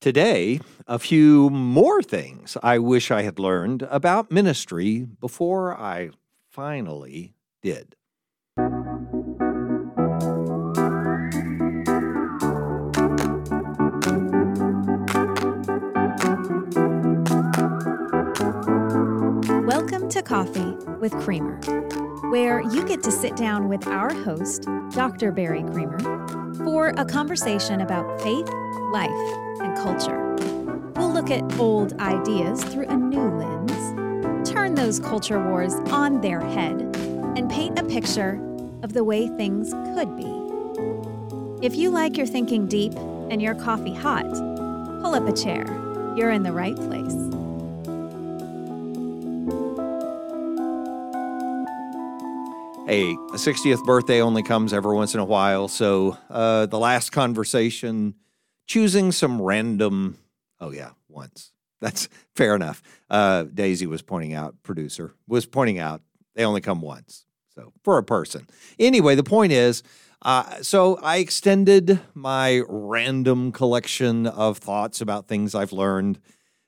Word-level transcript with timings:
Today, 0.00 0.60
a 0.86 0.98
few 0.98 1.50
more 1.50 2.00
things 2.00 2.56
I 2.62 2.78
wish 2.78 3.10
I 3.10 3.20
had 3.20 3.38
learned 3.38 3.82
about 3.82 4.30
ministry 4.30 5.06
before 5.20 5.78
I 5.78 6.08
finally 6.48 7.34
did. 7.60 7.96
Welcome 19.66 20.08
to 20.08 20.22
Coffee 20.24 20.76
with 20.98 21.12
Creamer, 21.20 21.60
where 22.30 22.62
you 22.62 22.86
get 22.86 23.02
to 23.02 23.10
sit 23.10 23.36
down 23.36 23.68
with 23.68 23.86
our 23.86 24.14
host, 24.14 24.66
Dr. 24.92 25.30
Barry 25.30 25.62
Creamer, 25.64 25.98
for 26.64 26.94
a 26.96 27.04
conversation 27.04 27.82
about 27.82 28.18
faith, 28.22 28.48
life, 28.90 29.10
and 29.60 29.76
culture. 29.76 30.34
We'll 30.96 31.12
look 31.12 31.30
at 31.30 31.58
old 31.58 31.92
ideas 32.00 32.62
through 32.64 32.86
a 32.88 32.96
new 32.96 33.30
lens, 33.38 34.48
turn 34.48 34.74
those 34.74 34.98
culture 34.98 35.42
wars 35.48 35.74
on 35.90 36.20
their 36.20 36.40
head, 36.40 36.80
and 37.36 37.50
paint 37.50 37.78
a 37.78 37.84
picture 37.84 38.40
of 38.82 38.92
the 38.92 39.04
way 39.04 39.28
things 39.28 39.72
could 39.94 40.16
be. 40.16 40.40
If 41.64 41.76
you 41.76 41.90
like 41.90 42.16
your 42.16 42.26
thinking 42.26 42.66
deep 42.66 42.94
and 43.30 43.40
your 43.40 43.54
coffee 43.54 43.94
hot, 43.94 44.28
pull 45.02 45.14
up 45.14 45.28
a 45.28 45.32
chair. 45.32 45.66
You're 46.16 46.30
in 46.30 46.42
the 46.42 46.52
right 46.52 46.74
place. 46.74 47.14
A 52.88 53.14
60th 53.34 53.84
birthday 53.84 54.20
only 54.20 54.42
comes 54.42 54.72
every 54.72 54.96
once 54.96 55.14
in 55.14 55.20
a 55.20 55.24
while. 55.24 55.68
So, 55.68 56.18
uh, 56.28 56.66
the 56.66 56.78
last 56.78 57.10
conversation, 57.12 58.14
choosing 58.70 59.10
some 59.10 59.42
random, 59.42 60.16
oh, 60.60 60.70
yeah, 60.70 60.90
once. 61.08 61.50
That's 61.80 62.08
fair 62.36 62.54
enough. 62.54 62.80
Uh, 63.10 63.42
Daisy 63.42 63.84
was 63.84 64.00
pointing 64.00 64.32
out, 64.32 64.54
producer 64.62 65.12
was 65.26 65.44
pointing 65.44 65.80
out, 65.80 66.02
they 66.36 66.44
only 66.44 66.60
come 66.60 66.80
once. 66.80 67.26
So, 67.52 67.72
for 67.82 67.98
a 67.98 68.04
person. 68.04 68.46
Anyway, 68.78 69.16
the 69.16 69.24
point 69.24 69.50
is, 69.50 69.82
uh, 70.22 70.62
so 70.62 71.00
I 71.02 71.16
extended 71.16 71.98
my 72.14 72.62
random 72.68 73.50
collection 73.50 74.28
of 74.28 74.58
thoughts 74.58 75.00
about 75.00 75.26
things 75.26 75.52
I've 75.52 75.72
learned, 75.72 76.20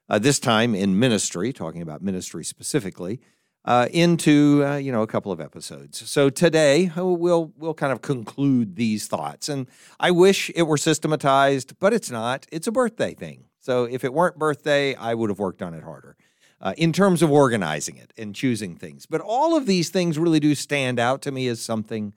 uh, 0.08 0.18
this 0.18 0.40
time 0.40 0.74
in 0.74 0.98
ministry, 0.98 1.52
talking 1.52 1.82
about 1.82 2.02
ministry 2.02 2.44
specifically 2.44 3.20
uh, 3.64 3.88
into 3.92 4.64
uh, 4.64 4.76
you 4.76 4.92
know 4.92 5.02
a 5.02 5.06
couple 5.06 5.32
of 5.32 5.40
episodes. 5.40 6.08
So 6.10 6.30
today 6.30 6.90
uh, 6.96 7.04
we'll 7.04 7.52
we'll 7.56 7.74
kind 7.74 7.92
of 7.92 8.02
conclude 8.02 8.76
these 8.76 9.06
thoughts, 9.06 9.48
and 9.48 9.66
I 10.00 10.10
wish 10.10 10.50
it 10.54 10.62
were 10.62 10.78
systematized, 10.78 11.78
but 11.78 11.92
it's 11.92 12.10
not. 12.10 12.46
It's 12.50 12.66
a 12.66 12.72
birthday 12.72 13.14
thing. 13.14 13.44
So 13.60 13.84
if 13.84 14.04
it 14.04 14.12
weren't 14.12 14.38
birthday, 14.38 14.94
I 14.94 15.14
would 15.14 15.30
have 15.30 15.38
worked 15.38 15.62
on 15.62 15.74
it 15.74 15.84
harder. 15.84 16.16
Uh, 16.60 16.74
in 16.76 16.92
terms 16.92 17.22
of 17.22 17.30
organizing 17.32 17.96
it 17.96 18.12
and 18.16 18.36
choosing 18.36 18.76
things. 18.76 19.04
But 19.04 19.20
all 19.20 19.56
of 19.56 19.66
these 19.66 19.90
things 19.90 20.16
really 20.16 20.38
do 20.38 20.54
stand 20.54 21.00
out 21.00 21.20
to 21.22 21.32
me 21.32 21.48
as 21.48 21.60
something 21.60 22.14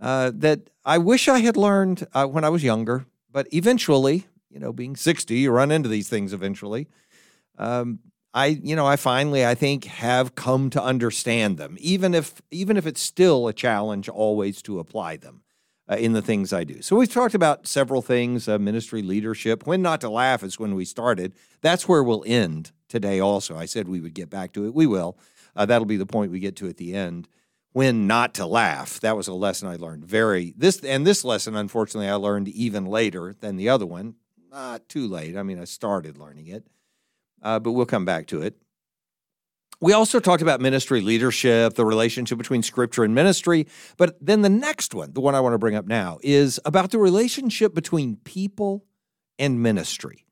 uh, 0.00 0.32
that 0.34 0.68
I 0.84 0.98
wish 0.98 1.28
I 1.28 1.38
had 1.38 1.56
learned 1.56 2.04
uh, 2.12 2.26
when 2.26 2.42
I 2.42 2.48
was 2.48 2.64
younger. 2.64 3.06
But 3.30 3.46
eventually, 3.52 4.26
you 4.50 4.58
know, 4.58 4.72
being 4.72 4.96
60, 4.96 5.32
you 5.32 5.52
run 5.52 5.70
into 5.70 5.88
these 5.88 6.08
things 6.08 6.32
eventually. 6.32 6.88
Um, 7.56 8.00
I, 8.34 8.46
you 8.46 8.76
know, 8.76 8.86
I 8.86 8.96
finally, 8.96 9.44
I 9.44 9.54
think, 9.54 9.84
have 9.84 10.34
come 10.34 10.70
to 10.70 10.82
understand 10.82 11.56
them, 11.56 11.76
even 11.80 12.14
if, 12.14 12.40
even 12.50 12.76
if 12.76 12.86
it's 12.86 13.00
still 13.00 13.48
a 13.48 13.52
challenge 13.52 14.08
always 14.08 14.60
to 14.62 14.78
apply 14.78 15.16
them 15.16 15.42
uh, 15.90 15.96
in 15.96 16.12
the 16.12 16.22
things 16.22 16.52
I 16.52 16.64
do. 16.64 16.82
So 16.82 16.96
we've 16.96 17.12
talked 17.12 17.34
about 17.34 17.66
several 17.66 18.02
things: 18.02 18.48
uh, 18.48 18.58
ministry 18.58 19.02
leadership. 19.02 19.66
When 19.66 19.82
not 19.82 20.00
to 20.02 20.10
laugh 20.10 20.42
is 20.42 20.58
when 20.58 20.74
we 20.74 20.84
started. 20.84 21.34
That's 21.62 21.88
where 21.88 22.02
we'll 22.02 22.24
end 22.26 22.72
today. 22.88 23.20
Also, 23.20 23.56
I 23.56 23.64
said 23.64 23.88
we 23.88 24.00
would 24.00 24.14
get 24.14 24.30
back 24.30 24.52
to 24.52 24.66
it. 24.66 24.74
We 24.74 24.86
will. 24.86 25.18
Uh, 25.56 25.66
that'll 25.66 25.86
be 25.86 25.96
the 25.96 26.06
point 26.06 26.30
we 26.30 26.40
get 26.40 26.56
to 26.56 26.68
at 26.68 26.76
the 26.76 26.94
end. 26.94 27.28
When 27.72 28.06
not 28.06 28.34
to 28.34 28.46
laugh. 28.46 29.00
That 29.00 29.16
was 29.16 29.28
a 29.28 29.34
lesson 29.34 29.68
I 29.68 29.76
learned 29.76 30.04
very 30.04 30.54
this 30.56 30.80
and 30.80 31.06
this 31.06 31.24
lesson. 31.24 31.56
Unfortunately, 31.56 32.08
I 32.08 32.14
learned 32.14 32.48
even 32.48 32.86
later 32.86 33.34
than 33.40 33.56
the 33.56 33.68
other 33.68 33.86
one. 33.86 34.16
Not 34.50 34.88
too 34.88 35.06
late. 35.06 35.36
I 35.36 35.42
mean, 35.42 35.60
I 35.60 35.64
started 35.64 36.18
learning 36.18 36.48
it 36.48 36.66
uh, 37.42 37.58
but 37.58 37.72
we'll 37.72 37.86
come 37.86 38.04
back 38.04 38.26
to 38.28 38.42
it. 38.42 38.56
We 39.80 39.92
also 39.92 40.18
talked 40.18 40.42
about 40.42 40.60
ministry 40.60 41.00
leadership, 41.00 41.74
the 41.74 41.84
relationship 41.84 42.36
between 42.36 42.62
scripture 42.62 43.04
and 43.04 43.14
ministry. 43.14 43.68
But 43.96 44.16
then 44.20 44.42
the 44.42 44.48
next 44.48 44.92
one, 44.92 45.12
the 45.12 45.20
one 45.20 45.36
I 45.36 45.40
want 45.40 45.54
to 45.54 45.58
bring 45.58 45.76
up 45.76 45.86
now, 45.86 46.18
is 46.22 46.58
about 46.64 46.90
the 46.90 46.98
relationship 46.98 47.74
between 47.74 48.16
people 48.16 48.84
and 49.38 49.62
ministry. 49.62 50.26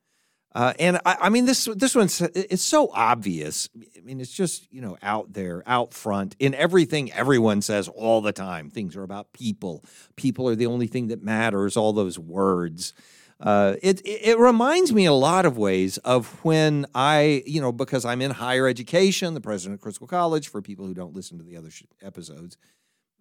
Uh, 0.52 0.72
and 0.78 0.96
I, 1.04 1.16
I, 1.20 1.28
mean, 1.28 1.44
this 1.44 1.68
this 1.76 1.94
one's 1.94 2.22
it's 2.22 2.62
so 2.62 2.90
obvious. 2.94 3.68
I 3.76 4.00
mean, 4.00 4.20
it's 4.20 4.32
just 4.32 4.72
you 4.72 4.80
know 4.80 4.96
out 5.02 5.34
there, 5.34 5.62
out 5.66 5.92
front 5.92 6.34
in 6.38 6.54
everything 6.54 7.12
everyone 7.12 7.60
says 7.60 7.88
all 7.88 8.22
the 8.22 8.32
time. 8.32 8.70
Things 8.70 8.96
are 8.96 9.02
about 9.02 9.34
people. 9.34 9.84
People 10.16 10.48
are 10.48 10.54
the 10.54 10.64
only 10.64 10.86
thing 10.86 11.08
that 11.08 11.22
matters. 11.22 11.76
All 11.76 11.92
those 11.92 12.18
words. 12.18 12.94
Uh, 13.38 13.74
it, 13.82 14.00
it 14.04 14.38
reminds 14.38 14.92
me 14.92 15.04
a 15.04 15.12
lot 15.12 15.44
of 15.44 15.58
ways 15.58 15.98
of 15.98 16.42
when 16.42 16.86
I, 16.94 17.42
you 17.46 17.60
know, 17.60 17.70
because 17.70 18.04
I'm 18.04 18.22
in 18.22 18.30
higher 18.30 18.66
education, 18.66 19.34
the 19.34 19.42
president 19.42 19.74
of 19.74 19.82
Criswell 19.82 20.08
College, 20.08 20.48
for 20.48 20.62
people 20.62 20.86
who 20.86 20.94
don't 20.94 21.14
listen 21.14 21.36
to 21.38 21.44
the 21.44 21.56
other 21.56 21.70
sh- 21.70 21.82
episodes, 22.00 22.56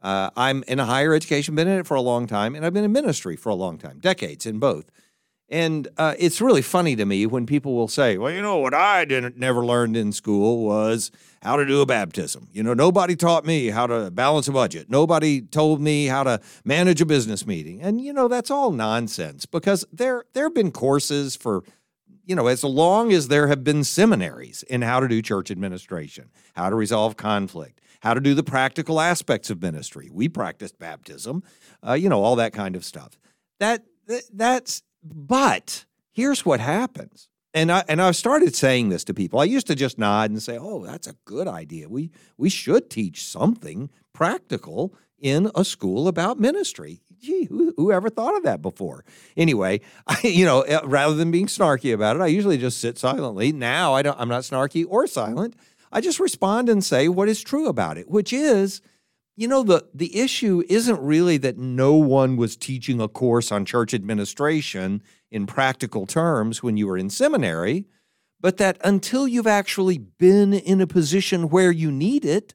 uh, 0.02 0.30
I'm 0.38 0.64
in 0.68 0.80
a 0.80 0.86
higher 0.86 1.14
education, 1.14 1.56
been 1.56 1.68
in 1.68 1.80
it 1.80 1.88
for 1.88 1.96
a 1.96 2.02
long 2.02 2.28
time, 2.28 2.56
and 2.56 2.66
I've 2.66 2.74
been 2.74 2.86
in 2.86 2.92
ministry 2.94 3.36
for 3.36 3.50
a 3.50 3.56
long 3.56 3.78
time, 3.78 4.00
decades 4.00 4.46
in 4.46 4.60
both. 4.60 4.90
And 5.48 5.88
uh, 5.98 6.16
it's 6.18 6.42
really 6.42 6.64
funny 6.64 6.96
to 6.96 7.06
me 7.06 7.28
when 7.28 7.46
people 7.46 7.76
will 7.76 7.88
say, 7.88 8.18
"Well, 8.18 8.32
you 8.32 8.42
know 8.42 8.58
what 8.58 8.74
I 8.74 9.06
didn't 9.06 9.38
never 9.38 9.64
learned 9.64 9.96
in 9.96 10.12
school 10.12 10.66
was 10.66 11.12
how 11.44 11.56
to 11.56 11.66
do 11.66 11.82
a 11.82 11.86
baptism. 11.86 12.48
You 12.52 12.64
know, 12.64 12.74
nobody 12.74 13.16
taught 13.16 13.46
me 13.46 13.68
how 13.68 13.86
to 13.86 14.10
balance 14.10 14.48
a 14.48 14.52
budget. 14.52 14.90
Nobody 14.90 15.42
told 15.42 15.82
me 15.82 16.08
how 16.08 16.24
to 16.24 16.42
manage 16.64 17.00
a 17.00 17.06
business 17.06 17.46
meeting." 17.46 17.80
And 17.80 18.02
you 18.02 18.12
know, 18.12 18.28
that's 18.28 18.50
all 18.50 18.72
nonsense 18.72 19.46
because 19.46 19.86
there 19.94 20.24
there 20.34 20.46
have 20.46 20.56
been 20.56 20.72
courses 20.72 21.36
for 21.36 21.64
you 22.26 22.36
know, 22.36 22.48
as 22.48 22.64
long 22.64 23.14
as 23.14 23.28
there 23.28 23.48
have 23.48 23.64
been 23.64 23.84
seminaries 23.84 24.64
in 24.64 24.82
how 24.82 25.00
to 25.00 25.08
do 25.08 25.22
church 25.22 25.52
administration, 25.52 26.32
how 26.56 26.70
to 26.70 26.76
resolve 26.76 27.18
conflict, 27.18 27.80
how 28.02 28.14
to 28.14 28.20
do 28.20 28.34
the 28.34 28.44
practical 28.44 29.00
aspects 29.00 29.50
of 29.50 29.62
ministry. 29.62 30.10
We 30.12 30.28
practiced 30.28 30.80
baptism, 30.80 31.44
uh, 31.88 31.94
you 31.94 32.10
know, 32.10 32.24
all 32.24 32.36
that 32.38 32.54
kind 32.54 32.76
of 32.76 32.84
stuff. 32.84 33.18
That 33.60 33.84
that's 34.34 34.82
but 35.06 35.86
here's 36.12 36.46
what 36.46 36.60
happens. 36.60 37.30
And 37.54 37.72
I 37.72 37.84
and 37.88 38.02
I've 38.02 38.18
started 38.18 38.54
saying 38.54 38.90
this 38.90 39.06
to 39.06 39.14
people. 39.14 39.40
I 39.40 39.46
used 39.46 39.68
to 39.68 39.76
just 39.76 39.98
nod 39.98 40.30
and 40.30 40.44
say, 40.44 40.58
"Oh, 40.60 40.86
that's 40.86 41.08
a 41.08 41.16
good 41.24 41.48
idea. 41.48 41.88
We 41.88 42.12
we 42.38 42.50
should 42.50 42.90
teach 42.90 43.24
something 43.24 43.90
practical 44.12 44.94
in 45.18 45.50
a 45.56 45.64
school 45.64 46.10
about 46.10 46.38
ministry." 46.38 47.02
Gee, 47.18 47.46
who, 47.46 47.74
who 47.78 47.94
ever 47.94 48.10
thought 48.10 48.36
of 48.36 48.44
that 48.44 48.62
before? 48.62 49.06
Anyway, 49.38 49.80
I, 50.08 50.20
you 50.24 50.44
know, 50.44 50.64
uh, 50.64 50.82
rather 50.84 51.16
than 51.16 51.32
being 51.32 51.48
snarky 51.48 51.94
about 51.94 52.18
it, 52.18 52.22
I 52.22 52.28
usually 52.28 52.58
just 52.58 52.80
sit 52.80 52.98
silently. 52.98 53.54
Now 53.54 53.94
I 53.94 54.02
don't. 54.02 54.20
I'm 54.20 54.30
not 54.30 54.44
snarky 54.44 54.86
or 54.88 55.08
silent. 55.08 55.56
I 55.94 56.02
just 56.02 56.20
respond 56.20 56.68
and 56.68 56.84
say 56.84 57.08
what 57.08 57.30
is 57.30 57.42
true 57.42 57.68
about 57.68 57.98
it, 57.98 58.10
which 58.10 58.34
is 58.34 58.82
you 59.36 59.48
know 59.48 59.64
the 59.64 59.86
the 59.94 60.18
issue 60.18 60.64
isn't 60.70 61.00
really 61.00 61.38
that 61.38 61.58
no 61.58 61.94
one 61.94 62.38
was 62.38 62.56
teaching 62.56 63.02
a 63.02 63.08
course 63.08 63.52
on 63.52 63.66
church 63.66 63.94
administration 63.94 65.02
in 65.32 65.46
practical 65.46 66.06
terms 66.06 66.64
when 66.64 66.78
you 66.78 66.88
were 66.88 66.98
in 66.98 67.10
seminary 67.10 67.86
but 68.40 68.58
that 68.58 68.78
until 68.84 69.28
you've 69.28 69.48
actually 69.48 69.98
been 69.98 70.54
in 70.54 70.80
a 70.82 70.88
position 70.88 71.50
where 71.50 71.72
you 71.72 71.92
need 71.92 72.24
it 72.24 72.54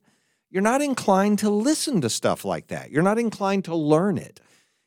you're 0.50 0.62
not 0.62 0.82
inclined 0.82 1.38
to 1.38 1.50
listen 1.50 2.00
to 2.00 2.10
stuff 2.10 2.44
like 2.44 2.66
that. 2.66 2.90
You're 2.90 3.04
not 3.04 3.18
inclined 3.18 3.64
to 3.66 3.76
learn 3.76 4.18
it. 4.18 4.40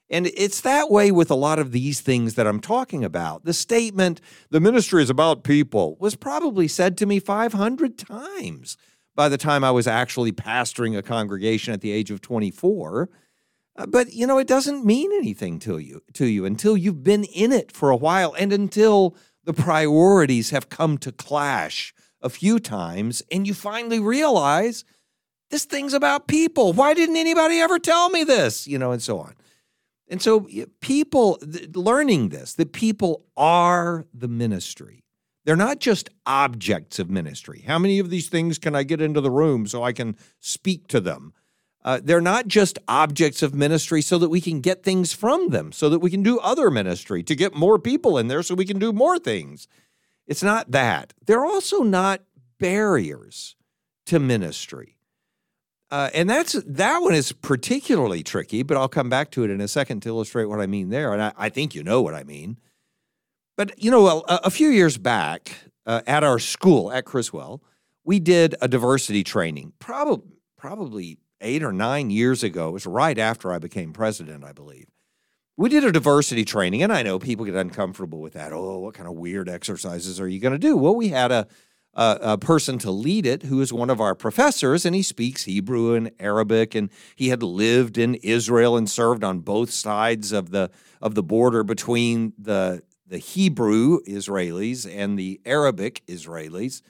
And 0.10 0.28
it's 0.28 0.62
that 0.62 0.92
way 0.92 1.12
with 1.12 1.32
a 1.32 1.36
lot 1.36 1.58
of 1.58 1.72
these 1.72 2.02
things 2.02 2.36
that 2.36 2.46
I'm 2.46 2.60
talking 2.60 3.04
about. 3.04 3.46
The 3.46 3.54
statement, 3.54 4.20
the 4.50 4.60
ministry 4.60 5.02
is 5.02 5.10
about 5.10 5.44
people, 5.44 5.96
was 6.00 6.16
probably 6.16 6.68
said 6.68 6.98
to 6.98 7.06
me 7.06 7.20
500 7.20 7.98
times 7.98 8.78
by 9.16 9.30
the 9.30 9.38
time 9.38 9.64
I 9.64 9.72
was 9.72 9.88
actually 9.88 10.32
pastoring 10.32 10.98
a 10.98 11.02
congregation 11.02 11.74
at 11.74 11.82
the 11.82 11.92
age 11.92 12.12
of 12.12 12.22
24. 12.22 13.10
Uh, 13.76 13.86
but 13.86 14.14
you 14.14 14.28
know, 14.28 14.38
it 14.38 14.48
doesn't 14.48 14.86
mean 14.86 15.12
anything 15.14 15.60
to 15.60 15.78
you 15.78 16.02
to 16.14 16.26
you 16.26 16.46
until 16.46 16.78
you've 16.78 17.04
been 17.04 17.24
in 17.24 17.52
it 17.52 17.72
for 17.72 17.90
a 17.90 17.96
while 17.96 18.36
and 18.38 18.54
until 18.54 19.16
the 19.44 19.54
priorities 19.54 20.52
have 20.52 20.70
come 20.70 20.98
to 21.00 21.12
clash 21.12 21.94
a 22.22 22.30
few 22.30 22.60
times 22.60 23.22
and 23.32 23.48
you 23.48 23.54
finally 23.54 24.00
realize 24.00 24.86
this 25.50 25.66
thing's 25.66 25.94
about 25.94 26.28
people. 26.28 26.74
Why 26.74 26.94
didn't 26.94 27.18
anybody 27.18 27.60
ever 27.60 27.78
tell 27.80 28.10
me 28.10 28.24
this? 28.24 28.68
You 28.68 28.80
know, 28.80 28.92
and 28.92 29.02
so 29.02 29.20
on. 29.20 29.36
And 30.08 30.22
so 30.22 30.48
people 30.82 31.40
learning 31.74 32.30
this 32.30 32.54
that 32.56 32.74
people 32.74 33.26
are 33.36 34.06
the 34.14 34.28
ministry 34.28 35.03
they're 35.46 35.56
not 35.56 35.80
just 35.80 36.10
objects 36.26 37.00
of 37.00 37.10
ministry. 37.10 37.64
How 37.68 37.78
many 37.78 38.00
of 38.00 38.10
these 38.10 38.30
things 38.30 38.58
can 38.58 38.76
I 38.76 38.84
get 38.84 39.02
into 39.02 39.22
the 39.22 39.32
room 39.32 39.68
so 39.68 39.84
I 39.84 39.94
can 39.94 40.16
speak 40.40 40.88
to 40.88 41.00
them? 41.00 41.34
Uh, 41.84 42.00
they're 42.02 42.22
not 42.22 42.48
just 42.48 42.80
objects 42.88 43.44
of 43.44 43.54
ministry 43.54 44.02
so 44.02 44.18
that 44.18 44.30
we 44.30 44.40
can 44.40 44.62
get 44.62 44.84
things 44.84 45.12
from 45.12 45.50
them, 45.50 45.74
so 45.74 45.90
that 45.90 46.00
we 46.00 46.10
can 46.10 46.24
do 46.24 46.40
other 46.40 46.72
ministry, 46.72 47.24
to 47.24 47.36
get 47.36 47.54
more 47.54 47.78
people 47.78 48.18
in 48.18 48.30
there 48.30 48.42
so 48.42 48.56
we 48.56 48.66
can 48.66 48.80
do 48.80 48.94
more 48.94 49.20
things. 49.20 49.68
It's 50.26 50.44
not 50.44 50.72
that. 50.72 51.14
They're 51.26 51.44
also 51.44 51.84
not 51.84 52.22
barriers 52.58 53.58
to 54.06 54.20
ministry. 54.20 54.98
Uh, 55.92 56.10
and 56.14 56.30
that's 56.30 56.54
that 56.66 57.00
one 57.00 57.14
is 57.14 57.34
particularly 57.34 58.24
tricky, 58.24 58.64
but 58.64 58.78
I'll 58.78 58.88
come 58.88 59.10
back 59.10 59.30
to 59.32 59.44
it 59.44 59.52
in 59.52 59.62
a 59.62 59.68
second 59.68 60.02
to 60.02 60.10
illustrate 60.10 60.46
what 60.46 60.62
I 60.62 60.66
mean 60.66 60.90
there. 60.90 61.14
And 61.14 61.22
I, 61.22 61.34
I 61.38 61.50
think 61.50 61.76
you 61.76 61.84
know 61.84 62.02
what 62.02 62.16
I 62.16 62.24
mean. 62.24 62.58
But 63.56 63.82
you 63.82 63.92
know, 63.92 64.08
a, 64.08 64.42
a 64.46 64.50
few 64.50 64.70
years 64.70 64.98
back 64.98 65.56
uh, 65.86 66.02
at 66.08 66.24
our 66.24 66.40
school 66.40 66.92
at 66.92 67.06
Criswell, 67.06 67.62
we 68.04 68.20
did 68.20 68.56
a 68.62 68.68
diversity 68.68 69.24
training. 69.24 69.74
Probably, 69.80 70.28
probably 70.58 71.18
eight 71.42 71.64
or 71.64 71.74
nine 71.74 72.10
years 72.10 72.44
ago. 72.44 72.70
It 72.70 72.74
was 72.74 72.86
right 72.86 73.18
after 73.18 73.52
I 73.52 73.60
became 73.60 73.94
president, 73.94 74.44
I 74.44 74.54
believe. 74.54 74.88
We 75.56 75.70
did 75.70 75.84
a 75.84 75.92
diversity 75.92 76.46
training, 76.46 76.82
and 76.82 76.92
I 76.92 77.04
know 77.04 77.20
people 77.20 77.46
get 77.46 77.54
uncomfortable 77.54 78.22
with 78.22 78.34
that. 78.34 78.52
Oh, 78.52 78.80
what 78.80 78.96
kind 78.96 79.08
of 79.08 79.16
weird 79.16 79.48
exercises 79.48 80.20
are 80.20 80.28
you 80.28 80.40
going 80.40 80.54
to 80.54 80.58
do? 80.58 80.76
Well, 80.76 80.96
we 80.96 81.10
had 81.10 81.32
a, 81.32 81.48
a, 81.94 82.18
a 82.22 82.38
person 82.40 82.80
to 82.80 82.90
lead 82.90 83.28
it 83.28 83.44
who 83.44 83.62
is 83.62 83.72
one 83.72 83.92
of 83.92 84.02
our 84.02 84.16
professors, 84.16 84.84
and 84.84 84.96
he 84.96 85.04
speaks 85.04 85.44
Hebrew 85.44 85.94
and 85.94 86.10
Arabic, 86.20 86.74
and 86.74 86.90
he 87.16 87.30
had 87.30 87.44
lived 87.44 88.00
in 88.00 88.16
Israel 88.16 88.76
and 88.76 88.90
served 88.90 89.24
on 89.24 89.42
both 89.42 89.70
sides 89.70 90.32
of 90.32 90.50
the 90.50 90.72
of 91.02 91.14
the 91.14 91.24
border 91.24 91.64
between 91.64 92.34
the 92.40 92.82
the 93.08 93.18
Hebrew 93.18 94.00
Israelis 94.08 94.90
and 94.90 95.18
the 95.18 95.40
Arabic 95.46 96.04
Israelis. 96.08 96.82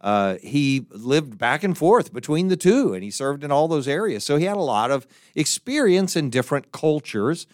Uh, 0.00 0.36
he 0.42 0.86
lived 0.90 1.38
back 1.38 1.64
and 1.64 1.76
forth 1.76 2.12
between 2.12 2.48
the 2.48 2.56
two, 2.56 2.94
and 2.94 3.02
he 3.02 3.10
served 3.10 3.42
in 3.42 3.50
all 3.50 3.66
those 3.66 3.88
areas. 3.88 4.24
So 4.24 4.36
he 4.36 4.44
had 4.44 4.56
a 4.56 4.60
lot 4.60 4.90
of 4.90 5.06
experience 5.34 6.14
in 6.14 6.30
different 6.30 6.70
cultures. 6.70 7.46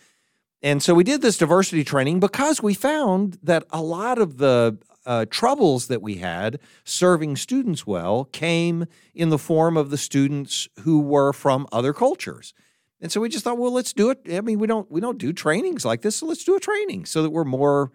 And 0.63 0.83
so 0.83 0.95
we 0.95 1.05
did 1.05 1.23
this 1.23 1.39
diversity 1.39 1.85
training 1.85 2.21
because 2.21 2.63
we 2.63 2.75
found 2.75 3.39
that 3.43 3.65
a 3.71 3.83
lot 3.83 4.19
of 4.19 4.39
the 4.39 4.79
uh, 5.07 5.27
troubles 5.31 5.89
that 5.89 6.03
we 6.03 6.17
had 6.17 6.59
serving 6.85 7.37
students 7.37 7.87
well 7.87 8.25
came 8.27 8.87
in 9.15 9.29
the 9.29 9.39
form 9.39 9.77
of 9.77 9.91
the 9.91 9.99
students 9.99 10.69
who 10.81 11.01
were 11.01 11.33
from 11.33 11.67
other 11.73 11.93
cultures. 11.93 12.55
And 13.01 13.13
so 13.13 13.21
we 13.21 13.29
just 13.29 13.45
thought, 13.45 13.59
well, 13.59 13.73
let's 13.73 13.93
do 13.93 14.11
it. 14.11 14.21
I 14.33 14.41
mean, 14.41 14.59
we 14.59 14.67
don't 14.67 14.91
we 14.91 15.01
don't 15.01 15.19
do 15.19 15.33
trainings 15.33 15.85
like 15.85 16.01
this, 16.01 16.17
so 16.17 16.27
let's 16.27 16.45
do 16.45 16.57
a 16.57 16.61
training 16.61 17.05
so 17.05 17.23
that 17.23 17.31
we're 17.31 17.45
more 17.45 17.93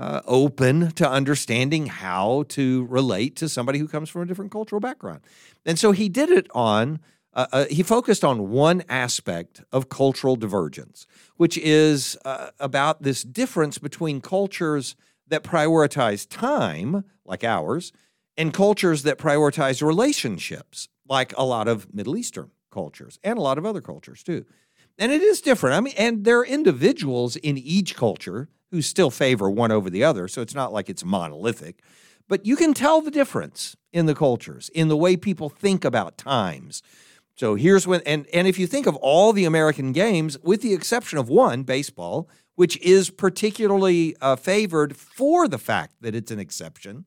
uh, 0.00 0.22
open 0.26 0.90
to 0.92 1.08
understanding 1.08 1.84
how 1.84 2.44
to 2.48 2.86
relate 2.86 3.36
to 3.36 3.48
somebody 3.50 3.78
who 3.78 3.86
comes 3.86 4.08
from 4.08 4.22
a 4.22 4.24
different 4.24 4.50
cultural 4.50 4.80
background. 4.80 5.20
And 5.66 5.78
so 5.78 5.92
he 5.92 6.08
did 6.08 6.30
it 6.30 6.46
on, 6.54 7.00
uh, 7.34 7.46
uh, 7.52 7.64
he 7.66 7.82
focused 7.82 8.24
on 8.24 8.48
one 8.50 8.82
aspect 8.88 9.62
of 9.70 9.90
cultural 9.90 10.36
divergence, 10.36 11.06
which 11.36 11.58
is 11.58 12.16
uh, 12.24 12.48
about 12.58 13.02
this 13.02 13.22
difference 13.22 13.76
between 13.76 14.22
cultures 14.22 14.96
that 15.28 15.44
prioritize 15.44 16.26
time, 16.26 17.04
like 17.26 17.44
ours, 17.44 17.92
and 18.38 18.54
cultures 18.54 19.02
that 19.02 19.18
prioritize 19.18 19.86
relationships, 19.86 20.88
like 21.06 21.36
a 21.36 21.44
lot 21.44 21.68
of 21.68 21.92
Middle 21.92 22.16
Eastern 22.16 22.50
cultures 22.72 23.18
and 23.22 23.38
a 23.38 23.42
lot 23.42 23.58
of 23.58 23.66
other 23.66 23.82
cultures 23.82 24.22
too. 24.22 24.46
And 25.00 25.10
it 25.10 25.22
is 25.22 25.40
different. 25.40 25.76
I 25.76 25.80
mean, 25.80 25.94
and 25.96 26.24
there 26.24 26.38
are 26.38 26.46
individuals 26.46 27.34
in 27.36 27.56
each 27.56 27.96
culture 27.96 28.48
who 28.70 28.82
still 28.82 29.10
favor 29.10 29.50
one 29.50 29.72
over 29.72 29.88
the 29.88 30.04
other. 30.04 30.28
So 30.28 30.42
it's 30.42 30.54
not 30.54 30.72
like 30.74 30.90
it's 30.90 31.04
monolithic. 31.04 31.82
But 32.28 32.46
you 32.46 32.54
can 32.54 32.74
tell 32.74 33.00
the 33.00 33.10
difference 33.10 33.76
in 33.92 34.06
the 34.06 34.14
cultures, 34.14 34.68
in 34.68 34.88
the 34.88 34.96
way 34.96 35.16
people 35.16 35.48
think 35.48 35.84
about 35.84 36.18
times. 36.18 36.82
So 37.34 37.54
here's 37.54 37.86
when, 37.86 38.02
and, 38.04 38.26
and 38.34 38.46
if 38.46 38.58
you 38.58 38.66
think 38.66 38.86
of 38.86 38.94
all 38.96 39.32
the 39.32 39.46
American 39.46 39.92
games, 39.92 40.38
with 40.42 40.60
the 40.60 40.74
exception 40.74 41.18
of 41.18 41.30
one, 41.30 41.62
baseball, 41.62 42.28
which 42.54 42.76
is 42.82 43.08
particularly 43.08 44.14
uh, 44.20 44.36
favored 44.36 44.94
for 44.94 45.48
the 45.48 45.58
fact 45.58 45.94
that 46.02 46.14
it's 46.14 46.30
an 46.30 46.38
exception, 46.38 47.06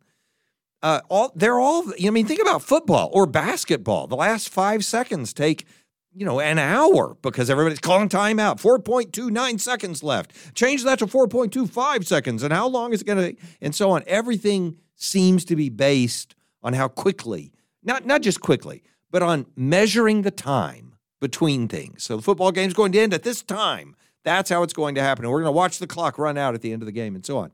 uh, 0.82 1.02
all 1.10 1.32
they're 1.36 1.60
all. 1.60 1.86
I 2.04 2.10
mean, 2.10 2.26
think 2.26 2.42
about 2.42 2.62
football 2.62 3.10
or 3.14 3.26
basketball. 3.26 4.08
The 4.08 4.18
last 4.18 4.50
five 4.50 4.84
seconds 4.84 5.32
take 5.32 5.66
you 6.16 6.26
know, 6.26 6.40
an 6.40 6.60
hour 6.60 7.16
because 7.22 7.50
everybody's 7.50 7.80
calling 7.80 8.10
timeout. 8.10 8.62
4.29 8.62 9.60
seconds 9.60 10.04
left. 10.04 10.56
Change 10.56 10.84
that 10.84 11.00
to 11.00 11.08
4.25 11.08 12.06
seconds. 12.06 12.44
And 12.44 12.54
how 12.54 12.68
long 12.68 12.94
is 12.94 13.02
it 13.02 13.06
going 13.06 13.36
to, 13.36 13.42
and 13.62 13.74
so 13.74 13.92
on. 13.92 14.04
Everything 14.06 14.78
seems 14.96 15.44
to 15.46 15.56
be 15.56 15.70
based 15.70 16.36
on 16.62 16.74
how 16.74 16.88
quickly, 16.88 17.52
not, 17.84 18.06
not 18.06 18.22
just 18.22 18.42
quickly, 18.42 18.84
but 19.12 19.22
on 19.22 19.46
measuring 19.56 20.22
the 20.22 20.32
time 20.32 20.96
between 21.20 21.68
things. 21.68 22.04
So 22.04 22.16
the 22.18 22.22
football 22.22 22.52
game's 22.52 22.74
going 22.74 22.92
to 22.94 23.00
end 23.00 23.14
at 23.14 23.24
this 23.24 23.42
time. 23.42 23.96
That's 24.24 24.50
how 24.50 24.64
it's 24.64 24.74
going 24.74 24.96
to 24.96 25.02
happen. 25.02 25.26
And 25.26 25.32
we're 25.32 25.42
going 25.42 25.54
to 25.54 25.58
watch 25.58 25.80
the 25.80 25.88
clock 25.88 26.18
run 26.18 26.38
out 26.38 26.54
at 26.54 26.62
the 26.62 26.72
end 26.72 26.82
of 26.82 26.86
the 26.86 26.92
game 26.92 27.16
and 27.16 27.26
so 27.26 27.38
on. 27.38 27.52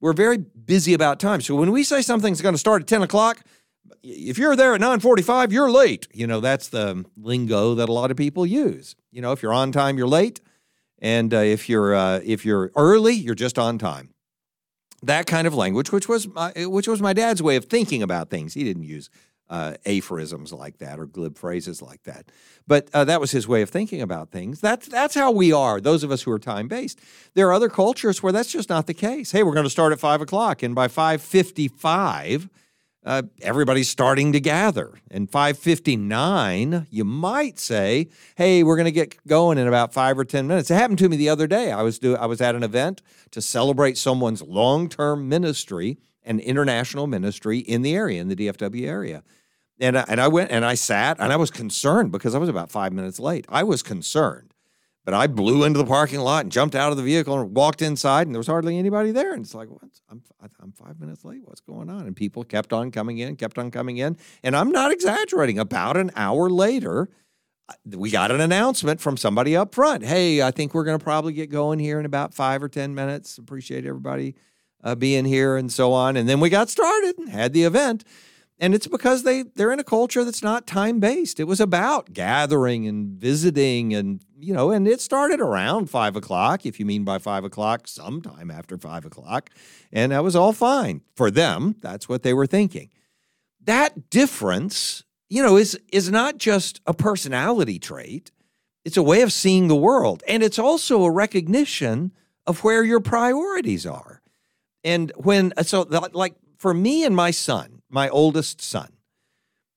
We're 0.00 0.12
very 0.12 0.38
busy 0.38 0.94
about 0.94 1.20
time. 1.20 1.40
So 1.40 1.54
when 1.54 1.70
we 1.70 1.84
say 1.84 2.02
something's 2.02 2.40
going 2.40 2.54
to 2.54 2.58
start 2.58 2.82
at 2.82 2.88
10 2.88 3.02
o'clock, 3.02 3.42
if 4.02 4.38
you're 4.38 4.56
there 4.56 4.74
at 4.74 4.80
9:45, 4.80 5.52
you're 5.52 5.70
late. 5.70 6.08
You 6.12 6.26
know, 6.26 6.40
that's 6.40 6.68
the 6.68 7.04
lingo 7.16 7.74
that 7.74 7.88
a 7.88 7.92
lot 7.92 8.10
of 8.10 8.16
people 8.16 8.46
use. 8.46 8.96
You 9.10 9.22
know, 9.22 9.32
if 9.32 9.42
you're 9.42 9.52
on 9.52 9.72
time, 9.72 9.98
you're 9.98 10.08
late, 10.08 10.40
and 10.98 11.32
uh, 11.32 11.38
if 11.38 11.68
you're 11.68 11.94
uh, 11.94 12.20
if 12.24 12.44
you're 12.44 12.70
early, 12.76 13.14
you're 13.14 13.34
just 13.34 13.58
on 13.58 13.78
time. 13.78 14.10
That 15.02 15.26
kind 15.26 15.46
of 15.46 15.54
language, 15.54 15.92
which 15.92 16.08
was 16.08 16.28
my, 16.28 16.52
which 16.56 16.86
was 16.86 17.00
my 17.00 17.12
dad's 17.12 17.42
way 17.42 17.56
of 17.56 17.66
thinking 17.66 18.02
about 18.02 18.28
things. 18.28 18.54
He 18.54 18.64
didn't 18.64 18.82
use 18.82 19.08
uh, 19.48 19.74
aphorisms 19.86 20.52
like 20.52 20.78
that 20.78 20.98
or 20.98 21.06
glib 21.06 21.38
phrases 21.38 21.80
like 21.80 22.02
that, 22.04 22.30
but 22.66 22.88
uh, 22.92 23.04
that 23.04 23.20
was 23.20 23.30
his 23.30 23.48
way 23.48 23.62
of 23.62 23.70
thinking 23.70 24.02
about 24.02 24.30
things. 24.30 24.60
That's 24.60 24.86
that's 24.88 25.14
how 25.14 25.30
we 25.30 25.52
are. 25.52 25.80
Those 25.80 26.04
of 26.04 26.10
us 26.10 26.22
who 26.22 26.30
are 26.32 26.38
time 26.38 26.68
based. 26.68 27.00
There 27.34 27.48
are 27.48 27.52
other 27.52 27.70
cultures 27.70 28.22
where 28.22 28.32
that's 28.32 28.52
just 28.52 28.68
not 28.68 28.86
the 28.86 28.94
case. 28.94 29.32
Hey, 29.32 29.42
we're 29.42 29.54
going 29.54 29.64
to 29.64 29.70
start 29.70 29.92
at 29.92 30.00
five 30.00 30.20
o'clock, 30.20 30.62
and 30.62 30.74
by 30.74 30.88
five 30.88 31.22
fifty-five 31.22 32.48
uh, 33.04 33.22
everybody's 33.40 33.88
starting 33.88 34.32
to 34.32 34.40
gather. 34.40 35.00
And 35.10 35.30
559, 35.30 36.86
you 36.90 37.04
might 37.04 37.58
say, 37.58 38.08
hey, 38.36 38.62
we're 38.62 38.76
going 38.76 38.84
to 38.86 38.92
get 38.92 39.26
going 39.26 39.58
in 39.58 39.66
about 39.66 39.92
five 39.92 40.18
or 40.18 40.24
10 40.24 40.46
minutes. 40.46 40.70
It 40.70 40.74
happened 40.74 40.98
to 40.98 41.08
me 41.08 41.16
the 41.16 41.28
other 41.28 41.46
day. 41.46 41.72
I 41.72 41.82
was, 41.82 41.98
do, 41.98 42.16
I 42.16 42.26
was 42.26 42.40
at 42.40 42.54
an 42.54 42.62
event 42.62 43.02
to 43.30 43.40
celebrate 43.40 43.96
someone's 43.96 44.42
long 44.42 44.88
term 44.88 45.28
ministry 45.28 45.98
and 46.22 46.40
international 46.40 47.06
ministry 47.06 47.58
in 47.58 47.82
the 47.82 47.94
area, 47.94 48.20
in 48.20 48.28
the 48.28 48.36
DFW 48.36 48.86
area. 48.86 49.22
And 49.80 49.96
I, 49.96 50.04
and 50.08 50.20
I 50.20 50.28
went 50.28 50.50
and 50.50 50.64
I 50.64 50.74
sat 50.74 51.18
and 51.18 51.32
I 51.32 51.36
was 51.36 51.50
concerned 51.50 52.12
because 52.12 52.34
I 52.34 52.38
was 52.38 52.50
about 52.50 52.70
five 52.70 52.92
minutes 52.92 53.18
late. 53.18 53.46
I 53.48 53.62
was 53.62 53.82
concerned 53.82 54.49
but 55.10 55.16
I 55.16 55.26
blew 55.26 55.64
into 55.64 55.76
the 55.76 55.86
parking 55.86 56.20
lot 56.20 56.44
and 56.44 56.52
jumped 56.52 56.76
out 56.76 56.92
of 56.92 56.96
the 56.96 57.02
vehicle 57.02 57.36
and 57.40 57.52
walked 57.52 57.82
inside, 57.82 58.28
and 58.28 58.34
there 58.34 58.38
was 58.38 58.46
hardly 58.46 58.78
anybody 58.78 59.10
there. 59.10 59.32
And 59.32 59.44
it's 59.44 59.56
like? 59.56 59.68
I'm, 60.08 60.22
I'm 60.60 60.70
five 60.70 61.00
minutes 61.00 61.24
late. 61.24 61.40
What's 61.44 61.60
going 61.60 61.90
on? 61.90 62.06
And 62.06 62.14
people 62.14 62.44
kept 62.44 62.72
on 62.72 62.92
coming 62.92 63.18
in, 63.18 63.34
kept 63.34 63.58
on 63.58 63.72
coming 63.72 63.96
in. 63.96 64.16
And 64.44 64.54
I'm 64.54 64.70
not 64.70 64.92
exaggerating. 64.92 65.58
About 65.58 65.96
an 65.96 66.12
hour 66.14 66.48
later, 66.48 67.08
we 67.84 68.12
got 68.12 68.30
an 68.30 68.40
announcement 68.40 69.00
from 69.00 69.16
somebody 69.16 69.56
up 69.56 69.74
front. 69.74 70.04
Hey, 70.04 70.42
I 70.42 70.52
think 70.52 70.74
we're 70.74 70.84
going 70.84 70.98
to 70.98 71.02
probably 71.02 71.32
get 71.32 71.50
going 71.50 71.80
here 71.80 71.98
in 71.98 72.06
about 72.06 72.32
five 72.32 72.62
or 72.62 72.68
10 72.68 72.94
minutes. 72.94 73.36
Appreciate 73.36 73.84
everybody 73.84 74.36
uh, 74.84 74.94
being 74.94 75.24
here 75.24 75.56
and 75.56 75.72
so 75.72 75.92
on. 75.92 76.16
And 76.16 76.28
then 76.28 76.38
we 76.38 76.50
got 76.50 76.68
started 76.68 77.18
and 77.18 77.28
had 77.28 77.52
the 77.52 77.64
event 77.64 78.04
and 78.60 78.74
it's 78.74 78.86
because 78.86 79.22
they 79.22 79.42
they're 79.42 79.72
in 79.72 79.80
a 79.80 79.84
culture 79.84 80.22
that's 80.22 80.42
not 80.42 80.66
time 80.66 81.00
based. 81.00 81.40
It 81.40 81.44
was 81.44 81.60
about 81.60 82.12
gathering 82.12 82.86
and 82.86 83.18
visiting, 83.18 83.94
and 83.94 84.22
you 84.38 84.52
know, 84.52 84.70
and 84.70 84.86
it 84.86 85.00
started 85.00 85.40
around 85.40 85.88
five 85.88 86.14
o'clock. 86.14 86.66
If 86.66 86.78
you 86.78 86.84
mean 86.84 87.02
by 87.02 87.18
five 87.18 87.42
o'clock, 87.42 87.88
sometime 87.88 88.50
after 88.50 88.76
five 88.76 89.06
o'clock, 89.06 89.48
and 89.90 90.12
that 90.12 90.22
was 90.22 90.36
all 90.36 90.52
fine 90.52 91.00
for 91.16 91.30
them. 91.30 91.76
That's 91.80 92.08
what 92.08 92.22
they 92.22 92.34
were 92.34 92.46
thinking. 92.46 92.90
That 93.64 94.10
difference, 94.10 95.04
you 95.30 95.42
know, 95.42 95.56
is 95.56 95.78
is 95.90 96.10
not 96.10 96.36
just 96.36 96.82
a 96.86 96.92
personality 96.92 97.78
trait. 97.78 98.30
It's 98.84 98.98
a 98.98 99.02
way 99.02 99.22
of 99.22 99.32
seeing 99.32 99.68
the 99.68 99.76
world, 99.76 100.22
and 100.28 100.42
it's 100.42 100.58
also 100.58 101.04
a 101.04 101.10
recognition 101.10 102.12
of 102.46 102.62
where 102.62 102.84
your 102.84 103.00
priorities 103.00 103.86
are. 103.86 104.20
And 104.84 105.12
when 105.16 105.54
so 105.62 105.86
like 106.12 106.34
for 106.58 106.74
me 106.74 107.04
and 107.04 107.16
my 107.16 107.30
son 107.30 107.79
my 107.90 108.08
oldest 108.08 108.62
son. 108.62 108.88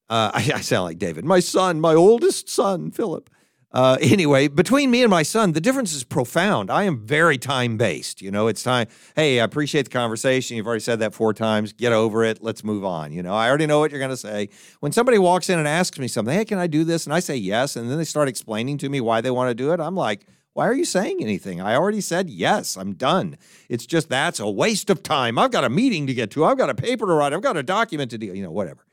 Uh, 0.09 0.31
I, 0.33 0.51
I, 0.55 0.61
sound 0.61 0.85
like 0.85 0.99
David. 0.99 1.25
My 1.25 1.39
son, 1.39 1.81
my 1.81 1.93
oldest 1.93 2.49
son, 2.49 2.91
Philip. 2.91 3.29
Uh, 3.71 3.97
anyway, 4.01 4.47
between 4.47 4.91
me 4.91 5.01
and 5.01 5.09
my 5.09 5.23
son, 5.23 5.53
the 5.53 5.61
difference 5.61 5.93
is 5.93 6.03
profound. 6.03 6.69
I 6.69 6.83
am 6.83 7.03
very 7.03 7.39
time 7.39 7.75
based. 7.75 8.21
You 8.21 8.29
know, 8.29 8.47
it's 8.47 8.61
time. 8.61 8.87
Hey, 9.15 9.39
I 9.39 9.43
appreciate 9.43 9.83
the 9.83 9.89
conversation. 9.89 10.55
You've 10.55 10.67
already 10.67 10.81
said 10.81 10.99
that 10.99 11.15
four 11.15 11.33
times. 11.33 11.73
Get 11.73 11.91
over 11.91 12.23
it. 12.23 12.43
Let's 12.43 12.63
move 12.63 12.85
on. 12.85 13.11
You 13.11 13.23
know, 13.23 13.33
I 13.33 13.49
already 13.49 13.65
know 13.65 13.79
what 13.79 13.89
you're 13.89 13.99
going 13.99 14.11
to 14.11 14.17
say. 14.17 14.49
When 14.79 14.91
somebody 14.91 15.17
walks 15.17 15.49
in 15.49 15.57
and 15.57 15.67
asks 15.67 15.97
me 15.97 16.07
something, 16.07 16.35
hey, 16.35 16.45
can 16.45 16.59
I 16.59 16.67
do 16.67 16.83
this? 16.83 17.05
And 17.05 17.15
I 17.15 17.19
say 17.19 17.35
yes. 17.35 17.75
And 17.75 17.89
then 17.89 17.97
they 17.97 18.03
start 18.03 18.27
explaining 18.27 18.77
to 18.79 18.89
me 18.89 19.01
why 19.01 19.21
they 19.21 19.31
want 19.31 19.49
to 19.49 19.55
do 19.55 19.73
it. 19.73 19.79
I'm 19.79 19.95
like, 19.95 20.27
why 20.53 20.67
are 20.67 20.73
you 20.73 20.85
saying 20.85 21.17
anything? 21.21 21.59
I 21.59 21.75
already 21.75 22.01
said 22.01 22.29
yes, 22.29 22.77
I'm 22.77 22.93
done. 22.93 23.37
It's 23.69 23.85
just 23.85 24.09
that's 24.09 24.39
a 24.39 24.49
waste 24.49 24.89
of 24.89 25.01
time. 25.01 25.39
I've 25.39 25.51
got 25.51 25.63
a 25.63 25.69
meeting 25.69 26.05
to 26.07 26.13
get 26.13 26.29
to. 26.31 26.45
I've 26.45 26.57
got 26.57 26.69
a 26.69 26.75
paper 26.75 27.07
to 27.07 27.13
write. 27.13 27.33
I've 27.33 27.41
got 27.41 27.57
a 27.57 27.63
document 27.63 28.11
to 28.11 28.17
do, 28.17 28.27
you 28.27 28.43
know, 28.43 28.51
whatever. 28.51 28.85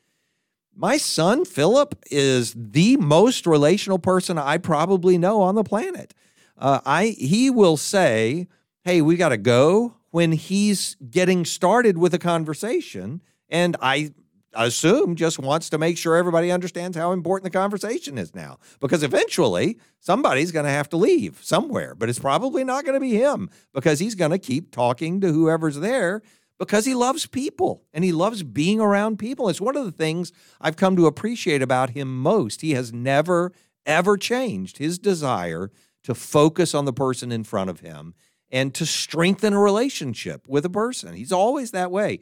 My 0.74 0.96
son, 0.96 1.44
Philip, 1.44 1.94
is 2.10 2.54
the 2.56 2.96
most 2.96 3.46
relational 3.46 3.98
person 3.98 4.38
I 4.38 4.56
probably 4.56 5.18
know 5.18 5.42
on 5.42 5.54
the 5.54 5.64
planet. 5.64 6.14
Uh, 6.56 6.80
I 6.86 7.08
He 7.18 7.50
will 7.50 7.76
say, 7.76 8.48
Hey, 8.84 9.02
we 9.02 9.16
got 9.16 9.28
to 9.28 9.36
go 9.36 9.96
when 10.10 10.32
he's 10.32 10.96
getting 11.10 11.44
started 11.44 11.98
with 11.98 12.14
a 12.14 12.18
conversation. 12.18 13.20
And 13.50 13.76
I 13.82 14.12
assume 14.54 15.16
just 15.16 15.38
wants 15.38 15.70
to 15.70 15.78
make 15.78 15.96
sure 15.96 16.16
everybody 16.16 16.50
understands 16.50 16.96
how 16.96 17.12
important 17.12 17.52
the 17.52 17.58
conversation 17.58 18.18
is 18.18 18.34
now. 18.34 18.58
Because 18.80 19.02
eventually 19.02 19.78
somebody's 20.00 20.52
going 20.52 20.64
to 20.64 20.70
have 20.70 20.88
to 20.90 20.96
leave 20.96 21.40
somewhere, 21.42 21.94
but 21.94 22.08
it's 22.08 22.18
probably 22.18 22.64
not 22.64 22.84
going 22.84 22.94
to 22.94 23.00
be 23.00 23.14
him 23.14 23.50
because 23.72 24.00
he's 24.00 24.14
going 24.14 24.30
to 24.32 24.38
keep 24.38 24.70
talking 24.70 25.20
to 25.20 25.32
whoever's 25.32 25.80
there 25.80 26.22
because 26.58 26.84
he 26.84 26.94
loves 26.94 27.26
people 27.26 27.84
and 27.92 28.04
he 28.04 28.12
loves 28.12 28.42
being 28.42 28.80
around 28.80 29.18
people. 29.18 29.48
It's 29.48 29.60
one 29.60 29.76
of 29.76 29.84
the 29.84 29.92
things 29.92 30.30
I've 30.60 30.76
come 30.76 30.94
to 30.96 31.06
appreciate 31.06 31.62
about 31.62 31.90
him 31.90 32.20
most. 32.20 32.60
He 32.60 32.72
has 32.72 32.92
never, 32.92 33.52
ever 33.86 34.16
changed 34.16 34.78
his 34.78 34.98
desire 34.98 35.70
to 36.02 36.14
focus 36.14 36.74
on 36.74 36.84
the 36.84 36.92
person 36.92 37.32
in 37.32 37.44
front 37.44 37.70
of 37.70 37.80
him 37.80 38.14
and 38.50 38.74
to 38.74 38.84
strengthen 38.84 39.52
a 39.52 39.60
relationship 39.60 40.46
with 40.48 40.64
a 40.64 40.70
person. 40.70 41.14
He's 41.14 41.32
always 41.32 41.70
that 41.70 41.90
way. 41.90 42.20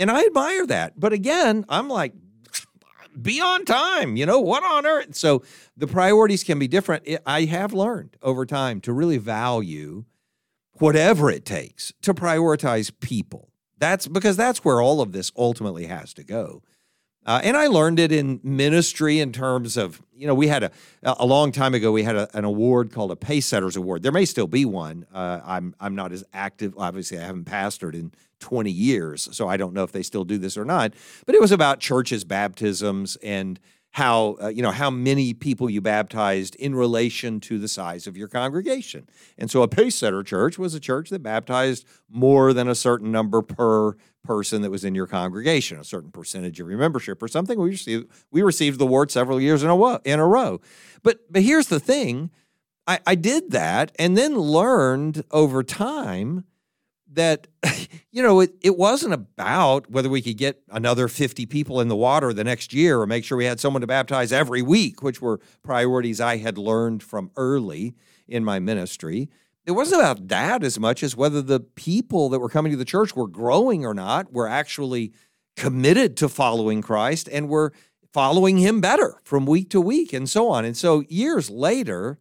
And 0.00 0.10
I 0.10 0.24
admire 0.24 0.66
that. 0.66 0.98
But 0.98 1.12
again, 1.12 1.64
I'm 1.68 1.88
like, 1.88 2.14
be 3.22 3.40
on 3.40 3.64
time. 3.64 4.16
You 4.16 4.26
know, 4.26 4.40
what 4.40 4.64
on 4.64 4.86
earth? 4.86 5.14
So 5.14 5.44
the 5.76 5.86
priorities 5.86 6.42
can 6.42 6.58
be 6.58 6.66
different. 6.66 7.06
I 7.26 7.44
have 7.44 7.72
learned 7.72 8.16
over 8.22 8.46
time 8.46 8.80
to 8.82 8.92
really 8.92 9.18
value 9.18 10.04
whatever 10.74 11.30
it 11.30 11.44
takes 11.44 11.92
to 12.02 12.14
prioritize 12.14 12.90
people. 13.00 13.50
That's 13.78 14.08
because 14.08 14.36
that's 14.36 14.64
where 14.64 14.80
all 14.80 15.00
of 15.00 15.12
this 15.12 15.30
ultimately 15.36 15.86
has 15.86 16.14
to 16.14 16.24
go. 16.24 16.62
Uh, 17.26 17.40
and 17.44 17.56
I 17.56 17.66
learned 17.66 17.98
it 17.98 18.12
in 18.12 18.40
ministry 18.42 19.20
in 19.20 19.30
terms 19.30 19.76
of, 19.76 20.00
you 20.14 20.26
know, 20.26 20.34
we 20.34 20.48
had 20.48 20.64
a 20.64 20.70
a 21.02 21.26
long 21.26 21.52
time 21.52 21.74
ago 21.74 21.92
we 21.92 22.02
had 22.02 22.16
a, 22.16 22.34
an 22.36 22.44
award 22.44 22.92
called 22.92 23.12
a 23.12 23.16
Pacesetters 23.16 23.76
Award. 23.76 24.02
There 24.02 24.12
may 24.12 24.24
still 24.24 24.46
be 24.46 24.64
one. 24.64 25.06
Uh, 25.12 25.40
I'm 25.44 25.74
I'm 25.78 25.94
not 25.94 26.12
as 26.12 26.24
active. 26.32 26.72
Obviously, 26.78 27.18
I 27.18 27.22
haven't 27.22 27.44
pastored 27.44 27.94
in 27.94 28.12
20 28.40 28.70
years, 28.70 29.28
so 29.32 29.48
I 29.48 29.56
don't 29.56 29.74
know 29.74 29.84
if 29.84 29.92
they 29.92 30.02
still 30.02 30.24
do 30.24 30.38
this 30.38 30.56
or 30.56 30.64
not. 30.64 30.94
But 31.26 31.34
it 31.34 31.40
was 31.40 31.52
about 31.52 31.80
churches' 31.80 32.24
baptisms 32.24 33.16
and 33.22 33.60
how 33.92 34.36
uh, 34.40 34.48
you 34.48 34.62
know 34.62 34.70
how 34.70 34.90
many 34.90 35.34
people 35.34 35.68
you 35.68 35.80
baptized 35.80 36.54
in 36.56 36.74
relation 36.74 37.40
to 37.40 37.58
the 37.58 37.68
size 37.68 38.06
of 38.06 38.16
your 38.16 38.28
congregation. 38.28 39.08
And 39.36 39.50
so 39.50 39.62
a 39.62 39.68
pace 39.68 39.96
setter 39.96 40.22
church 40.22 40.58
was 40.58 40.74
a 40.74 40.80
church 40.80 41.10
that 41.10 41.22
baptized 41.22 41.84
more 42.08 42.52
than 42.52 42.68
a 42.68 42.74
certain 42.74 43.10
number 43.10 43.42
per 43.42 43.96
person 44.22 44.62
that 44.62 44.70
was 44.70 44.84
in 44.84 44.94
your 44.94 45.06
congregation, 45.06 45.78
a 45.78 45.84
certain 45.84 46.10
percentage 46.12 46.60
of 46.60 46.68
your 46.68 46.78
membership 46.78 47.22
or 47.22 47.28
something. 47.28 47.58
We 47.58 47.70
received 47.70 48.08
we 48.30 48.42
received 48.42 48.78
the 48.78 48.84
award 48.84 49.10
several 49.10 49.40
years 49.40 49.62
in 49.62 49.70
a 49.70 50.00
in 50.04 50.20
a 50.20 50.26
row. 50.26 50.60
But 51.02 51.20
but 51.30 51.42
here's 51.42 51.66
the 51.66 51.80
thing. 51.80 52.30
I, 52.86 53.00
I 53.06 53.14
did 53.14 53.50
that 53.50 53.92
and 53.98 54.16
then 54.16 54.36
learned 54.36 55.24
over 55.30 55.62
time 55.62 56.44
that 57.12 57.48
you 58.10 58.22
know 58.22 58.40
it, 58.40 58.54
it 58.62 58.76
wasn't 58.76 59.14
about 59.14 59.90
whether 59.90 60.08
we 60.08 60.22
could 60.22 60.36
get 60.36 60.62
another 60.70 61.08
50 61.08 61.46
people 61.46 61.80
in 61.80 61.88
the 61.88 61.96
water 61.96 62.32
the 62.32 62.44
next 62.44 62.72
year 62.72 63.00
or 63.00 63.06
make 63.06 63.24
sure 63.24 63.36
we 63.36 63.44
had 63.44 63.60
someone 63.60 63.80
to 63.80 63.86
baptize 63.86 64.32
every 64.32 64.62
week 64.62 65.02
which 65.02 65.20
were 65.20 65.40
priorities 65.62 66.20
i 66.20 66.36
had 66.36 66.56
learned 66.56 67.02
from 67.02 67.30
early 67.36 67.94
in 68.30 68.44
my 68.44 68.58
ministry. 68.58 69.28
It 69.66 69.72
wasn't 69.72 70.00
about 70.00 70.28
that 70.28 70.64
as 70.64 70.78
much 70.78 71.02
as 71.02 71.16
whether 71.16 71.42
the 71.42 71.60
people 71.60 72.30
that 72.30 72.38
were 72.38 72.48
coming 72.48 72.72
to 72.72 72.78
the 72.78 72.84
church 72.84 73.14
were 73.14 73.28
growing 73.28 73.84
or 73.84 73.92
not 73.92 74.32
were 74.32 74.48
actually 74.48 75.12
committed 75.56 76.16
to 76.16 76.28
following 76.28 76.80
christ 76.80 77.28
and 77.30 77.48
were 77.48 77.72
following 78.12 78.56
him 78.56 78.80
better 78.80 79.20
from 79.24 79.44
week 79.44 79.68
to 79.70 79.80
week 79.80 80.12
and 80.12 80.30
so 80.30 80.48
on. 80.48 80.64
And 80.64 80.76
so 80.76 81.02
years 81.08 81.50
later 81.50 82.18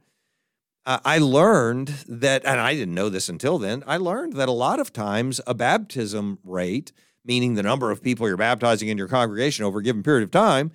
uh, 0.90 1.00
I 1.06 1.20
learned 1.20 1.90
that, 2.08 2.44
and 2.46 2.60
I 2.60 2.74
didn't 2.74 2.96
know 2.96 3.10
this 3.10 3.30
until 3.30 3.60
then, 3.60 3.84
I 3.86 3.98
learned 3.98 4.34
that 4.34 4.50
a 4.50 4.54
lot 4.54 4.80
of 4.80 4.92
times 4.92 5.40
a 5.46 5.54
baptism 5.54 6.40
rate, 6.44 6.92
meaning 7.24 7.54
the 7.54 7.62
number 7.62 7.92
of 7.92 8.02
people 8.02 8.28
you're 8.28 8.38
baptizing 8.38 8.90
in 8.90 8.98
your 8.98 9.08
congregation 9.08 9.66
over 9.66 9.78
a 9.78 9.84
given 9.84 10.02
period 10.02 10.24
of 10.24 10.32
time, 10.32 10.72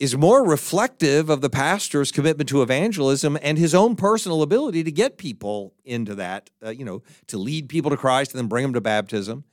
is 0.00 0.16
more 0.16 0.44
reflective 0.44 1.30
of 1.30 1.40
the 1.40 1.48
pastor's 1.48 2.10
commitment 2.10 2.48
to 2.48 2.62
evangelism 2.62 3.38
and 3.40 3.58
his 3.58 3.76
own 3.76 3.94
personal 3.94 4.42
ability 4.42 4.82
to 4.82 4.90
get 4.90 5.18
people 5.18 5.72
into 5.84 6.16
that, 6.16 6.50
uh, 6.66 6.70
you 6.70 6.84
know, 6.84 7.04
to 7.28 7.38
lead 7.38 7.68
people 7.68 7.92
to 7.92 7.96
Christ 7.96 8.32
and 8.32 8.40
then 8.40 8.48
bring 8.48 8.64
them 8.64 8.74
to 8.74 8.80
baptism, 8.80 9.44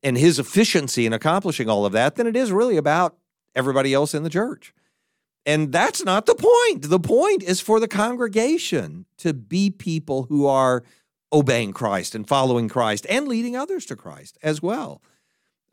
and 0.00 0.16
his 0.16 0.38
efficiency 0.38 1.06
in 1.06 1.12
accomplishing 1.12 1.68
all 1.68 1.84
of 1.84 1.92
that 1.92 2.14
than 2.14 2.28
it 2.28 2.36
is 2.36 2.52
really 2.52 2.76
about 2.76 3.16
everybody 3.56 3.92
else 3.92 4.14
in 4.14 4.22
the 4.22 4.30
church. 4.30 4.72
And 5.48 5.72
that's 5.72 6.04
not 6.04 6.26
the 6.26 6.34
point. 6.34 6.90
The 6.90 7.00
point 7.00 7.42
is 7.42 7.58
for 7.58 7.80
the 7.80 7.88
congregation 7.88 9.06
to 9.16 9.32
be 9.32 9.70
people 9.70 10.24
who 10.24 10.46
are 10.46 10.84
obeying 11.32 11.72
Christ 11.72 12.14
and 12.14 12.28
following 12.28 12.68
Christ 12.68 13.06
and 13.08 13.26
leading 13.26 13.56
others 13.56 13.86
to 13.86 13.96
Christ 13.96 14.36
as 14.42 14.60
well. 14.60 15.00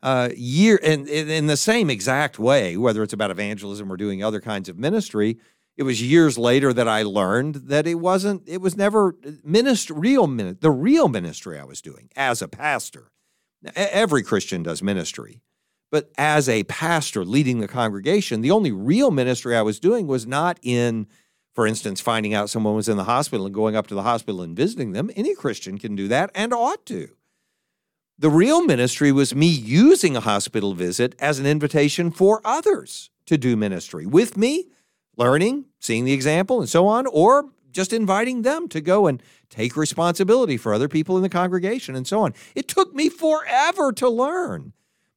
Uh, 0.01 0.29
year 0.33 0.79
and 0.81 1.09
in 1.09 1.47
the 1.47 1.57
same 1.57 1.89
exact 1.89 2.39
way, 2.39 2.77
whether 2.77 3.03
it's 3.03 3.11
about 3.11 3.31
evangelism 3.31 3.91
or 3.91 3.97
doing 3.97 4.23
other 4.23 4.39
kinds 4.39 4.69
of 4.69 4.77
ministry, 4.77 5.39
it 5.75 5.83
was 5.83 6.01
years 6.01 6.37
later 6.37 6.71
that 6.71 6.87
I 6.87 7.03
learned 7.03 7.55
that 7.55 7.85
it 7.85 7.95
wasn't. 7.95 8.47
It 8.47 8.61
was 8.61 8.77
never 8.77 9.17
ministry. 9.43 9.97
Real 9.97 10.25
the 10.25 10.71
real 10.71 11.09
ministry 11.09 11.59
I 11.59 11.65
was 11.65 11.81
doing 11.81 12.09
as 12.15 12.41
a 12.41 12.47
pastor. 12.47 13.11
Every 13.75 14.23
Christian 14.23 14.63
does 14.63 14.81
ministry, 14.81 15.41
but 15.91 16.11
as 16.17 16.49
a 16.49 16.63
pastor 16.63 17.23
leading 17.23 17.59
the 17.59 17.67
congregation, 17.67 18.41
the 18.41 18.51
only 18.51 18.71
real 18.71 19.11
ministry 19.11 19.55
I 19.55 19.61
was 19.61 19.79
doing 19.79 20.07
was 20.07 20.25
not 20.25 20.59
in, 20.61 21.07
for 21.53 21.65
instance, 21.67 22.01
finding 22.01 22.33
out 22.33 22.49
someone 22.49 22.75
was 22.75 22.89
in 22.89 22.97
the 22.97 23.03
hospital 23.05 23.45
and 23.45 23.55
going 23.55 23.75
up 23.75 23.87
to 23.87 23.95
the 23.95 24.03
hospital 24.03 24.41
and 24.41 24.55
visiting 24.55 24.91
them. 24.91 25.09
Any 25.15 25.35
Christian 25.35 25.77
can 25.77 25.95
do 25.95 26.07
that 26.07 26.31
and 26.35 26.53
ought 26.53 26.85
to. 26.87 27.09
The 28.17 28.29
real 28.29 28.63
ministry 28.63 29.11
was 29.11 29.35
me 29.35 29.47
using 29.47 30.15
a 30.15 30.21
hospital 30.21 30.73
visit 30.73 31.15
as 31.19 31.37
an 31.37 31.45
invitation 31.45 32.11
for 32.11 32.41
others 32.45 33.09
to 33.25 33.37
do 33.37 33.57
ministry 33.57 34.05
with 34.05 34.37
me, 34.37 34.69
learning, 35.17 35.65
seeing 35.79 36.05
the 36.05 36.13
example, 36.13 36.59
and 36.59 36.69
so 36.69 36.87
on, 36.87 37.07
or 37.07 37.49
just 37.71 37.91
inviting 37.91 38.43
them 38.43 38.69
to 38.69 38.79
go 38.79 39.05
and 39.05 39.21
take 39.49 39.75
responsibility 39.75 40.55
for 40.55 40.73
other 40.73 40.87
people 40.87 41.17
in 41.17 41.23
the 41.23 41.29
congregation 41.29 41.93
and 41.95 42.07
so 42.07 42.21
on. 42.21 42.33
It 42.55 42.69
took 42.69 42.95
me 42.95 43.09
forever 43.09 43.91
to 43.93 44.09
learn 44.09 44.73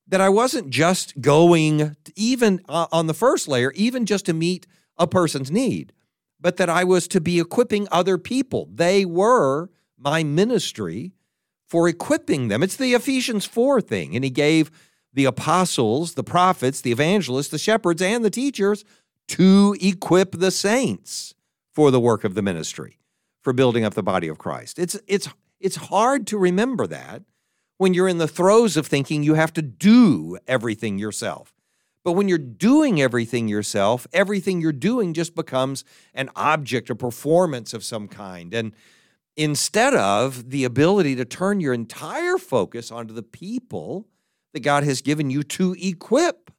that 0.09 0.21
I 0.21 0.29
wasn't 0.29 0.71
just 0.71 1.21
going 1.21 1.97
even 2.17 2.61
uh, 2.69 2.87
on 2.91 3.07
the 3.07 3.15
first 3.15 3.47
layer, 3.47 3.73
even 3.73 4.07
just 4.07 4.27
to 4.27 4.33
meet 4.33 4.67
a 4.97 5.07
person's 5.07 5.51
need, 5.51 5.93
but 6.41 6.57
that 6.57 6.71
I 6.71 6.85
was 6.85 7.07
to 7.09 7.21
be 7.21 7.39
equipping 7.39 7.87
other 7.91 8.19
people. 8.19 8.69
They 8.73 9.05
were 9.05 9.71
my 9.99 10.23
ministry 10.23 11.13
for 11.67 11.89
equipping 11.89 12.49
them. 12.49 12.63
It's 12.63 12.77
the 12.77 12.95
Ephesians 12.95 13.45
4 13.45 13.81
thing. 13.81 14.15
And 14.15 14.25
he 14.25 14.31
gave 14.31 14.71
the 15.13 15.27
apostles, 15.27 16.15
the 16.15 16.25
prophets, 16.25 16.81
the 16.81 16.93
evangelists, 16.93 17.49
the 17.49 17.59
shepherds, 17.59 18.01
and 18.01 18.25
the 18.25 18.31
teachers 18.31 18.85
to 19.29 19.77
equip 19.81 20.33
the 20.33 20.51
saints 20.51 21.35
for 21.75 21.91
the 21.91 22.01
work 22.01 22.25
of 22.25 22.35
the 22.35 22.43
ministry, 22.43 22.99
for 23.43 23.53
building 23.53 23.85
up 23.85 23.95
the 23.95 24.03
body 24.03 24.29
of 24.29 24.39
Christ. 24.39 24.79
It's, 24.79 24.99
it's, 25.07 25.29
it's 25.61 25.77
hard 25.77 26.27
to 26.29 26.39
remember 26.39 26.87
that 26.87 27.23
when 27.79 27.95
you're 27.95 28.09
in 28.09 28.19
the 28.19 28.29
throes 28.29 28.77
of 28.77 28.87
thinking 28.87 29.23
you 29.23 29.35
have 29.35 29.53
to 29.55 29.63
do 29.63 30.39
everything 30.47 30.99
yourself. 30.99 31.55
But 32.05 32.13
when 32.13 32.29
you're 32.29 32.39
doing 32.39 33.01
everything 33.01 33.49
yourself, 33.49 34.07
everything 34.13 34.61
you're 34.61 34.73
doing 34.73 35.15
just 35.15 35.35
becomes 35.35 35.85
an 36.15 36.31
object, 36.37 36.91
a 36.91 36.95
performance 36.95 37.75
of 37.75 37.85
some 37.85 38.09
kind. 38.09 38.55
And 38.55 38.73
instead 39.37 39.95
of 39.95 40.51
the 40.51 40.65
ability 40.65 41.17
to 41.17 41.25
turn 41.25 41.61
your 41.61 41.73
entire 41.73 42.39
focus 42.39 42.91
onto 42.91 43.15
the 43.15 43.23
people 43.23 44.07
that 44.53 44.61
God 44.61 44.85
has 44.85 45.01
given 45.01 45.31
you 45.31 45.43
to 45.45 45.77
equip 45.81 46.51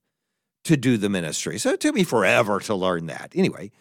to 0.66 0.78
do 0.78 0.98
the 0.98 1.10
ministry. 1.10 1.58
So 1.58 1.72
it 1.72 1.80
took 1.80 1.96
me 1.96 2.04
forever 2.04 2.60
to 2.62 2.76
learn 2.76 3.08
that. 3.08 3.32
Anyway, 3.36 3.72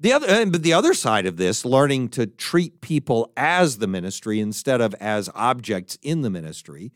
the 0.00 0.12
other, 0.14 0.46
but 0.46 0.62
the 0.62 0.72
other 0.72 0.94
side 0.94 1.26
of 1.26 1.36
this, 1.36 1.64
learning 1.64 2.08
to 2.10 2.26
treat 2.26 2.80
people 2.80 3.30
as 3.36 3.78
the 3.78 3.86
ministry 3.86 4.40
instead 4.40 4.80
of 4.80 4.94
as 4.94 5.28
objects 5.34 5.98
in 6.02 6.22
the 6.22 6.30
ministry, 6.30 6.92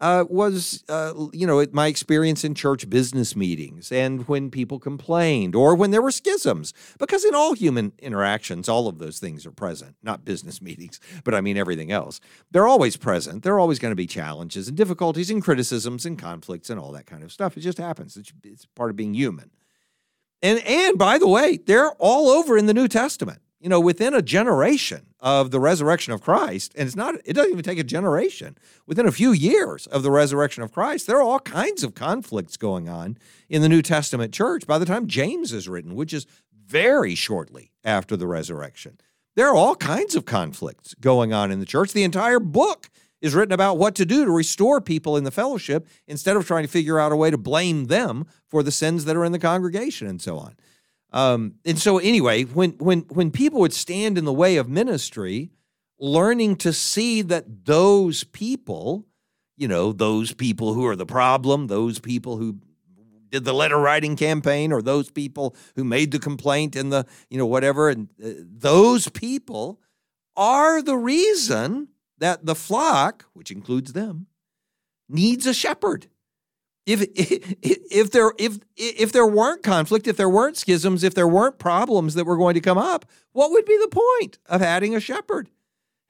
uh, 0.00 0.24
was 0.28 0.84
uh, 0.88 1.14
you 1.32 1.46
know 1.46 1.64
my 1.72 1.86
experience 1.86 2.44
in 2.44 2.54
church 2.54 2.88
business 2.90 3.34
meetings 3.34 3.90
and 3.90 4.28
when 4.28 4.50
people 4.50 4.78
complained 4.78 5.54
or 5.54 5.74
when 5.74 5.90
there 5.90 6.02
were 6.02 6.10
schisms 6.10 6.74
because 6.98 7.24
in 7.24 7.34
all 7.34 7.54
human 7.54 7.92
interactions 7.98 8.68
all 8.68 8.88
of 8.88 8.98
those 8.98 9.18
things 9.18 9.46
are 9.46 9.50
present 9.50 9.96
not 10.02 10.22
business 10.22 10.60
meetings 10.68 11.00
but 11.24 11.34
i 11.34 11.40
mean 11.40 11.56
everything 11.56 11.90
else. 11.90 12.20
They're 12.50 12.66
always 12.66 12.98
present. 12.98 13.42
There 13.42 13.54
are 13.54 13.60
always 13.60 13.78
going 13.78 13.92
to 13.92 13.96
be 13.96 14.06
challenges 14.06 14.68
and 14.68 14.76
difficulties 14.76 15.30
and 15.30 15.42
criticisms 15.42 16.04
and 16.04 16.18
conflicts 16.18 16.68
and 16.68 16.78
all 16.78 16.92
that 16.92 17.06
kind 17.06 17.22
of 17.22 17.32
stuff. 17.32 17.56
It 17.56 17.60
just 17.60 17.78
happens. 17.78 18.16
It's, 18.16 18.32
it's 18.44 18.66
part 18.66 18.90
of 18.90 18.96
being 18.96 19.14
human 19.14 19.50
and 20.42 20.58
and 20.66 20.98
by 20.98 21.18
the 21.18 21.28
way, 21.28 21.56
they're 21.56 21.92
all 21.92 22.28
over 22.28 22.56
in 22.56 22.66
the 22.66 22.74
New 22.74 22.88
Testament. 22.88 23.40
you 23.60 23.70
know, 23.70 23.80
within 23.80 24.14
a 24.14 24.22
generation 24.22 25.06
of 25.18 25.50
the 25.50 25.58
resurrection 25.58 26.12
of 26.12 26.20
Christ, 26.20 26.72
and 26.76 26.86
it's 26.86 26.94
not, 26.94 27.16
it 27.24 27.32
doesn't 27.32 27.50
even 27.50 27.64
take 27.64 27.78
a 27.78 27.84
generation, 27.84 28.56
within 28.86 29.06
a 29.06 29.12
few 29.12 29.32
years 29.32 29.86
of 29.88 30.02
the 30.02 30.10
resurrection 30.10 30.62
of 30.62 30.72
Christ, 30.72 31.06
there 31.06 31.16
are 31.16 31.22
all 31.22 31.40
kinds 31.40 31.82
of 31.82 31.94
conflicts 31.94 32.56
going 32.56 32.88
on 32.88 33.16
in 33.48 33.62
the 33.62 33.68
New 33.68 33.82
Testament 33.82 34.32
church 34.32 34.66
by 34.66 34.78
the 34.78 34.86
time 34.86 35.06
James 35.06 35.52
is 35.52 35.68
written, 35.68 35.94
which 35.94 36.12
is 36.12 36.26
very 36.66 37.14
shortly 37.14 37.72
after 37.82 38.16
the 38.16 38.26
resurrection. 38.26 38.98
There 39.34 39.48
are 39.48 39.56
all 39.56 39.74
kinds 39.74 40.14
of 40.14 40.26
conflicts 40.26 40.94
going 40.94 41.32
on 41.32 41.50
in 41.50 41.58
the 41.58 41.66
church. 41.66 41.92
The 41.92 42.04
entire 42.04 42.40
book 42.40 42.88
is 43.20 43.34
written 43.34 43.52
about 43.52 43.78
what 43.78 43.94
to 43.94 44.04
do 44.04 44.24
to 44.24 44.30
restore 44.30 44.80
people 44.80 45.16
in 45.16 45.24
the 45.24 45.30
fellowship 45.30 45.88
instead 46.06 46.36
of 46.36 46.46
trying 46.46 46.64
to 46.64 46.68
figure 46.68 46.98
out 47.00 47.12
a 47.12 47.16
way 47.16 47.30
to 47.30 47.38
blame 47.38 47.86
them 47.86 48.26
for 48.48 48.62
the 48.62 48.70
sins 48.70 49.04
that 49.04 49.16
are 49.16 49.24
in 49.24 49.32
the 49.32 49.38
congregation 49.38 50.06
and 50.06 50.20
so 50.20 50.38
on. 50.38 50.54
Um, 51.12 51.54
and 51.64 51.78
so, 51.78 51.98
anyway, 51.98 52.42
when 52.42 52.72
when 52.72 53.00
when 53.08 53.30
people 53.30 53.60
would 53.60 53.72
stand 53.72 54.18
in 54.18 54.24
the 54.24 54.32
way 54.32 54.56
of 54.56 54.68
ministry, 54.68 55.50
learning 55.98 56.56
to 56.56 56.72
see 56.72 57.22
that 57.22 57.64
those 57.64 58.24
people, 58.24 59.06
you 59.56 59.68
know, 59.68 59.92
those 59.92 60.34
people 60.34 60.74
who 60.74 60.84
are 60.86 60.96
the 60.96 61.06
problem, 61.06 61.68
those 61.68 61.98
people 62.00 62.36
who 62.36 62.58
did 63.30 63.44
the 63.44 63.54
letter 63.54 63.78
writing 63.78 64.16
campaign, 64.16 64.72
or 64.72 64.82
those 64.82 65.10
people 65.10 65.56
who 65.74 65.84
made 65.84 66.10
the 66.10 66.18
complaint 66.18 66.76
in 66.76 66.90
the 66.90 67.06
you 67.30 67.38
know 67.38 67.46
whatever, 67.46 67.88
and 67.88 68.08
uh, 68.22 68.30
those 68.40 69.08
people 69.08 69.80
are 70.36 70.82
the 70.82 70.96
reason 70.96 71.88
that 72.18 72.46
the 72.46 72.54
flock, 72.54 73.26
which 73.32 73.50
includes 73.50 73.92
them, 73.92 74.26
needs 75.08 75.46
a 75.46 75.54
shepherd. 75.54 76.08
If, 76.86 77.02
if 77.14 77.54
if 77.62 78.10
there 78.10 78.32
if 78.38 78.58
if 78.76 79.12
there 79.12 79.26
weren't 79.26 79.62
conflict, 79.62 80.06
if 80.06 80.16
there 80.16 80.28
weren't 80.28 80.56
schisms, 80.56 81.02
if 81.02 81.14
there 81.14 81.28
weren't 81.28 81.58
problems 81.58 82.14
that 82.14 82.24
were 82.24 82.36
going 82.36 82.54
to 82.54 82.60
come 82.60 82.78
up, 82.78 83.06
what 83.32 83.50
would 83.50 83.64
be 83.64 83.76
the 83.76 83.88
point 83.88 84.38
of 84.46 84.62
adding 84.62 84.94
a 84.94 85.00
shepherd? 85.00 85.50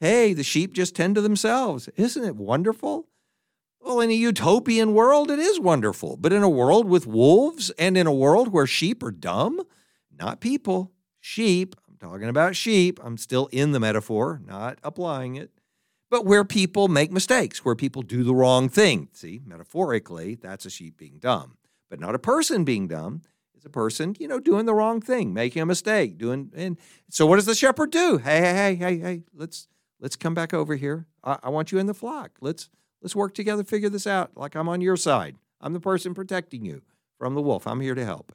Hey, 0.01 0.35
the 0.35 0.45
sheep 0.45 0.75
just 0.75 0.95
tend 0.95 1.15
to 1.15 1.23
themselves. 1.23 1.89
Isn't 1.97 2.25
it 2.25 2.37
wonderful? 2.37 3.09
Well, 3.81 4.01
in 4.01 4.11
a 4.11 4.15
utopian 4.15 4.95
world, 4.95 5.31
it 5.31 5.39
is 5.39 5.59
wonderful. 5.61 6.17
But 6.19 6.33
in 6.33 6.43
a 6.43 6.49
world 6.49 6.87
with 6.87 7.07
wolves 7.07 7.71
and 7.79 7.97
in 7.97 8.07
a 8.07 8.13
world 8.13 8.49
where 8.49 8.67
sheep 8.67 9.03
are 9.03 9.13
dumb, 9.13 9.63
not 10.13 10.41
people, 10.41 10.93
sheep, 11.21 11.77
I'm 11.89 11.97
talking 11.97 12.29
about 12.29 12.57
sheep. 12.57 13.01
I'm 13.03 13.17
still 13.17 13.47
in 13.53 13.73
the 13.73 13.81
metaphor, 13.81 14.43
not 14.45 14.79
applying 14.83 15.37
it 15.37 15.51
but 16.11 16.25
where 16.25 16.45
people 16.45 16.89
make 16.89 17.11
mistakes, 17.11 17.65
where 17.65 17.75
people 17.75 18.03
do 18.03 18.23
the 18.23 18.35
wrong 18.35 18.69
thing. 18.69 19.09
See, 19.13 19.41
metaphorically, 19.45 20.37
that's 20.37 20.67
a 20.67 20.71
sheep 20.71 20.97
being 20.97 21.19
dumb, 21.19 21.57
but 21.91 22.01
not 22.01 22.15
a 22.15 22.19
person 22.19 22.65
being 22.65 22.87
dumb. 22.89 23.23
It's 23.55 23.65
a 23.65 23.71
person, 23.71 24.15
you 24.19 24.29
know, 24.29 24.39
doing 24.39 24.67
the 24.67 24.75
wrong 24.75 25.01
thing, 25.01 25.33
making 25.33 25.63
a 25.63 25.67
mistake, 25.67 26.19
doing. 26.19 26.53
And 26.55 26.77
so, 27.11 27.27
what 27.27 27.37
does 27.37 27.47
the 27.47 27.55
shepherd 27.55 27.91
do? 27.91 28.19
Hey, 28.19 28.41
hey, 28.41 28.55
hey, 28.55 28.75
hey, 28.77 28.99
hey, 28.99 29.23
let's 29.35 29.67
let's 30.01 30.17
come 30.17 30.35
back 30.35 30.53
over 30.53 30.77
here. 30.77 31.07
I, 31.25 31.39
I 31.45 31.49
want 31.49 31.73
you 31.73 31.79
in 31.79 31.87
the 31.87 31.95
flock. 31.95 32.33
Let's 32.41 32.69
let's 33.03 33.17
work 33.17 33.35
together, 33.35 33.65
figure 33.65 33.89
this 33.89 34.07
out. 34.07 34.33
Like 34.37 34.55
I'm 34.55 34.69
on 34.69 34.81
your 34.81 34.97
side. 34.97 35.37
I'm 35.61 35.73
the 35.73 35.81
person 35.81 36.15
protecting 36.15 36.65
you 36.65 36.83
from 37.19 37.35
the 37.35 37.43
wolf. 37.43 37.67
I'm 37.67 37.81
here 37.81 37.95
to 37.95 38.05
help. 38.05 38.33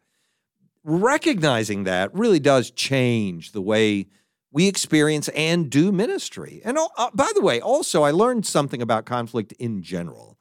Recognizing 0.83 1.83
that 1.83 2.13
really 2.13 2.39
does 2.39 2.71
change 2.71 3.51
the 3.51 3.61
way 3.61 4.07
we 4.51 4.67
experience 4.67 5.29
and 5.29 5.69
do 5.69 5.91
ministry. 5.91 6.61
And 6.63 6.77
uh, 6.77 7.09
by 7.13 7.31
the 7.33 7.41
way, 7.41 7.61
also, 7.61 8.03
I 8.03 8.11
learned 8.11 8.45
something 8.45 8.81
about 8.81 9.05
conflict 9.05 9.53
in 9.53 9.81
general. 9.81 10.37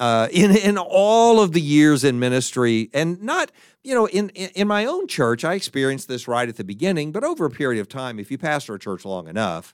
Uh, 0.00 0.26
in 0.32 0.56
in 0.56 0.76
all 0.76 1.40
of 1.40 1.52
the 1.52 1.60
years 1.60 2.02
in 2.02 2.18
ministry, 2.18 2.90
and 2.92 3.22
not 3.22 3.52
you 3.84 3.94
know 3.94 4.08
in, 4.08 4.28
in 4.30 4.50
in 4.50 4.66
my 4.66 4.86
own 4.86 5.06
church, 5.06 5.44
I 5.44 5.54
experienced 5.54 6.08
this 6.08 6.26
right 6.26 6.48
at 6.48 6.56
the 6.56 6.64
beginning, 6.64 7.12
but 7.12 7.22
over 7.22 7.44
a 7.44 7.50
period 7.50 7.80
of 7.80 7.88
time, 7.88 8.18
if 8.18 8.28
you 8.28 8.36
pastor 8.36 8.74
a 8.74 8.78
church 8.78 9.04
long 9.04 9.28
enough, 9.28 9.72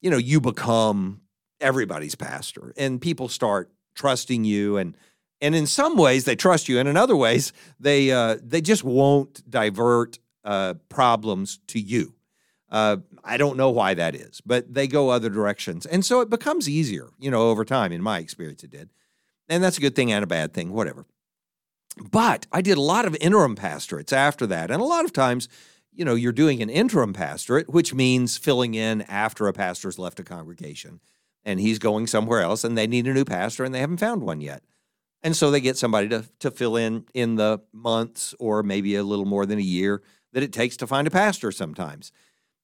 you 0.00 0.08
know 0.10 0.16
you 0.16 0.40
become 0.40 1.20
everybody's 1.60 2.14
pastor, 2.14 2.72
and 2.78 3.02
people 3.02 3.28
start 3.28 3.70
trusting 3.94 4.44
you, 4.44 4.78
and 4.78 4.96
and 5.42 5.54
in 5.54 5.66
some 5.66 5.98
ways 5.98 6.24
they 6.24 6.36
trust 6.36 6.66
you, 6.66 6.78
and 6.78 6.88
in 6.88 6.96
other 6.96 7.16
ways 7.16 7.52
they 7.78 8.10
uh, 8.10 8.38
they 8.42 8.62
just 8.62 8.82
won't 8.82 9.42
divert 9.50 10.18
uh, 10.42 10.72
problems 10.88 11.58
to 11.66 11.78
you. 11.78 12.14
Uh, 12.74 12.96
I 13.22 13.36
don't 13.36 13.56
know 13.56 13.70
why 13.70 13.94
that 13.94 14.16
is, 14.16 14.40
but 14.40 14.74
they 14.74 14.88
go 14.88 15.10
other 15.10 15.30
directions. 15.30 15.86
And 15.86 16.04
so 16.04 16.20
it 16.20 16.28
becomes 16.28 16.68
easier, 16.68 17.10
you 17.20 17.30
know, 17.30 17.42
over 17.42 17.64
time. 17.64 17.92
In 17.92 18.02
my 18.02 18.18
experience, 18.18 18.64
it 18.64 18.70
did. 18.70 18.90
And 19.48 19.62
that's 19.62 19.78
a 19.78 19.80
good 19.80 19.94
thing 19.94 20.10
and 20.10 20.24
a 20.24 20.26
bad 20.26 20.52
thing, 20.52 20.72
whatever. 20.72 21.06
But 22.10 22.48
I 22.50 22.62
did 22.62 22.76
a 22.76 22.82
lot 22.82 23.06
of 23.06 23.16
interim 23.20 23.54
pastorates 23.54 24.12
after 24.12 24.44
that. 24.48 24.72
And 24.72 24.82
a 24.82 24.86
lot 24.86 25.04
of 25.04 25.12
times, 25.12 25.48
you 25.92 26.04
know, 26.04 26.16
you're 26.16 26.32
doing 26.32 26.62
an 26.62 26.68
interim 26.68 27.12
pastorate, 27.12 27.72
which 27.72 27.94
means 27.94 28.36
filling 28.36 28.74
in 28.74 29.02
after 29.02 29.46
a 29.46 29.52
pastor's 29.52 29.96
left 29.96 30.18
a 30.18 30.24
congregation 30.24 30.98
and 31.44 31.60
he's 31.60 31.78
going 31.78 32.08
somewhere 32.08 32.40
else 32.40 32.64
and 32.64 32.76
they 32.76 32.88
need 32.88 33.06
a 33.06 33.14
new 33.14 33.24
pastor 33.24 33.62
and 33.62 33.72
they 33.72 33.78
haven't 33.78 33.98
found 33.98 34.22
one 34.22 34.40
yet. 34.40 34.64
And 35.22 35.36
so 35.36 35.52
they 35.52 35.60
get 35.60 35.76
somebody 35.76 36.08
to, 36.08 36.24
to 36.40 36.50
fill 36.50 36.74
in 36.74 37.04
in 37.14 37.36
the 37.36 37.60
months 37.72 38.34
or 38.40 38.64
maybe 38.64 38.96
a 38.96 39.04
little 39.04 39.26
more 39.26 39.46
than 39.46 39.60
a 39.60 39.62
year 39.62 40.02
that 40.32 40.42
it 40.42 40.52
takes 40.52 40.76
to 40.78 40.88
find 40.88 41.06
a 41.06 41.12
pastor 41.12 41.52
sometimes. 41.52 42.10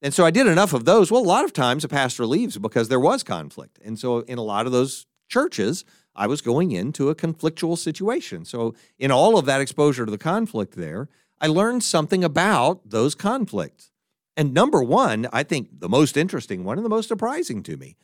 And 0.02 0.14
so 0.14 0.24
I 0.24 0.30
did 0.30 0.46
enough 0.46 0.72
of 0.72 0.84
those. 0.84 1.10
Well, 1.10 1.22
a 1.22 1.24
lot 1.24 1.44
of 1.44 1.52
times 1.52 1.84
a 1.84 1.88
pastor 1.88 2.24
leaves 2.24 2.56
because 2.56 2.88
there 2.88 3.00
was 3.00 3.22
conflict. 3.22 3.78
And 3.84 3.98
so 3.98 4.20
in 4.20 4.38
a 4.38 4.42
lot 4.42 4.66
of 4.66 4.72
those 4.72 5.06
churches, 5.28 5.84
I 6.14 6.26
was 6.26 6.40
going 6.40 6.72
into 6.72 7.10
a 7.10 7.14
conflictual 7.14 7.76
situation. 7.76 8.44
So 8.44 8.74
in 8.98 9.10
all 9.10 9.38
of 9.38 9.46
that 9.46 9.60
exposure 9.60 10.04
to 10.04 10.10
the 10.10 10.18
conflict 10.18 10.74
there, 10.74 11.08
I 11.40 11.46
learned 11.46 11.82
something 11.82 12.24
about 12.24 12.88
those 12.88 13.14
conflicts. 13.14 13.90
And 14.36 14.54
number 14.54 14.82
one, 14.82 15.28
I 15.32 15.42
think 15.42 15.80
the 15.80 15.88
most 15.88 16.16
interesting 16.16 16.64
one 16.64 16.78
and 16.78 16.84
the 16.84 16.90
most 16.90 17.08
surprising 17.08 17.62
to 17.64 17.76
me 17.76 17.96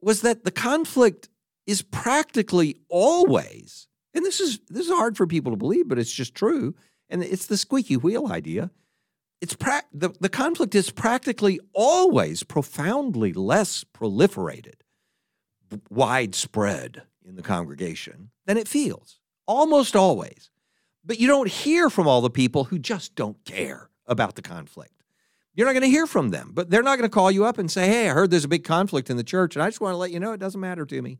was 0.00 0.22
that 0.22 0.44
the 0.44 0.50
conflict 0.50 1.28
is 1.66 1.82
practically 1.82 2.76
always, 2.88 3.88
and 4.12 4.24
this 4.24 4.38
is 4.40 4.60
this 4.68 4.86
is 4.86 4.92
hard 4.92 5.16
for 5.16 5.26
people 5.26 5.52
to 5.52 5.56
believe, 5.56 5.88
but 5.88 5.98
it's 5.98 6.12
just 6.12 6.34
true. 6.34 6.74
And 7.08 7.22
it's 7.22 7.46
the 7.46 7.56
squeaky 7.56 7.96
wheel 7.96 8.30
idea 8.30 8.70
it's 9.44 9.54
pra- 9.54 9.82
the, 9.92 10.08
the 10.20 10.30
conflict 10.30 10.74
is 10.74 10.88
practically 10.88 11.60
always 11.74 12.42
profoundly 12.42 13.34
less 13.34 13.84
proliferated, 13.84 14.76
widespread 15.90 17.02
in 17.22 17.36
the 17.36 17.42
congregation 17.42 18.30
than 18.46 18.56
it 18.56 18.66
feels. 18.66 19.20
Almost 19.46 19.94
always. 19.94 20.50
But 21.04 21.20
you 21.20 21.26
don't 21.26 21.50
hear 21.50 21.90
from 21.90 22.08
all 22.08 22.22
the 22.22 22.30
people 22.30 22.64
who 22.64 22.78
just 22.78 23.14
don't 23.16 23.36
care 23.44 23.90
about 24.06 24.34
the 24.34 24.40
conflict. 24.40 25.02
You're 25.54 25.66
not 25.66 25.74
going 25.74 25.82
to 25.82 25.90
hear 25.90 26.06
from 26.06 26.30
them, 26.30 26.52
but 26.54 26.70
they're 26.70 26.82
not 26.82 26.96
going 26.96 27.10
to 27.10 27.14
call 27.14 27.30
you 27.30 27.44
up 27.44 27.58
and 27.58 27.70
say, 27.70 27.86
Hey, 27.86 28.08
I 28.08 28.14
heard 28.14 28.30
there's 28.30 28.46
a 28.46 28.48
big 28.48 28.64
conflict 28.64 29.10
in 29.10 29.18
the 29.18 29.22
church, 29.22 29.56
and 29.56 29.62
I 29.62 29.68
just 29.68 29.82
want 29.82 29.92
to 29.92 29.98
let 29.98 30.10
you 30.10 30.20
know 30.20 30.32
it 30.32 30.40
doesn't 30.40 30.58
matter 30.58 30.86
to 30.86 31.02
me. 31.02 31.18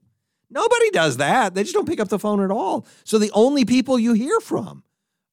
Nobody 0.49 0.89
does 0.93 1.19
that. 1.19 1.55
They 1.55 1.63
just 1.63 1.75
don't 1.75 1.87
pick 1.87 2.01
up 2.01 2.09
the 2.09 2.19
phone 2.19 2.43
at 2.43 2.51
all. 2.51 2.87
So 3.05 3.19
the 3.19 3.31
only 3.33 3.67
people 3.67 3.99
you 3.99 4.15
hear 4.15 4.41
from 4.41 4.83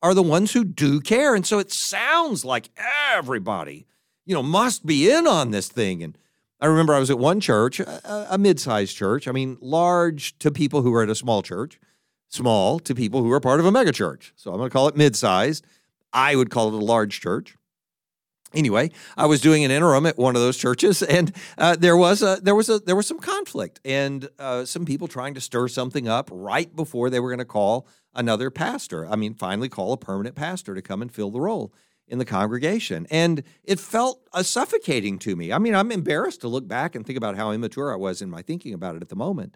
are 0.02 0.14
the 0.14 0.24
ones 0.24 0.54
who 0.54 0.64
do 0.64 1.00
care. 1.00 1.36
And 1.36 1.46
so 1.46 1.60
it 1.60 1.72
sounds 1.72 2.44
like 2.44 2.70
everybody, 3.14 3.86
you 4.26 4.34
know, 4.34 4.44
must 4.44 4.86
be 4.86 5.10
in 5.12 5.28
on 5.28 5.52
this 5.52 5.68
thing. 5.68 6.02
And 6.04 6.18
I 6.60 6.68
remember 6.68 6.94
I 6.94 7.00
was 7.00 7.10
at 7.10 7.20
one 7.20 7.40
church, 7.40 7.80
a, 7.80 8.28
a 8.32 8.38
mid 8.38 8.60
sized 8.60 8.96
church. 8.96 9.28
I 9.28 9.32
mean, 9.32 9.58
large 9.62 10.38
to 10.40 10.52
people 10.52 10.82
who 10.82 10.94
are 10.94 11.04
at 11.04 11.10
a 11.10 11.16
small 11.16 11.42
church, 11.42 11.80
small 12.28 12.80
to 12.80 12.96
people 12.96 13.24
who 13.24 13.32
are 13.32 13.40
part 13.40 13.60
of 13.60 13.66
a 13.66 13.72
mega 13.72 13.92
church. 13.92 14.34
So 14.36 14.52
I'm 14.52 14.58
going 14.58 14.70
to 14.70 14.74
call 14.74 14.88
it 14.88 14.96
mid 14.96 15.16
sized. 15.16 15.66
I 16.14 16.36
would 16.36 16.50
call 16.50 16.68
it 16.68 16.74
a 16.74 16.86
large 16.86 17.20
church. 17.20 17.56
Anyway, 18.54 18.92
I 19.16 19.26
was 19.28 19.40
doing 19.40 19.64
an 19.64 19.72
interim 19.72 20.06
at 20.06 20.18
one 20.18 20.36
of 20.36 20.42
those 20.42 20.58
churches, 20.58 21.02
and 21.18 21.32
uh, 21.58 21.76
there 21.76 21.98
was 21.98 22.22
a 22.22 22.40
there 22.42 22.56
was 22.56 22.70
a 22.70 22.80
there 22.80 22.96
was 22.96 23.08
some 23.08 23.20
conflict, 23.20 23.80
and 23.86 24.30
uh, 24.40 24.66
some 24.66 24.86
people 24.86 25.08
trying 25.08 25.34
to 25.36 25.42
stir 25.42 25.68
something 25.68 26.08
up 26.08 26.30
right 26.32 26.74
before 26.76 27.10
they 27.10 27.20
were 27.20 27.30
going 27.30 27.40
to 27.40 27.46
call 27.46 27.88
another 28.14 28.50
pastor. 28.50 29.06
I 29.08 29.16
mean, 29.16 29.34
finally 29.34 29.70
call 29.70 29.94
a 29.94 29.98
permanent 29.98 30.36
pastor 30.36 30.76
to 30.76 30.82
come 30.82 31.02
and 31.02 31.12
fill 31.12 31.32
the 31.32 31.42
role 31.42 31.74
in 32.08 32.18
the 32.18 32.26
congregation, 32.26 33.08
and 33.10 33.44
it 33.64 33.80
felt 33.80 34.28
uh, 34.34 34.44
suffocating 34.44 35.18
to 35.20 35.36
me. 35.36 35.54
I 35.54 35.60
mean, 35.60 35.74
I'm 35.74 35.92
embarrassed 35.92 36.42
to 36.42 36.50
look 36.50 36.68
back 36.68 36.94
and 36.94 37.06
think 37.06 37.18
about 37.18 37.38
how 37.38 37.52
immature 37.52 37.94
I 37.94 37.96
was 37.96 38.22
in 38.22 38.30
my 38.30 38.42
thinking 38.42 38.74
about 38.74 38.96
it 38.96 39.02
at 39.02 39.10
the 39.10 39.16
moment 39.16 39.56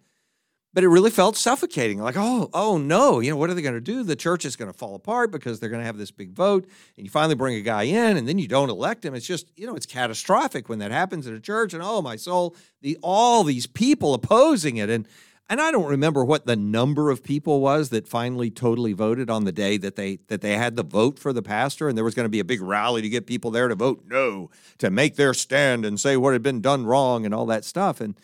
but 0.75 0.83
it 0.83 0.89
really 0.89 1.09
felt 1.09 1.37
suffocating. 1.37 1.99
Like, 1.99 2.17
oh, 2.17 2.49
oh 2.53 2.77
no, 2.77 3.21
you 3.21 3.31
know, 3.31 3.37
what 3.37 3.49
are 3.49 3.53
they 3.53 3.61
going 3.61 3.75
to 3.75 3.81
do? 3.81 4.03
The 4.03 4.17
church 4.17 4.43
is 4.43 4.57
going 4.57 4.69
to 4.69 4.77
fall 4.77 4.93
apart 4.93 5.31
because 5.31 5.59
they're 5.59 5.69
going 5.69 5.79
to 5.79 5.85
have 5.85 5.97
this 5.97 6.11
big 6.11 6.33
vote, 6.33 6.67
and 6.97 7.05
you 7.05 7.09
finally 7.09 7.33
bring 7.33 7.55
a 7.55 7.61
guy 7.61 7.83
in, 7.83 8.17
and 8.17 8.27
then 8.27 8.37
you 8.37 8.49
don't 8.49 8.69
elect 8.69 9.05
him. 9.05 9.15
It's 9.15 9.25
just, 9.25 9.49
you 9.55 9.65
know, 9.65 9.75
it's 9.75 9.85
catastrophic 9.85 10.67
when 10.67 10.79
that 10.79 10.91
happens 10.91 11.27
in 11.27 11.33
a 11.33 11.39
church. 11.39 11.73
And 11.73 11.81
oh 11.81 12.01
my 12.01 12.17
soul, 12.17 12.57
the 12.81 12.97
all 13.01 13.45
these 13.45 13.67
people 13.67 14.13
opposing 14.13 14.75
it, 14.75 14.89
and 14.89 15.07
and 15.47 15.61
I 15.61 15.71
don't 15.71 15.85
remember 15.85 16.25
what 16.25 16.45
the 16.45 16.57
number 16.57 17.09
of 17.09 17.23
people 17.23 17.61
was 17.61 17.89
that 17.89 18.05
finally 18.05 18.51
totally 18.51 18.91
voted 18.91 19.29
on 19.29 19.45
the 19.45 19.53
day 19.53 19.77
that 19.77 19.95
they 19.95 20.17
that 20.27 20.41
they 20.41 20.57
had 20.57 20.75
the 20.75 20.83
vote 20.83 21.19
for 21.19 21.31
the 21.31 21.41
pastor, 21.41 21.87
and 21.87 21.97
there 21.97 22.03
was 22.03 22.15
going 22.15 22.25
to 22.25 22.29
be 22.29 22.41
a 22.41 22.43
big 22.43 22.61
rally 22.61 23.01
to 23.01 23.07
get 23.07 23.27
people 23.27 23.49
there 23.49 23.69
to 23.69 23.75
vote 23.75 24.03
no, 24.07 24.49
to 24.79 24.91
make 24.91 25.15
their 25.15 25.33
stand 25.33 25.85
and 25.85 26.01
say 26.01 26.17
what 26.17 26.33
had 26.33 26.43
been 26.43 26.59
done 26.59 26.85
wrong 26.85 27.23
and 27.25 27.33
all 27.33 27.45
that 27.45 27.63
stuff, 27.63 28.01
and 28.01 28.19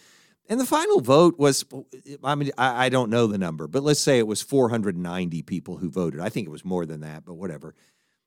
and 0.52 0.60
the 0.60 0.66
final 0.66 1.00
vote 1.00 1.40
was, 1.40 1.64
I 2.22 2.36
mean, 2.36 2.52
I, 2.58 2.88
I, 2.88 2.90
don't 2.90 3.10
know 3.10 3.26
the 3.26 3.38
number, 3.38 3.70
but 3.70 3.84
let's 3.84 4.02
say 4.02 4.20
it 4.20 4.28
was 4.28 4.42
490 4.42 5.42
people 5.44 5.78
who 5.78 5.90
voted. 5.90 6.20
I 6.20 6.28
think 6.28 6.46
it 6.46 6.52
was 6.52 6.66
more 6.66 6.86
than 6.86 7.00
that, 7.00 7.24
but 7.24 7.36
whatever. 7.36 7.74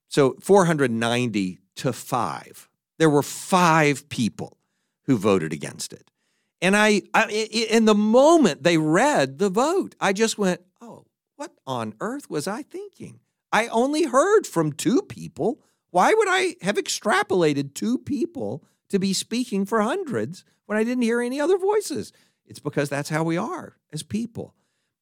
So 0.08 0.34
490 0.40 1.58
to 1.76 1.92
five 1.92 2.70
there 2.98 3.10
were 3.10 3.22
five 3.22 4.08
people 4.08 4.56
who 5.02 5.18
voted 5.18 5.52
against 5.52 5.92
it. 5.92 6.10
And 6.62 6.74
I, 6.76 7.02
I, 7.12 7.28
in 7.28 7.84
the 7.84 7.94
moment 7.94 8.62
they 8.62 8.78
read 8.78 9.38
the 9.38 9.50
vote, 9.50 9.94
I 10.00 10.14
just 10.14 10.38
went, 10.38 10.62
oh, 10.80 11.04
what 11.37 11.52
on 11.66 11.92
earth 12.00 12.30
was 12.30 12.48
I 12.48 12.62
thinking? 12.62 13.20
I 13.52 13.66
only 13.66 14.04
heard 14.04 14.46
from 14.46 14.72
two 14.72 15.02
people. 15.02 15.60
Why 15.90 16.14
would 16.14 16.28
I 16.28 16.56
have 16.62 16.76
extrapolated 16.76 17.74
two 17.74 17.98
people 17.98 18.64
to 18.88 18.98
be 18.98 19.12
speaking 19.12 19.66
for 19.66 19.82
hundreds 19.82 20.44
when 20.66 20.79
I 20.79 20.85
didn't 20.85 21.03
hear 21.03 21.20
any 21.20 21.40
other 21.40 21.59
voices? 21.59 22.12
It's 22.46 22.61
because 22.61 22.88
that's 22.88 23.09
how 23.09 23.24
we 23.24 23.37
are 23.37 23.77
as 23.92 24.03
people. 24.03 24.55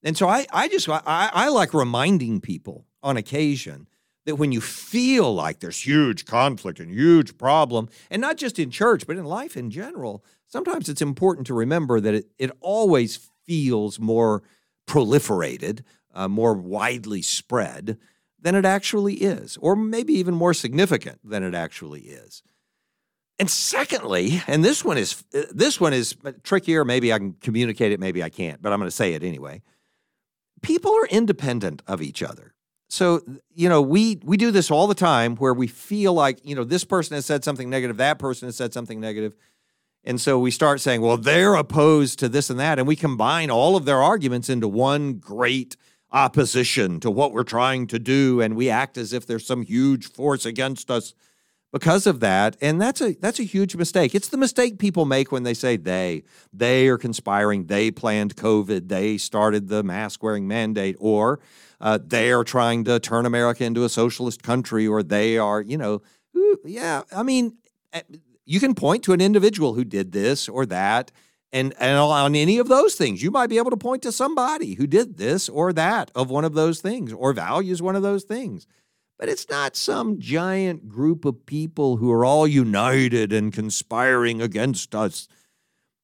And 0.03 0.17
so 0.17 0.29
I, 0.29 0.47
I 0.53 0.69
just, 0.69 0.89
I, 0.89 1.03
I 1.07 1.49
like 1.49 1.75
reminding 1.75 2.41
people 2.41 2.87
on 3.03 3.17
occasion 3.17 3.89
that 4.25 4.37
when 4.37 4.53
you 4.53 4.61
feel 4.61 5.35
like 5.35 5.61
there's 5.61 5.85
huge 5.85 6.25
conflict 6.27 6.79
and 6.79 6.91
huge 6.91 7.37
problem, 7.39 7.89
and 8.11 8.21
not 8.21 8.37
just 8.37 8.59
in 8.59 8.71
church, 8.71 9.07
but 9.07 9.17
in 9.17 9.25
life 9.25 9.57
in 9.57 9.71
general, 9.71 10.25
sometimes 10.47 10.89
it's 10.89 11.03
important 11.03 11.47
to 11.49 11.55
remember 11.55 12.01
that 12.01 12.15
it, 12.15 12.27
it 12.39 12.51
always 12.61 13.31
feels 13.45 13.99
more 13.99 14.43
proliferated, 14.87 15.83
uh, 16.15 16.29
more 16.29 16.55
widely 16.55 17.23
spread 17.23 17.99
than 18.41 18.55
it 18.55 18.65
actually 18.65 19.15
is, 19.15 19.57
or 19.61 19.75
maybe 19.75 20.13
even 20.15 20.35
more 20.35 20.55
significant 20.55 21.19
than 21.25 21.43
it 21.43 21.55
actually 21.55 22.03
is. 22.03 22.43
And 23.43 23.51
secondly, 23.51 24.41
and 24.47 24.65
this 24.65 24.85
one 24.85 24.97
is 24.97 25.25
uh, 25.35 25.43
this 25.51 25.81
one 25.81 25.93
is 25.93 26.15
trickier. 26.45 26.85
Maybe 26.85 27.13
I 27.13 27.19
can 27.19 27.33
communicate 27.33 27.91
it, 27.91 27.99
maybe 27.99 28.23
I 28.23 28.29
can't, 28.29 28.63
but 28.63 28.73
I'm 28.73 28.79
going 28.79 28.87
to 28.87 28.95
say 28.95 29.15
it 29.15 29.25
anyway. 29.25 29.63
People 30.61 30.95
are 30.95 31.09
independent 31.09 31.83
of 31.89 32.01
each 32.01 32.23
other. 32.23 32.55
So, 32.89 33.21
you 33.53 33.69
know, 33.69 33.83
we 33.83 34.21
we 34.23 34.37
do 34.37 34.53
this 34.53 34.71
all 34.71 34.87
the 34.87 34.95
time 34.95 35.35
where 35.35 35.55
we 35.55 35.67
feel 35.67 36.13
like, 36.15 36.39
you 36.45 36.55
know, 36.55 36.63
this 36.63 36.85
person 36.85 37.17
has 37.17 37.27
said 37.27 37.43
something 37.43 37.69
negative, 37.69 37.97
that 37.97 38.21
person 38.21 38.47
has 38.47 38.55
said 38.55 38.73
something. 38.73 39.03
And 40.05 40.21
so 40.21 40.39
we 40.39 40.53
start 40.53 40.81
saying, 40.81 41.01
well, 41.01 41.17
they're 41.17 41.57
opposed 41.57 42.21
to 42.21 42.29
this 42.29 42.49
and 42.49 42.61
that. 42.61 42.79
And 42.79 42.87
we 42.87 42.95
combine 42.95 43.51
all 43.51 43.75
of 43.75 43.87
their 43.87 44.01
arguments 44.05 44.49
into 44.51 44.69
one 44.69 45.15
great 45.15 45.77
opposition 46.13 47.01
to 47.01 47.11
what 47.11 47.33
we're 47.33 47.43
trying 47.43 47.89
to 47.89 47.99
do. 47.99 48.41
And 48.41 48.55
we 48.55 48.71
act 48.71 48.97
as 48.97 49.13
if 49.13 49.27
there's 49.27 49.45
some 49.45 49.63
huge 49.63 50.13
force 50.13 50.47
against 50.47 50.93
us 50.93 51.13
because 51.73 52.07
of 52.07 52.21
that. 52.21 52.57
And 52.61 52.81
that's 52.81 53.01
a 53.01 53.15
that's 53.15 53.41
a 53.41 53.45
huge 53.45 53.75
mistake. 53.75 54.15
It's 54.15 54.29
the 54.29 54.37
mistake 54.37 54.79
people 54.79 55.05
make 55.05 55.33
when 55.33 55.43
they 55.43 55.55
say 55.55 55.77
they. 55.77 56.23
They 56.53 56.89
are 56.89 56.99
conspiring, 56.99 57.67
they 57.67 57.91
planned 57.91 58.37
COVID, 58.37 58.89
they 58.89 59.19
started 59.19 59.69
the 59.69 59.83
mask 59.83 60.23
wearing 60.23 60.47
mandate, 60.47 60.97
or 61.01 61.41
uh, 61.81 61.99
they 62.05 62.31
are 62.31 62.45
trying 62.45 62.85
to 62.85 63.01
turn 63.01 63.27
America 63.27 63.65
into 63.65 63.85
a 63.85 63.89
socialist 63.89 64.43
country, 64.43 64.87
or 64.87 65.03
they 65.03 65.39
are, 65.39 65.61
you 65.61 65.79
know, 65.79 66.03
yeah. 66.65 67.03
I 67.11 67.23
mean, 67.23 67.57
eh, 67.93 68.03
you 68.45 68.61
can 68.61 68.75
point 68.75 69.03
to 69.05 69.13
an 69.13 69.21
individual 69.21 69.75
who 69.75 69.85
did 69.85 70.13
this 70.13 70.49
or 70.49 70.67
that. 70.67 71.11
And, 71.55 71.75
and 71.79 71.99
on 71.99 72.35
any 72.35 72.57
of 72.57 72.69
those 72.69 72.95
things, 72.95 73.23
you 73.23 73.31
might 73.31 73.49
be 73.49 73.59
able 73.59 73.71
to 73.73 73.77
point 73.77 74.03
to 74.03 74.13
somebody 74.13 74.73
who 74.73 74.87
did 74.87 75.19
this 75.19 75.51
or 75.51 75.75
that 75.75 76.11
of 76.15 76.31
one 76.31 76.47
of 76.47 76.55
those 76.55 76.81
things 76.81 77.13
or 77.13 77.35
values 77.35 77.83
one 77.83 77.95
of 77.95 78.03
those 78.03 78.25
things. 78.25 78.67
But 79.23 79.29
it's 79.29 79.49
not 79.49 79.77
some 79.77 80.19
giant 80.19 80.89
group 80.89 81.25
of 81.25 81.47
people 81.47 81.99
who 81.99 82.11
are 82.11 82.25
all 82.25 82.45
united 82.45 83.33
and 83.33 83.53
conspiring 83.53 84.43
against 84.43 84.97
us. 84.97 85.29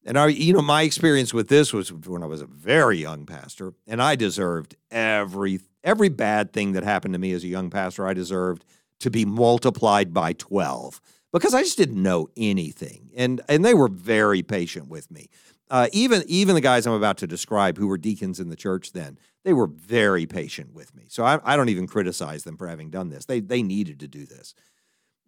And 0.05 0.17
I, 0.17 0.27
you 0.27 0.53
know, 0.53 0.61
my 0.61 0.83
experience 0.83 1.33
with 1.33 1.49
this 1.49 1.73
was 1.73 1.91
when 1.91 2.23
I 2.23 2.27
was 2.27 2.39
a 2.39 2.45
very 2.45 2.97
young 2.97 3.25
pastor, 3.25 3.73
and 3.85 4.01
I 4.01 4.15
deserved 4.15 4.77
every 4.89 5.59
every 5.83 6.07
bad 6.07 6.53
thing 6.53 6.71
that 6.71 6.85
happened 6.85 7.13
to 7.13 7.19
me 7.19 7.33
as 7.33 7.43
a 7.43 7.49
young 7.49 7.69
pastor. 7.69 8.07
I 8.07 8.13
deserved 8.13 8.63
to 9.01 9.11
be 9.11 9.25
multiplied 9.25 10.13
by 10.13 10.31
twelve 10.31 11.01
because 11.33 11.53
I 11.53 11.63
just 11.63 11.77
didn't 11.77 12.01
know 12.01 12.29
anything. 12.37 13.09
And 13.17 13.41
and 13.49 13.65
they 13.65 13.73
were 13.73 13.89
very 13.89 14.43
patient 14.43 14.87
with 14.87 15.11
me. 15.11 15.27
Uh, 15.69 15.89
even 15.91 16.23
even 16.27 16.55
the 16.55 16.61
guys 16.61 16.87
I'm 16.87 16.93
about 16.93 17.17
to 17.17 17.27
describe 17.27 17.77
who 17.77 17.87
were 17.87 17.97
deacons 17.97 18.39
in 18.39 18.47
the 18.47 18.55
church 18.55 18.93
then, 18.93 19.19
they 19.43 19.53
were 19.53 19.67
very 19.67 20.25
patient 20.25 20.73
with 20.73 20.93
me. 20.95 21.05
So 21.09 21.23
I, 21.23 21.39
I 21.43 21.55
don't 21.55 21.69
even 21.69 21.87
criticize 21.87 22.43
them 22.43 22.57
for 22.57 22.67
having 22.67 22.89
done 22.89 23.09
this. 23.09 23.25
They 23.25 23.39
they 23.39 23.63
needed 23.63 23.99
to 24.01 24.07
do 24.07 24.25
this. 24.25 24.53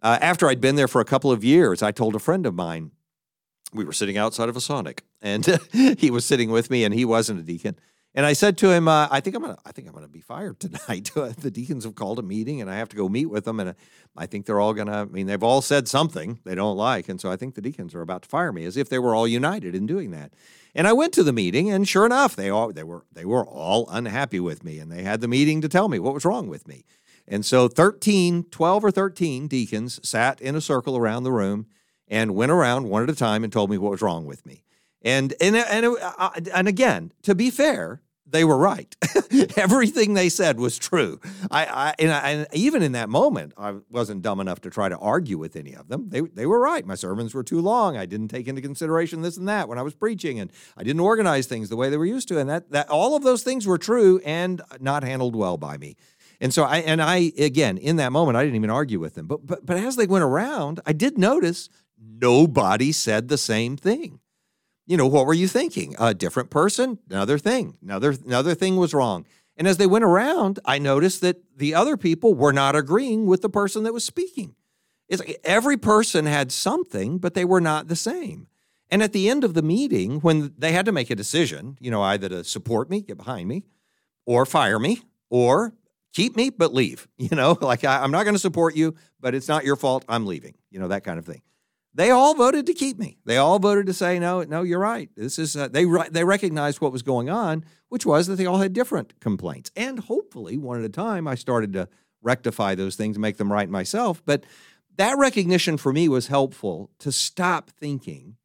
Uh, 0.02 0.18
after 0.22 0.50
I'd 0.50 0.62
been 0.62 0.76
there 0.76 0.88
for 0.88 1.02
a 1.02 1.06
couple 1.06 1.32
of 1.32 1.44
years, 1.44 1.84
I 1.84 1.92
told 1.92 2.16
a 2.16 2.20
friend 2.20 2.46
of 2.46 2.56
mine. 2.56 2.92
We 3.74 3.86
were 3.86 3.94
sitting 3.94 4.18
outside 4.18 4.50
of 4.50 4.58
a 4.58 4.62
Sonic, 4.62 5.06
and 5.22 5.46
he 5.98 6.12
was 6.12 6.26
sitting 6.26 6.52
with 6.52 6.70
me, 6.70 6.84
and 6.84 6.94
he 6.94 7.06
wasn't 7.06 7.40
a 7.40 7.44
deacon. 7.44 7.78
And 8.14 8.26
I 8.26 8.34
said 8.34 8.58
to 8.58 8.72
him, 8.72 8.90
uh, 8.90 9.08
"I 9.10 9.22
think 9.22 9.38
I'm 9.38 9.42
gonna, 9.42 9.58
I 9.66 9.72
think 9.72 9.88
I'm 9.88 9.94
gonna 9.94 10.10
be 10.10 10.20
fired 10.20 10.60
tonight. 10.60 11.12
the 11.16 11.52
deacons 11.52 11.86
have 11.86 11.96
called 11.96 12.20
a 12.20 12.24
meeting, 12.24 12.60
and 12.60 12.70
I 12.70 12.76
have 12.76 12.90
to 12.90 12.98
go 12.98 13.08
meet 13.08 13.28
with 13.28 13.46
them. 13.46 13.62
And 13.62 13.76
I 14.18 14.26
think 14.26 14.46
they're 14.46 14.60
all 14.60 14.74
gonna. 14.74 15.04
I 15.04 15.06
mean, 15.06 15.28
they've 15.28 15.42
all 15.42 15.62
said 15.62 15.88
something 15.88 16.40
they 16.44 16.56
don't 16.56 16.76
like, 16.76 17.08
and 17.08 17.22
so 17.22 17.32
I 17.32 17.38
think 17.38 17.56
the 17.56 17.62
deacons 17.62 17.96
are 17.96 18.02
about 18.02 18.24
to 18.24 18.30
fire 18.30 18.52
me, 18.52 18.66
as 18.66 18.76
if 18.76 18.90
they 18.90 19.00
were 19.00 19.16
all 19.16 19.28
united 19.28 19.74
in 19.74 19.86
doing 19.86 20.12
that. 20.12 20.34
And 20.74 20.88
I 20.88 20.94
went 20.94 21.14
to 21.14 21.24
the 21.24 21.34
meeting, 21.34 21.70
and 21.70 21.88
sure 21.88 22.06
enough, 22.06 22.36
they 22.36 22.50
all 22.50 22.72
they 22.72 22.84
were 22.84 23.06
they 23.12 23.26
were 23.26 23.46
all 23.46 23.88
unhappy 23.90 24.40
with 24.40 24.64
me, 24.64 24.80
and 24.80 24.92
they 24.92 25.04
had 25.04 25.22
the 25.22 25.28
meeting 25.28 25.62
to 25.62 25.70
tell 25.70 25.90
me 25.90 26.00
what 26.00 26.14
was 26.14 26.26
wrong 26.26 26.48
with 26.48 26.68
me. 26.68 26.86
And 27.28 27.46
so 27.46 27.68
13, 27.68 28.46
12 28.52 28.84
or 28.84 28.92
13 28.92 29.48
deacons 29.48 30.00
sat 30.08 30.42
in 30.42 30.56
a 30.56 30.62
circle 30.62 30.98
around 30.98 31.24
the 31.24 31.32
room 31.32 31.68
and 32.08 32.36
went 32.36 32.52
around 32.52 32.90
one 32.90 33.04
at 33.04 33.10
a 33.10 33.16
time 33.16 33.44
and 33.44 33.54
told 33.54 33.70
me 33.70 33.78
what 33.78 33.92
was 33.92 34.02
wrong 34.02 34.26
with 34.26 34.46
me. 34.46 34.64
And 35.02 35.34
and 35.42 35.56
and 35.56 35.86
uh, 35.86 36.30
and 36.54 36.68
again, 36.68 37.12
to 37.24 37.34
be 37.34 37.50
fair, 37.50 38.02
they 38.32 38.44
were 38.44 38.58
right. 38.58 38.96
Everything 39.58 40.14
they 40.14 40.30
said 40.30 40.60
was 40.60 40.78
true. 40.78 41.20
I, 41.50 41.66
I, 41.66 41.96
and 42.00 42.12
I, 42.12 42.30
and 42.30 42.48
even 42.54 42.82
in 42.82 42.94
that 42.94 43.10
moment, 43.10 43.54
I 43.58 43.76
wasn't 43.90 44.22
dumb 44.22 44.40
enough 44.40 44.62
to 44.62 44.70
try 44.70 44.90
to 44.90 44.98
argue 44.98 45.38
with 45.38 45.56
any 45.56 45.74
of 45.74 45.88
them. 45.90 46.10
They 46.10 46.22
they 46.22 46.46
were 46.46 46.60
right. 46.60 46.86
My 46.86 46.96
sermons 46.96 47.34
were 47.34 47.44
too 47.44 47.60
long. 47.60 47.98
I 47.98 48.06
didn't 48.06 48.30
take 48.30 48.48
into 48.48 48.62
consideration 48.62 49.22
this 49.22 49.38
and 49.38 49.48
that 49.48 49.68
when 49.68 49.78
I 49.78 49.82
was 49.82 49.94
preaching, 49.94 50.40
and 50.40 50.52
I 50.78 50.84
didn't 50.84 51.02
organize 51.02 51.46
things 51.48 51.70
the 51.70 51.76
way 51.76 51.90
they 51.90 51.98
were 51.98 52.06
used 52.06 52.28
to. 52.30 52.40
And 52.40 52.50
that 52.50 52.72
that 52.72 52.90
all 52.90 53.16
of 53.16 53.24
those 53.24 53.44
things 53.44 53.68
were 53.68 53.78
true 53.78 54.22
and 54.26 54.62
not 54.80 55.04
handled 55.04 55.36
well 55.36 55.58
by 55.58 55.78
me. 55.78 55.98
And 56.40 56.54
so 56.54 56.64
I 56.64 56.78
and 56.78 57.02
I 57.02 57.34
again 57.38 57.78
in 57.78 57.98
that 57.98 58.12
moment 58.12 58.38
I 58.38 58.44
didn't 58.44 58.56
even 58.56 58.70
argue 58.70 59.00
with 59.00 59.16
them. 59.16 59.28
But 59.28 59.46
but 59.46 59.66
but 59.66 59.78
as 59.78 59.98
they 59.98 60.08
went 60.08 60.24
around, 60.24 60.80
I 60.86 60.94
did 60.94 61.18
notice 61.18 61.70
nobody 62.00 62.92
said 62.92 63.28
the 63.28 63.38
same 63.38 63.76
thing. 63.76 64.21
You 64.92 64.98
know, 64.98 65.08
what 65.08 65.26
were 65.26 65.34
you 65.34 65.48
thinking? 65.48 65.96
A 66.00 66.14
different 66.14 66.50
person, 66.50 67.00
another 67.10 67.38
thing, 67.38 67.78
another 67.82 68.14
another 68.26 68.54
thing 68.54 68.76
was 68.76 68.94
wrong. 68.94 69.26
And 69.56 69.66
as 69.66 69.78
they 69.78 69.88
went 69.88 70.04
around, 70.04 70.60
I 70.66 70.80
noticed 70.80 71.22
that 71.22 71.38
the 71.56 71.74
other 71.74 71.96
people 71.96 72.34
were 72.34 72.52
not 72.52 72.76
agreeing 72.76 73.26
with 73.26 73.42
the 73.42 73.48
person 73.48 73.84
that 73.84 73.94
was 73.94 74.04
speaking. 74.04 74.54
It's 75.08 75.22
like 75.22 75.40
every 75.46 75.78
person 75.78 76.26
had 76.26 76.52
something, 76.52 77.20
but 77.20 77.36
they 77.36 77.46
were 77.46 77.62
not 77.62 77.88
the 77.88 77.96
same. 77.96 78.48
And 78.90 79.02
at 79.02 79.14
the 79.14 79.30
end 79.30 79.46
of 79.46 79.54
the 79.54 79.62
meeting, 79.62 80.20
when 80.20 80.54
they 80.58 80.74
had 80.74 80.88
to 80.88 80.92
make 80.92 81.10
a 81.10 81.16
decision, 81.16 81.78
you 81.80 81.90
know, 81.90 82.02
either 82.02 82.28
to 82.28 82.44
support 82.44 82.90
me, 82.90 83.00
get 83.00 83.16
behind 83.16 83.48
me, 83.48 83.64
or 84.26 84.46
fire 84.46 84.78
me, 84.78 85.04
or 85.30 85.74
keep 86.12 86.36
me, 86.36 86.50
but 86.50 86.74
leave, 86.74 87.08
you 87.18 87.34
know, 87.34 87.58
like 87.62 87.86
I, 87.86 88.04
am 88.04 88.12
not 88.12 88.24
going 88.24 88.36
to 88.36 88.40
support 88.40 88.76
you, 88.76 88.96
but 89.22 89.36
it's 89.36 89.48
not 89.48 89.64
your 89.64 89.78
fault. 89.78 90.04
I'm 90.10 90.26
leaving, 90.26 90.56
you 90.70 90.82
know, 90.82 90.90
that 90.90 91.06
kind 91.06 91.18
of 91.18 91.26
thing 91.26 91.44
they 91.94 92.10
all 92.10 92.36
voted 92.36 92.66
to 92.68 92.74
keep 92.74 92.98
me. 92.98 93.18
They 93.26 93.38
all 93.38 93.60
voted 93.60 93.86
to 93.88 93.94
say 93.94 94.18
no, 94.18 94.44
no, 94.44 94.62
you're 94.64 94.80
right. 94.80 95.10
This 95.16 95.38
is 95.38 95.56
uh, 95.56 95.68
they 95.68 95.86
they 96.10 96.24
recognized 96.24 96.82
what 96.82 96.92
was 96.92 97.02
going 97.02 97.30
on, 97.30 97.66
which 97.90 98.06
was 98.06 98.28
that 98.28 98.36
they 98.36 98.46
all 98.46 98.60
had 98.60 98.74
different 98.74 99.20
complaints, 99.20 99.72
and 99.76 100.00
hopefully 100.00 100.58
one 100.58 100.80
at 100.80 100.86
a 100.86 100.90
time, 100.90 101.28
I 101.28 101.36
started 101.36 101.74
to 101.74 101.90
rectify 102.22 102.76
those 102.76 102.96
things, 102.96 103.18
make 103.18 103.38
them 103.38 103.52
right 103.52 103.70
myself. 103.70 104.22
But 104.26 104.46
that 104.98 105.18
recognition 105.18 105.78
for 105.78 105.92
me 105.92 106.08
was 106.08 106.28
helpful 106.28 106.92
to 107.00 107.12
stop 107.12 107.70
thinking 107.72 108.38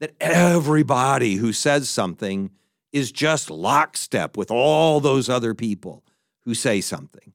that 0.00 0.14
everybody 0.20 1.36
who 1.36 1.52
says 1.52 1.88
something 1.88 2.50
is 2.92 3.12
just 3.12 3.50
lockstep 3.50 4.36
with 4.36 4.50
all 4.50 5.00
those 5.00 5.28
other 5.28 5.54
people 5.54 6.04
who 6.44 6.54
say 6.54 6.80
something. 6.80 7.32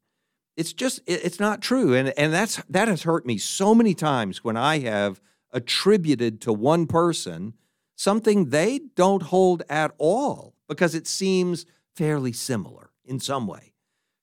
It's 0.58 0.73
just 0.73 1.01
it's 1.08 1.39
not 1.39 1.62
true, 1.62 1.93
and 1.93 2.10
and 2.17 2.32
that's 2.34 2.62
that 2.69 2.88
has 2.88 3.04
hurt 3.04 3.25
me 3.25 3.38
so 3.38 3.73
many 3.73 3.95
times 3.95 4.43
when 4.43 4.58
I 4.58 4.80
have 4.80 5.21
attributed 5.54 6.42
to 6.42 6.54
one 6.54 6.88
person 6.88 7.54
something 7.96 8.50
they 8.50 8.80
don't 8.96 9.24
hold 9.24 9.64
at 9.70 9.92
all 9.98 10.56
because 10.68 10.96
it 10.96 11.08
seems 11.08 11.66
fairly 11.96 12.32
similar 12.32 12.90
in 13.06 13.20
some 13.20 13.46
way 13.48 13.74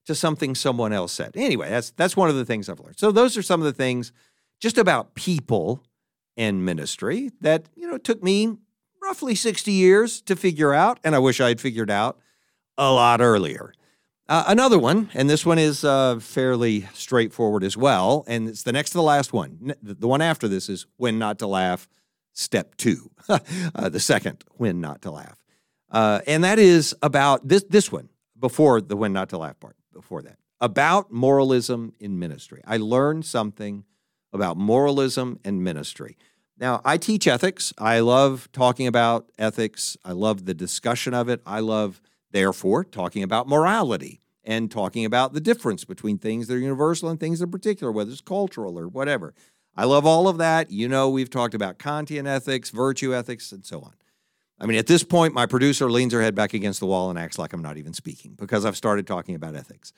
to 0.06 0.14
something 0.14 0.54
someone 0.54 0.92
else 0.92 1.12
said. 1.12 1.32
Anyway, 1.36 1.68
that's 1.68 1.90
that's 1.90 2.16
one 2.16 2.28
of 2.28 2.34
the 2.34 2.44
things 2.44 2.68
I've 2.68 2.80
learned. 2.80 2.98
So 2.98 3.12
those 3.12 3.36
are 3.36 3.42
some 3.42 3.60
of 3.60 3.66
the 3.66 3.72
things 3.72 4.12
just 4.60 4.78
about 4.78 5.14
people 5.14 5.84
and 6.36 6.64
ministry 6.64 7.30
that, 7.40 7.66
you 7.76 7.88
know, 7.88 7.98
took 7.98 8.22
me 8.22 8.56
roughly 9.02 9.34
60 9.34 9.70
years 9.70 10.20
to 10.22 10.34
figure 10.34 10.72
out 10.72 10.98
and 11.04 11.14
I 11.14 11.18
wish 11.18 11.40
I 11.40 11.48
had 11.48 11.60
figured 11.60 11.90
out 11.90 12.18
a 12.76 12.90
lot 12.90 13.20
earlier. 13.20 13.74
Uh, 14.28 14.44
another 14.46 14.78
one, 14.78 15.08
and 15.14 15.30
this 15.30 15.46
one 15.46 15.58
is 15.58 15.84
uh, 15.84 16.18
fairly 16.20 16.86
straightforward 16.92 17.64
as 17.64 17.76
well, 17.76 18.24
and 18.26 18.48
it's 18.48 18.62
the 18.62 18.72
next 18.72 18.90
to 18.90 18.98
the 18.98 19.02
last 19.02 19.32
one. 19.32 19.74
The 19.82 20.06
one 20.06 20.20
after 20.20 20.48
this 20.48 20.68
is 20.68 20.86
when 20.98 21.18
not 21.18 21.38
to 21.38 21.46
laugh, 21.46 21.88
step 22.34 22.76
two, 22.76 23.10
uh, 23.28 23.88
the 23.88 24.00
second 24.00 24.44
when 24.56 24.82
not 24.82 25.00
to 25.02 25.10
laugh, 25.10 25.42
uh, 25.90 26.20
and 26.26 26.44
that 26.44 26.58
is 26.58 26.94
about 27.00 27.48
this 27.48 27.64
this 27.70 27.90
one 27.90 28.10
before 28.38 28.82
the 28.82 28.96
when 28.96 29.14
not 29.14 29.30
to 29.30 29.38
laugh 29.38 29.58
part. 29.60 29.76
Before 29.94 30.20
that, 30.22 30.36
about 30.60 31.10
moralism 31.10 31.94
in 31.98 32.18
ministry, 32.18 32.60
I 32.66 32.76
learned 32.76 33.24
something 33.24 33.84
about 34.32 34.58
moralism 34.58 35.40
and 35.42 35.64
ministry. 35.64 36.18
Now, 36.58 36.80
I 36.84 36.96
teach 36.96 37.26
ethics. 37.26 37.72
I 37.78 38.00
love 38.00 38.48
talking 38.52 38.86
about 38.86 39.30
ethics. 39.38 39.96
I 40.04 40.12
love 40.12 40.44
the 40.44 40.54
discussion 40.54 41.14
of 41.14 41.28
it. 41.28 41.40
I 41.46 41.60
love, 41.60 42.02
therefore, 42.30 42.84
talking 42.84 43.22
about 43.22 43.48
morality 43.48 44.20
and 44.44 44.70
talking 44.70 45.04
about 45.04 45.34
the 45.34 45.40
difference 45.40 45.84
between 45.84 46.18
things 46.18 46.46
that 46.46 46.54
are 46.54 46.58
universal 46.58 47.08
and 47.08 47.20
things 47.20 47.38
that 47.38 47.44
are 47.44 47.52
particular, 47.52 47.92
whether 47.92 48.10
it's 48.10 48.20
cultural 48.20 48.78
or 48.78 48.88
whatever. 48.88 49.34
I 49.76 49.84
love 49.84 50.06
all 50.06 50.26
of 50.26 50.38
that. 50.38 50.70
You 50.70 50.88
know, 50.88 51.08
we've 51.08 51.30
talked 51.30 51.54
about 51.54 51.78
Kantian 51.78 52.26
ethics, 52.26 52.70
virtue 52.70 53.14
ethics, 53.14 53.52
and 53.52 53.64
so 53.64 53.80
on. 53.80 53.92
I 54.60 54.66
mean, 54.66 54.78
at 54.78 54.86
this 54.86 55.04
point, 55.04 55.34
my 55.34 55.46
producer 55.46 55.90
leans 55.90 56.12
her 56.12 56.22
head 56.22 56.34
back 56.34 56.52
against 56.52 56.80
the 56.80 56.86
wall 56.86 57.10
and 57.10 57.18
acts 57.18 57.38
like 57.38 57.52
I'm 57.52 57.62
not 57.62 57.76
even 57.76 57.92
speaking 57.92 58.34
because 58.36 58.64
I've 58.64 58.76
started 58.76 59.06
talking 59.06 59.34
about 59.34 59.54
ethics. 59.54 59.92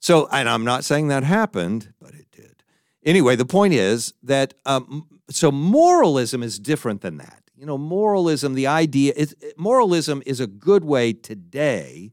So, 0.00 0.26
and 0.32 0.48
I'm 0.48 0.64
not 0.64 0.84
saying 0.84 1.08
that 1.08 1.22
happened, 1.22 1.92
but 2.00 2.14
it 2.14 2.26
did. 2.32 2.64
Anyway, 3.04 3.36
the 3.36 3.44
point 3.44 3.74
is 3.74 4.14
that 4.24 4.54
um, 4.66 5.06
so 5.30 5.52
moralism 5.52 6.42
is 6.42 6.58
different 6.58 7.00
than 7.02 7.18
that. 7.18 7.41
You 7.62 7.66
know, 7.66 7.78
moralism, 7.78 8.54
the 8.54 8.66
idea 8.66 9.12
is 9.14 9.36
moralism 9.56 10.20
is 10.26 10.40
a 10.40 10.48
good 10.48 10.82
way 10.82 11.12
today 11.12 12.10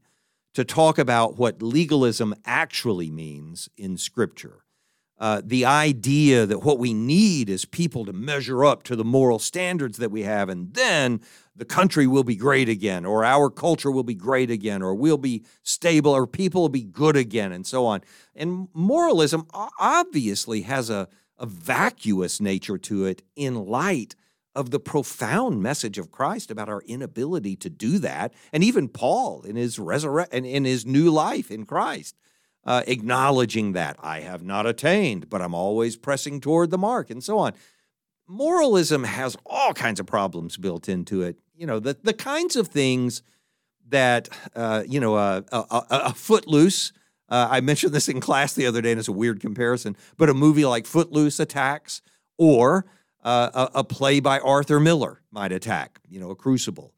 to 0.54 0.64
talk 0.64 0.96
about 0.96 1.38
what 1.38 1.60
legalism 1.60 2.36
actually 2.44 3.10
means 3.10 3.68
in 3.76 3.96
Scripture 3.96 4.62
uh, 5.18 5.42
the 5.44 5.64
idea 5.64 6.46
that 6.46 6.60
what 6.60 6.78
we 6.78 6.94
need 6.94 7.50
is 7.50 7.64
people 7.64 8.04
to 8.04 8.12
measure 8.12 8.64
up 8.64 8.84
to 8.84 8.94
the 8.94 9.04
moral 9.04 9.40
standards 9.40 9.98
that 9.98 10.12
we 10.12 10.22
have, 10.22 10.48
and 10.48 10.72
then 10.74 11.20
the 11.56 11.64
country 11.64 12.06
will 12.06 12.22
be 12.22 12.36
great 12.36 12.68
again, 12.68 13.04
or 13.04 13.24
our 13.24 13.50
culture 13.50 13.90
will 13.90 14.04
be 14.04 14.14
great 14.14 14.52
again, 14.52 14.82
or 14.82 14.94
we'll 14.94 15.18
be 15.18 15.44
stable, 15.64 16.12
or 16.12 16.28
people 16.28 16.62
will 16.62 16.68
be 16.68 16.84
good 16.84 17.16
again, 17.16 17.50
and 17.50 17.66
so 17.66 17.86
on. 17.86 18.02
And 18.36 18.68
moralism 18.72 19.48
obviously 19.52 20.62
has 20.62 20.90
a, 20.90 21.08
a 21.38 21.44
vacuous 21.44 22.40
nature 22.40 22.78
to 22.78 23.04
it 23.04 23.22
in 23.34 23.66
light 23.66 24.14
of 24.54 24.70
the 24.70 24.80
profound 24.80 25.62
message 25.62 25.98
of 25.98 26.10
Christ 26.10 26.50
about 26.50 26.68
our 26.68 26.82
inability 26.82 27.56
to 27.56 27.70
do 27.70 27.98
that. 27.98 28.34
And 28.52 28.64
even 28.64 28.88
Paul 28.88 29.42
in 29.42 29.56
his 29.56 29.78
resurrection 29.78 30.44
in 30.44 30.64
his 30.64 30.84
new 30.84 31.10
life 31.10 31.50
in 31.50 31.66
Christ 31.66 32.16
uh, 32.64 32.82
acknowledging 32.86 33.72
that 33.72 33.96
I 34.00 34.20
have 34.20 34.42
not 34.42 34.66
attained, 34.66 35.30
but 35.30 35.40
I'm 35.40 35.54
always 35.54 35.96
pressing 35.96 36.40
toward 36.40 36.70
the 36.70 36.78
mark, 36.78 37.10
and 37.10 37.22
so 37.22 37.38
on. 37.38 37.52
Moralism 38.28 39.04
has 39.04 39.36
all 39.46 39.72
kinds 39.72 39.98
of 39.98 40.06
problems 40.06 40.56
built 40.56 40.88
into 40.88 41.22
it. 41.22 41.36
You 41.56 41.66
know, 41.66 41.80
the, 41.80 41.96
the 42.02 42.12
kinds 42.12 42.56
of 42.56 42.68
things 42.68 43.22
that, 43.88 44.28
uh, 44.54 44.84
you 44.86 45.00
know, 45.00 45.16
a, 45.16 45.44
a, 45.50 45.86
a 45.90 46.14
footloose, 46.14 46.92
uh, 47.28 47.48
I 47.50 47.60
mentioned 47.60 47.92
this 47.92 48.08
in 48.08 48.20
class 48.20 48.54
the 48.54 48.66
other 48.66 48.80
day, 48.80 48.92
and 48.92 48.98
it's 48.98 49.08
a 49.08 49.12
weird 49.12 49.40
comparison, 49.40 49.96
but 50.16 50.28
a 50.28 50.34
movie 50.34 50.64
like 50.64 50.86
Footloose 50.86 51.40
attacks, 51.40 52.02
or 52.38 52.86
uh, 53.22 53.68
a, 53.74 53.78
a 53.80 53.84
play 53.84 54.20
by 54.20 54.38
Arthur 54.38 54.80
Miller 54.80 55.20
might 55.30 55.52
attack, 55.52 56.00
you 56.08 56.20
know, 56.20 56.30
a 56.30 56.36
crucible 56.36 56.94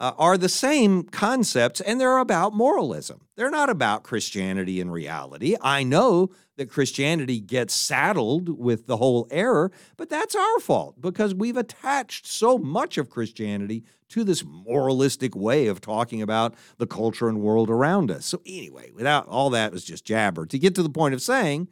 uh, 0.00 0.12
are 0.16 0.38
the 0.38 0.48
same 0.48 1.02
concepts 1.02 1.80
and 1.80 2.00
they're 2.00 2.18
about 2.18 2.54
moralism. 2.54 3.22
They're 3.36 3.50
not 3.50 3.70
about 3.70 4.02
Christianity 4.02 4.80
in 4.80 4.90
reality. 4.90 5.56
I 5.60 5.82
know 5.82 6.30
that 6.56 6.70
Christianity 6.70 7.40
gets 7.40 7.74
saddled 7.74 8.48
with 8.48 8.86
the 8.86 8.96
whole 8.96 9.28
error, 9.30 9.70
but 9.96 10.08
that's 10.08 10.34
our 10.34 10.60
fault 10.60 11.00
because 11.00 11.34
we've 11.34 11.56
attached 11.56 12.26
so 12.26 12.58
much 12.58 12.98
of 12.98 13.10
Christianity 13.10 13.84
to 14.10 14.24
this 14.24 14.44
moralistic 14.44 15.36
way 15.36 15.66
of 15.66 15.80
talking 15.80 16.22
about 16.22 16.54
the 16.78 16.86
culture 16.86 17.28
and 17.28 17.40
world 17.40 17.70
around 17.70 18.10
us. 18.10 18.24
So, 18.24 18.40
anyway, 18.46 18.90
without 18.92 19.28
all 19.28 19.50
that 19.50 19.70
was 19.70 19.84
just 19.84 20.04
jabber. 20.04 20.46
To 20.46 20.58
get 20.58 20.74
to 20.76 20.82
the 20.82 20.88
point 20.88 21.14
of 21.14 21.20
saying, 21.20 21.68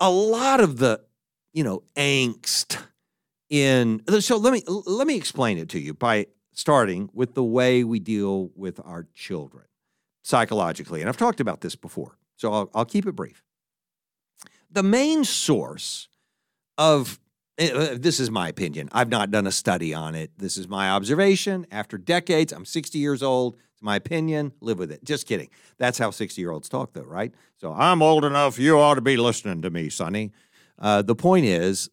a 0.00 0.10
lot 0.10 0.60
of 0.60 0.78
the, 0.78 1.02
you 1.56 1.64
know, 1.64 1.82
angst 1.96 2.76
in 3.48 4.02
so 4.20 4.36
let 4.36 4.52
me 4.52 4.62
let 4.66 5.06
me 5.06 5.16
explain 5.16 5.56
it 5.56 5.70
to 5.70 5.80
you 5.80 5.94
by 5.94 6.26
starting 6.52 7.08
with 7.14 7.34
the 7.34 7.42
way 7.42 7.82
we 7.82 7.98
deal 7.98 8.50
with 8.54 8.78
our 8.84 9.06
children 9.14 9.64
psychologically. 10.22 11.00
And 11.00 11.08
I've 11.08 11.16
talked 11.16 11.40
about 11.40 11.62
this 11.62 11.74
before, 11.74 12.18
so 12.36 12.52
I'll, 12.52 12.70
I'll 12.74 12.84
keep 12.84 13.06
it 13.06 13.12
brief. 13.12 13.42
The 14.70 14.82
main 14.82 15.24
source 15.24 16.08
of 16.76 17.18
eh, 17.56 17.96
this 17.98 18.20
is 18.20 18.30
my 18.30 18.48
opinion. 18.48 18.90
I've 18.92 19.08
not 19.08 19.30
done 19.30 19.46
a 19.46 19.52
study 19.52 19.94
on 19.94 20.14
it. 20.14 20.32
This 20.36 20.58
is 20.58 20.68
my 20.68 20.90
observation. 20.90 21.66
After 21.70 21.96
decades, 21.96 22.52
I'm 22.52 22.66
60 22.66 22.98
years 22.98 23.22
old. 23.22 23.56
It's 23.72 23.82
my 23.82 23.96
opinion. 23.96 24.52
Live 24.60 24.78
with 24.78 24.92
it. 24.92 25.04
Just 25.04 25.26
kidding. 25.26 25.48
That's 25.78 25.96
how 25.96 26.10
60 26.10 26.38
year 26.38 26.50
olds 26.50 26.68
talk, 26.68 26.92
though, 26.92 27.02
right? 27.02 27.32
So 27.56 27.72
I'm 27.72 28.02
old 28.02 28.26
enough. 28.26 28.58
You 28.58 28.78
ought 28.78 28.96
to 28.96 29.00
be 29.00 29.16
listening 29.16 29.62
to 29.62 29.70
me, 29.70 29.88
Sonny. 29.88 30.32
Uh, 30.78 31.02
the 31.02 31.14
point 31.14 31.46
is, 31.46 31.90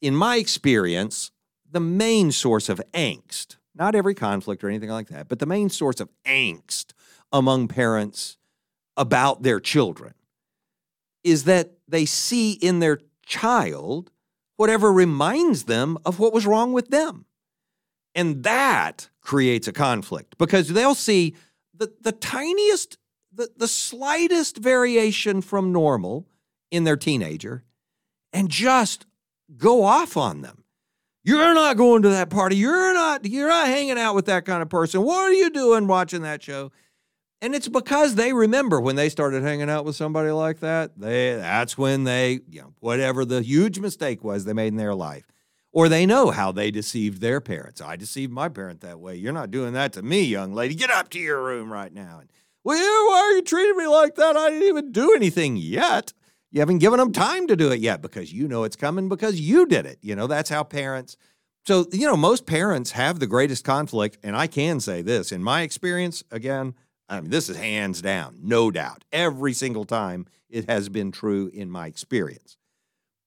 in 0.00 0.14
my 0.14 0.36
experience, 0.36 1.30
the 1.70 1.80
main 1.80 2.32
source 2.32 2.68
of 2.68 2.80
angst 2.92 3.56
not 3.74 3.94
every 3.94 4.14
conflict 4.14 4.62
or 4.62 4.68
anything 4.68 4.90
like 4.90 5.08
that, 5.08 5.28
but 5.28 5.38
the 5.38 5.46
main 5.46 5.68
source 5.68 6.00
of 6.00 6.08
angst 6.24 6.92
among 7.32 7.68
parents 7.68 8.36
about 8.96 9.42
their 9.42 9.58
children 9.58 10.14
is 11.24 11.44
that 11.44 11.72
they 11.88 12.04
see 12.04 12.52
in 12.52 12.78
their 12.78 13.00
child 13.26 14.10
whatever 14.56 14.92
reminds 14.92 15.64
them 15.64 15.98
of 16.04 16.18
what 16.18 16.32
was 16.32 16.46
wrong 16.46 16.72
with 16.72 16.88
them. 16.88 17.24
And 18.14 18.44
that 18.44 19.08
creates 19.20 19.66
a 19.66 19.72
conflict 19.72 20.38
because 20.38 20.68
they'll 20.68 20.94
see 20.94 21.34
the, 21.76 21.92
the 22.00 22.12
tiniest, 22.12 22.98
the, 23.32 23.50
the 23.56 23.66
slightest 23.66 24.58
variation 24.58 25.40
from 25.40 25.72
normal 25.72 26.28
in 26.70 26.84
their 26.84 26.96
teenager 26.96 27.64
and 28.34 28.50
just 28.50 29.06
go 29.56 29.84
off 29.84 30.18
on 30.18 30.42
them 30.42 30.64
you're 31.24 31.54
not 31.54 31.78
going 31.78 32.02
to 32.02 32.10
that 32.10 32.28
party. 32.28 32.56
You're 32.56 32.92
not 32.92 33.24
you're 33.24 33.48
not 33.48 33.66
hanging 33.66 33.98
out 33.98 34.14
with 34.14 34.26
that 34.26 34.44
kind 34.44 34.62
of 34.62 34.68
person. 34.68 35.02
What 35.02 35.30
are 35.30 35.32
you 35.32 35.50
doing 35.50 35.86
watching 35.86 36.22
that 36.22 36.42
show? 36.42 36.70
And 37.40 37.54
it's 37.54 37.68
because 37.68 38.14
they 38.14 38.32
remember 38.32 38.80
when 38.80 38.96
they 38.96 39.08
started 39.08 39.42
hanging 39.42 39.70
out 39.70 39.84
with 39.84 39.96
somebody 39.96 40.30
like 40.30 40.60
that. 40.60 40.98
They 40.98 41.34
that's 41.34 41.76
when 41.78 42.04
they, 42.04 42.40
you 42.50 42.60
know, 42.60 42.74
whatever 42.80 43.24
the 43.24 43.42
huge 43.42 43.78
mistake 43.78 44.22
was 44.22 44.44
they 44.44 44.52
made 44.52 44.68
in 44.68 44.76
their 44.76 44.94
life. 44.94 45.26
Or 45.72 45.88
they 45.88 46.06
know 46.06 46.30
how 46.30 46.52
they 46.52 46.70
deceived 46.70 47.20
their 47.20 47.40
parents. 47.40 47.80
I 47.80 47.96
deceived 47.96 48.30
my 48.30 48.48
parent 48.48 48.80
that 48.82 49.00
way. 49.00 49.16
You're 49.16 49.32
not 49.32 49.50
doing 49.50 49.72
that 49.72 49.92
to 49.94 50.02
me, 50.02 50.22
young 50.22 50.54
lady. 50.54 50.76
Get 50.76 50.90
up 50.90 51.08
to 51.10 51.18
your 51.18 51.42
room 51.42 51.72
right 51.72 51.92
now. 51.92 52.18
And, 52.20 52.30
well, 52.62 52.78
why 52.78 53.18
are 53.18 53.32
you 53.32 53.42
treating 53.42 53.76
me 53.76 53.88
like 53.88 54.14
that? 54.14 54.36
I 54.36 54.50
didn't 54.50 54.68
even 54.68 54.92
do 54.92 55.14
anything 55.16 55.56
yet. 55.56 56.12
You 56.54 56.60
haven't 56.60 56.78
given 56.78 57.00
them 57.00 57.10
time 57.10 57.48
to 57.48 57.56
do 57.56 57.72
it 57.72 57.80
yet 57.80 58.00
because 58.00 58.32
you 58.32 58.46
know 58.46 58.62
it's 58.62 58.76
coming 58.76 59.08
because 59.08 59.40
you 59.40 59.66
did 59.66 59.86
it. 59.86 59.98
You 60.02 60.14
know, 60.14 60.28
that's 60.28 60.50
how 60.50 60.62
parents. 60.62 61.16
So, 61.66 61.86
you 61.90 62.06
know, 62.06 62.16
most 62.16 62.46
parents 62.46 62.92
have 62.92 63.18
the 63.18 63.26
greatest 63.26 63.64
conflict. 63.64 64.18
And 64.22 64.36
I 64.36 64.46
can 64.46 64.78
say 64.78 65.02
this 65.02 65.32
in 65.32 65.42
my 65.42 65.62
experience, 65.62 66.22
again, 66.30 66.76
I 67.08 67.20
mean, 67.20 67.30
this 67.30 67.48
is 67.48 67.56
hands 67.56 68.00
down, 68.00 68.38
no 68.40 68.70
doubt. 68.70 69.02
Every 69.10 69.52
single 69.52 69.84
time 69.84 70.26
it 70.48 70.70
has 70.70 70.88
been 70.88 71.10
true 71.10 71.50
in 71.52 71.70
my 71.70 71.88
experience 71.88 72.56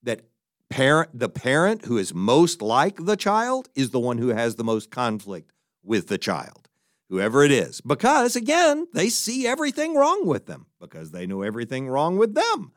that 0.04 0.22
parent 0.70 1.10
the 1.13 1.28
parent 1.28 1.84
who 1.84 1.98
is 1.98 2.13
most 2.13 2.62
like 2.62 3.06
the 3.06 3.18
child 3.18 3.68
is 3.76 3.90
the 3.90 4.00
one 4.00 4.20
who 4.20 4.30
has 4.30 4.56
the 4.56 4.63
most 4.63 4.90
conflict 4.90 5.52
with 5.84 6.08
the 6.08 6.18
child 6.18 6.70
whoever 7.10 7.44
it 7.44 7.52
is 7.52 7.82
because 7.82 8.36
again 8.36 8.88
they 8.94 9.10
see 9.10 9.48
everything 9.48 9.96
wrong 9.96 10.26
with 10.26 10.46
them 10.46 10.66
because 10.80 11.12
they 11.12 11.26
know 11.26 11.42
everything 11.42 11.88
wrong 11.88 12.18
with 12.18 12.34
them 12.34 12.72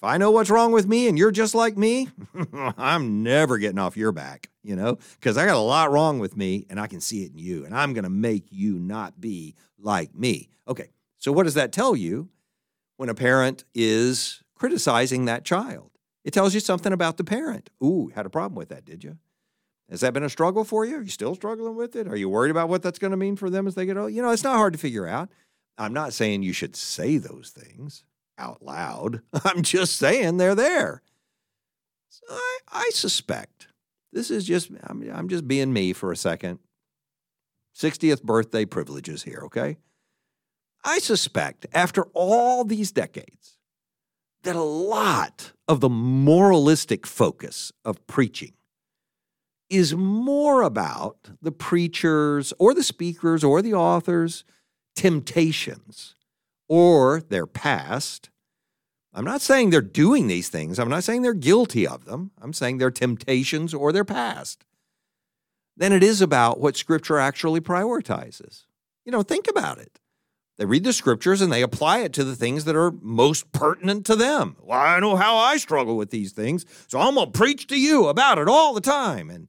if 0.00 0.04
I 0.04 0.16
know 0.16 0.30
what's 0.30 0.48
wrong 0.48 0.72
with 0.72 0.88
me 0.88 1.08
and 1.08 1.18
you're 1.18 1.30
just 1.30 1.54
like 1.54 1.76
me, 1.76 2.08
I'm 2.78 3.22
never 3.22 3.58
getting 3.58 3.78
off 3.78 3.98
your 3.98 4.12
back, 4.12 4.48
you 4.62 4.74
know, 4.74 4.96
because 5.16 5.36
I 5.36 5.44
got 5.44 5.56
a 5.56 5.58
lot 5.58 5.90
wrong 5.90 6.18
with 6.18 6.38
me 6.38 6.64
and 6.70 6.80
I 6.80 6.86
can 6.86 7.02
see 7.02 7.22
it 7.24 7.32
in 7.32 7.38
you 7.38 7.66
and 7.66 7.74
I'm 7.74 7.92
going 7.92 8.04
to 8.04 8.10
make 8.10 8.46
you 8.48 8.78
not 8.78 9.20
be 9.20 9.56
like 9.78 10.14
me. 10.14 10.48
Okay, 10.66 10.88
so 11.18 11.32
what 11.32 11.42
does 11.42 11.52
that 11.52 11.70
tell 11.70 11.94
you 11.94 12.30
when 12.96 13.10
a 13.10 13.14
parent 13.14 13.64
is 13.74 14.42
criticizing 14.54 15.26
that 15.26 15.44
child? 15.44 15.90
It 16.24 16.32
tells 16.32 16.54
you 16.54 16.60
something 16.60 16.94
about 16.94 17.18
the 17.18 17.24
parent. 17.24 17.68
Ooh, 17.84 18.10
had 18.14 18.24
a 18.24 18.30
problem 18.30 18.56
with 18.56 18.70
that, 18.70 18.86
did 18.86 19.04
you? 19.04 19.18
Has 19.90 20.00
that 20.00 20.14
been 20.14 20.22
a 20.22 20.30
struggle 20.30 20.64
for 20.64 20.86
you? 20.86 20.96
Are 20.96 21.02
you 21.02 21.10
still 21.10 21.34
struggling 21.34 21.76
with 21.76 21.94
it? 21.94 22.08
Are 22.08 22.16
you 22.16 22.30
worried 22.30 22.52
about 22.52 22.70
what 22.70 22.82
that's 22.82 22.98
going 22.98 23.10
to 23.10 23.18
mean 23.18 23.36
for 23.36 23.50
them 23.50 23.66
as 23.66 23.74
they 23.74 23.84
get 23.84 23.98
old? 23.98 24.14
You 24.14 24.22
know, 24.22 24.30
it's 24.30 24.44
not 24.44 24.56
hard 24.56 24.72
to 24.72 24.78
figure 24.78 25.06
out. 25.06 25.28
I'm 25.76 25.92
not 25.92 26.14
saying 26.14 26.42
you 26.42 26.54
should 26.54 26.74
say 26.74 27.18
those 27.18 27.50
things 27.50 28.04
out 28.40 28.62
loud. 28.62 29.20
I'm 29.44 29.62
just 29.62 29.96
saying 29.96 30.36
they're 30.38 30.54
there. 30.54 31.02
So 32.08 32.22
I, 32.30 32.58
I 32.72 32.90
suspect 32.92 33.68
this 34.12 34.30
is 34.30 34.44
just, 34.44 34.70
I'm, 34.84 35.08
I'm 35.12 35.28
just 35.28 35.46
being 35.46 35.72
me 35.72 35.92
for 35.92 36.10
a 36.10 36.16
second. 36.16 36.58
60th 37.76 38.22
birthday 38.22 38.64
privileges 38.64 39.22
here, 39.22 39.42
okay? 39.44 39.78
I 40.84 40.98
suspect 40.98 41.66
after 41.72 42.04
all 42.14 42.64
these 42.64 42.90
decades 42.90 43.58
that 44.42 44.56
a 44.56 44.62
lot 44.62 45.52
of 45.68 45.80
the 45.80 45.88
moralistic 45.88 47.06
focus 47.06 47.72
of 47.84 48.04
preaching 48.06 48.54
is 49.68 49.94
more 49.94 50.62
about 50.62 51.30
the 51.40 51.52
preachers 51.52 52.52
or 52.58 52.74
the 52.74 52.82
speakers 52.82 53.44
or 53.44 53.62
the 53.62 53.74
authors' 53.74 54.44
temptations 54.96 56.16
or 56.70 57.20
their 57.20 57.46
past 57.46 58.30
I'm 59.12 59.24
not 59.24 59.40
saying 59.40 59.70
they're 59.70 59.80
doing 59.80 60.28
these 60.28 60.48
things. 60.48 60.78
I'm 60.78 60.88
not 60.88 61.04
saying 61.04 61.22
they're 61.22 61.34
guilty 61.34 61.86
of 61.86 62.04
them. 62.04 62.30
I'm 62.40 62.52
saying 62.52 62.78
they're 62.78 62.90
temptations 62.90 63.74
or 63.74 63.92
their 63.92 64.04
past. 64.04 64.64
Then 65.76 65.92
it 65.92 66.02
is 66.02 66.20
about 66.20 66.60
what 66.60 66.76
Scripture 66.76 67.18
actually 67.18 67.60
prioritizes. 67.60 68.66
You 69.04 69.12
know, 69.12 69.22
think 69.22 69.48
about 69.48 69.78
it. 69.78 69.98
They 70.58 70.66
read 70.66 70.84
the 70.84 70.92
Scriptures 70.92 71.40
and 71.40 71.52
they 71.52 71.62
apply 71.62 72.00
it 72.00 72.12
to 72.12 72.24
the 72.24 72.36
things 72.36 72.66
that 72.66 72.76
are 72.76 72.92
most 73.00 73.50
pertinent 73.50 74.06
to 74.06 74.14
them. 74.14 74.56
Well, 74.60 74.78
I 74.78 75.00
know 75.00 75.16
how 75.16 75.36
I 75.36 75.56
struggle 75.56 75.96
with 75.96 76.10
these 76.10 76.32
things, 76.32 76.66
so 76.86 77.00
I'm 77.00 77.14
going 77.14 77.32
to 77.32 77.38
preach 77.38 77.66
to 77.68 77.80
you 77.80 78.08
about 78.08 78.38
it 78.38 78.46
all 78.46 78.74
the 78.74 78.80
time. 78.80 79.30
And 79.30 79.48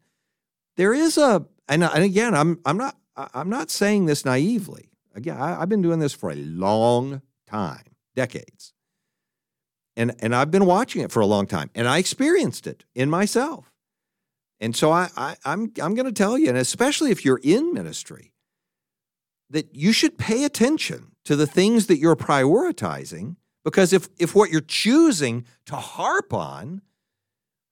there 0.78 0.94
is 0.94 1.18
a, 1.18 1.46
and, 1.68 1.84
and 1.84 2.04
again, 2.04 2.34
I'm, 2.34 2.60
I'm 2.66 2.78
not, 2.78 2.96
I'm 3.16 3.50
not 3.50 3.70
saying 3.70 4.06
this 4.06 4.26
naively. 4.26 4.91
Again, 5.14 5.38
I, 5.38 5.62
I've 5.62 5.70
been 5.70 5.82
doing 5.82 6.00
this 6.00 6.14
for 6.14 6.32
a 6.32 6.36
long 6.36 7.22
time, 7.48 7.84
decades 8.16 8.74
and 9.96 10.16
and 10.20 10.34
I've 10.36 10.52
been 10.52 10.66
watching 10.66 11.02
it 11.02 11.12
for 11.12 11.20
a 11.20 11.26
long 11.26 11.48
time, 11.48 11.70
and 11.76 11.88
I 11.88 11.98
experienced 11.98 12.68
it 12.68 12.86
in 12.96 13.10
myself. 13.10 13.72
And 14.60 14.76
so 14.76 14.92
I, 14.92 15.10
I 15.18 15.36
I'm 15.46 15.72
I'm 15.82 15.96
going 15.96 16.06
to 16.06 16.12
tell 16.12 16.38
you, 16.38 16.50
and 16.50 16.58
especially 16.58 17.12
if 17.12 17.26
you're 17.26 17.40
in 17.44 17.74
ministry, 17.74 18.34
that 19.50 19.76
you 19.76 19.92
should 19.92 20.18
pay 20.18 20.44
attention 20.44 21.12
to 21.26 21.36
the 21.36 21.48
things 21.48 21.88
that 21.88 21.98
you're 21.98 22.16
prioritizing, 22.16 23.36
because 23.64 23.94
if 23.94 24.08
if 24.18 24.34
what 24.34 24.50
you're 24.50 24.62
choosing 24.62 25.46
to 25.66 25.76
harp 25.76 26.34
on, 26.34 26.82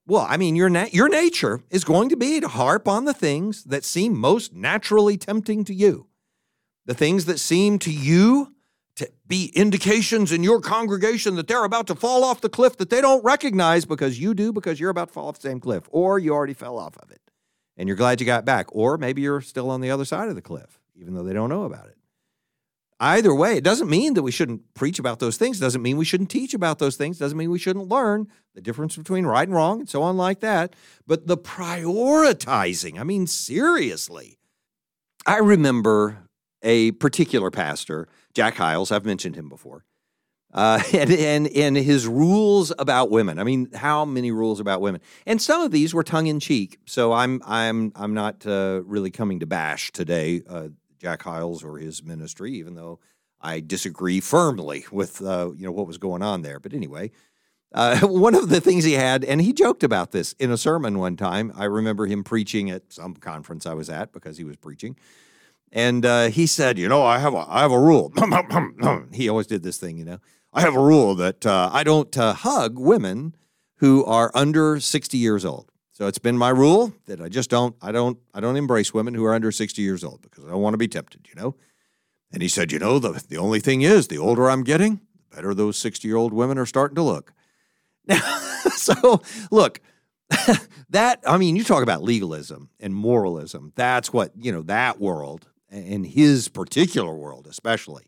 well, 0.05 0.25
I 0.29 0.37
mean, 0.37 0.55
your 0.55 0.69
na- 0.69 0.87
your 0.91 1.09
nature 1.09 1.61
is 1.69 1.83
going 1.83 2.09
to 2.09 2.17
be 2.17 2.39
to 2.41 2.47
harp 2.47 2.87
on 2.87 3.05
the 3.05 3.13
things 3.13 3.63
that 3.65 3.83
seem 3.83 4.17
most 4.17 4.53
naturally 4.53 5.17
tempting 5.17 5.63
to 5.65 5.73
you, 5.73 6.08
the 6.89 6.95
things 6.95 7.25
that 7.25 7.39
seem 7.39 7.77
to 7.77 7.91
you 7.91 8.51
to 8.95 9.07
be 9.27 9.51
indications 9.53 10.31
in 10.31 10.41
your 10.41 10.59
congregation 10.59 11.35
that 11.35 11.47
they're 11.47 11.63
about 11.63 11.85
to 11.85 11.93
fall 11.93 12.23
off 12.23 12.41
the 12.41 12.49
cliff 12.49 12.77
that 12.77 12.89
they 12.89 12.99
don't 12.99 13.23
recognize 13.23 13.85
because 13.85 14.19
you 14.19 14.33
do 14.33 14.51
because 14.51 14.79
you're 14.79 14.89
about 14.89 15.09
to 15.09 15.13
fall 15.13 15.27
off 15.27 15.35
the 15.35 15.47
same 15.47 15.59
cliff 15.59 15.83
or 15.91 16.17
you 16.17 16.33
already 16.33 16.55
fell 16.55 16.79
off 16.79 16.97
of 16.97 17.11
it 17.11 17.21
and 17.77 17.87
you're 17.87 17.95
glad 17.95 18.19
you 18.19 18.25
got 18.25 18.43
back 18.43 18.65
or 18.71 18.97
maybe 18.97 19.21
you're 19.21 19.39
still 19.39 19.69
on 19.69 19.81
the 19.81 19.91
other 19.91 20.03
side 20.03 20.29
of 20.29 20.35
the 20.35 20.41
cliff 20.41 20.79
even 20.95 21.13
though 21.13 21.21
they 21.21 21.31
don't 21.31 21.49
know 21.49 21.63
about 21.63 21.85
it. 21.85 21.95
Either 22.99 23.35
way 23.35 23.55
it 23.55 23.63
doesn't 23.63 23.87
mean 23.87 24.15
that 24.15 24.23
we 24.23 24.31
shouldn't 24.31 24.73
preach 24.73 24.97
about 24.97 25.19
those 25.19 25.37
things. 25.37 25.59
It 25.59 25.61
doesn't 25.61 25.83
mean 25.83 25.95
we 25.95 26.05
shouldn't 26.05 26.31
teach 26.31 26.55
about 26.55 26.79
those 26.79 26.95
things. 26.95 27.17
It 27.17 27.23
doesn't 27.23 27.37
mean 27.37 27.51
we 27.51 27.59
shouldn't 27.59 27.87
learn 27.87 28.27
the 28.55 28.61
difference 28.61 28.97
between 28.97 29.27
right 29.27 29.47
and 29.47 29.55
wrong 29.55 29.81
and 29.81 29.87
so 29.87 30.01
on 30.01 30.17
like 30.17 30.39
that. 30.39 30.75
But 31.05 31.27
the 31.27 31.37
prioritizing 31.37 32.99
i 32.99 33.03
mean 33.03 33.27
seriously. 33.27 34.39
I 35.27 35.37
remember 35.37 36.28
a 36.63 36.91
particular 36.91 37.51
pastor 37.51 38.07
Jack 38.33 38.55
Hyles. 38.55 38.91
I've 38.91 39.05
mentioned 39.05 39.35
him 39.35 39.49
before. 39.49 39.85
Uh, 40.53 40.81
and, 40.93 41.11
and 41.11 41.47
and 41.47 41.77
his 41.77 42.07
rules 42.07 42.73
about 42.79 43.11
women. 43.11 43.39
I 43.39 43.43
mean, 43.43 43.69
how 43.73 44.05
many 44.05 44.31
rules 44.31 44.59
about 44.59 44.81
women? 44.81 45.01
And 45.25 45.41
some 45.41 45.61
of 45.61 45.71
these 45.71 45.93
were 45.93 46.03
tongue 46.03 46.27
in 46.27 46.39
cheek. 46.39 46.79
So 46.85 47.13
I'm 47.13 47.41
I'm 47.45 47.91
I'm 47.95 48.13
not 48.13 48.45
uh, 48.45 48.81
really 48.85 49.11
coming 49.11 49.39
to 49.41 49.45
bash 49.45 49.91
today 49.91 50.41
uh, 50.49 50.69
Jack 50.99 51.21
Hyles 51.23 51.63
or 51.63 51.77
his 51.77 52.03
ministry, 52.03 52.53
even 52.53 52.75
though 52.75 52.99
I 53.41 53.59
disagree 53.59 54.19
firmly 54.19 54.85
with 54.91 55.21
uh, 55.21 55.51
you 55.55 55.65
know 55.65 55.71
what 55.71 55.87
was 55.87 55.97
going 55.97 56.21
on 56.21 56.41
there. 56.41 56.59
But 56.59 56.73
anyway, 56.73 57.11
uh, 57.73 57.99
one 58.07 58.35
of 58.35 58.49
the 58.49 58.61
things 58.61 58.83
he 58.83 58.93
had, 58.93 59.23
and 59.23 59.41
he 59.41 59.53
joked 59.53 59.83
about 59.83 60.11
this 60.11 60.33
in 60.33 60.51
a 60.51 60.57
sermon 60.57 60.97
one 60.97 61.15
time. 61.15 61.51
I 61.55 61.65
remember 61.65 62.05
him 62.05 62.23
preaching 62.23 62.69
at 62.69 62.91
some 62.91 63.15
conference 63.15 63.65
I 63.65 63.73
was 63.73 63.89
at 63.89 64.11
because 64.11 64.37
he 64.37 64.43
was 64.43 64.57
preaching. 64.57 64.95
And 65.71 66.05
uh, 66.05 66.29
he 66.29 66.47
said, 66.47 66.77
you 66.77 66.87
know, 66.87 67.03
I 67.03 67.19
have 67.19 67.33
a, 67.33 67.45
I 67.47 67.61
have 67.61 67.71
a 67.71 67.79
rule. 67.79 68.11
he 69.13 69.29
always 69.29 69.47
did 69.47 69.63
this 69.63 69.77
thing, 69.77 69.97
you 69.97 70.05
know. 70.05 70.19
I 70.51 70.61
have 70.61 70.75
a 70.75 70.81
rule 70.81 71.13
that 71.15 71.45
uh, 71.45 71.69
I 71.71 71.83
don't 71.83 72.17
uh, 72.17 72.33
hug 72.33 72.79
women 72.79 73.35
who 73.77 74.03
are 74.05 74.31
under 74.33 74.79
60 74.79 75.17
years 75.17 75.45
old. 75.45 75.71
So 75.91 76.07
it's 76.07 76.17
been 76.17 76.37
my 76.37 76.49
rule 76.49 76.93
that 77.05 77.21
I 77.21 77.29
just 77.29 77.49
don't, 77.49 77.75
I 77.81 77.91
don't, 77.91 78.17
I 78.33 78.39
don't 78.39 78.55
embrace 78.55 78.93
women 78.93 79.13
who 79.13 79.25
are 79.25 79.33
under 79.33 79.51
60 79.51 79.81
years 79.81 80.03
old 80.03 80.21
because 80.21 80.45
I 80.45 80.49
don't 80.49 80.61
want 80.61 80.73
to 80.73 80.77
be 80.77 80.87
tempted, 80.87 81.27
you 81.27 81.39
know. 81.39 81.55
And 82.31 82.41
he 82.41 82.47
said, 82.47 82.71
you 82.71 82.79
know, 82.79 82.99
the 82.99 83.23
the 83.27 83.37
only 83.37 83.59
thing 83.59 83.81
is, 83.81 84.07
the 84.07 84.17
older 84.17 84.49
I'm 84.49 84.63
getting, 84.63 85.01
the 85.15 85.35
better 85.35 85.53
those 85.53 85.77
60 85.77 86.07
year 86.07 86.17
old 86.17 86.31
women 86.31 86.57
are 86.57 86.65
starting 86.65 86.95
to 86.95 87.01
look. 87.01 87.33
Now, 88.05 88.19
so 88.75 89.21
look, 89.51 89.81
that 90.89 91.21
I 91.25 91.37
mean, 91.37 91.55
you 91.55 91.63
talk 91.63 91.83
about 91.83 92.03
legalism 92.03 92.69
and 92.79 92.93
moralism. 92.93 93.73
That's 93.75 94.13
what 94.13 94.31
you 94.37 94.51
know. 94.51 94.61
That 94.61 94.99
world 94.99 95.48
in 95.71 96.03
his 96.03 96.47
particular 96.47 97.13
world, 97.13 97.47
especially, 97.47 98.05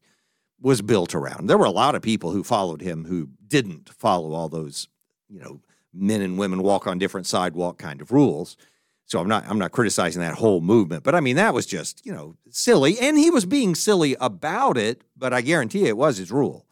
was 0.60 0.82
built 0.82 1.16
around. 1.16 1.48
There 1.48 1.58
were 1.58 1.66
a 1.66 1.72
lot 1.72 1.96
of 1.96 2.02
people 2.02 2.32
who 2.32 2.44
followed 2.44 2.82
him 2.82 3.06
who 3.06 3.30
didn't 3.48 3.90
follow 3.90 4.34
all 4.34 4.50
those, 4.50 4.88
you 5.28 5.40
know, 5.40 5.62
men 5.94 6.22
and 6.22 6.38
women 6.38 6.64
walk 6.64 6.88
on 6.88 7.00
different 7.00 7.28
sidewalk 7.28 7.78
kind 7.78 8.02
of 8.02 8.12
rules. 8.12 8.58
So 9.06 9.20
I'm 9.20 9.28
not 9.28 9.46
I'm 9.48 9.60
not 9.60 9.72
criticizing 9.72 10.22
that 10.22 10.36
whole 10.36 10.62
movement, 10.62 11.04
but 11.04 11.16
I 11.16 11.20
mean 11.20 11.36
that 11.36 11.54
was 11.54 11.66
just, 11.66 12.06
you 12.06 12.14
know, 12.14 12.36
silly 12.50 12.98
and 13.00 13.18
he 13.18 13.30
was 13.30 13.46
being 13.46 13.76
silly 13.76 14.16
about 14.22 14.78
it, 14.78 15.04
but 15.18 15.34
I 15.34 15.42
guarantee 15.42 15.88
it 15.88 15.98
was 15.98 16.18
his 16.18 16.32
rule. 16.32 16.66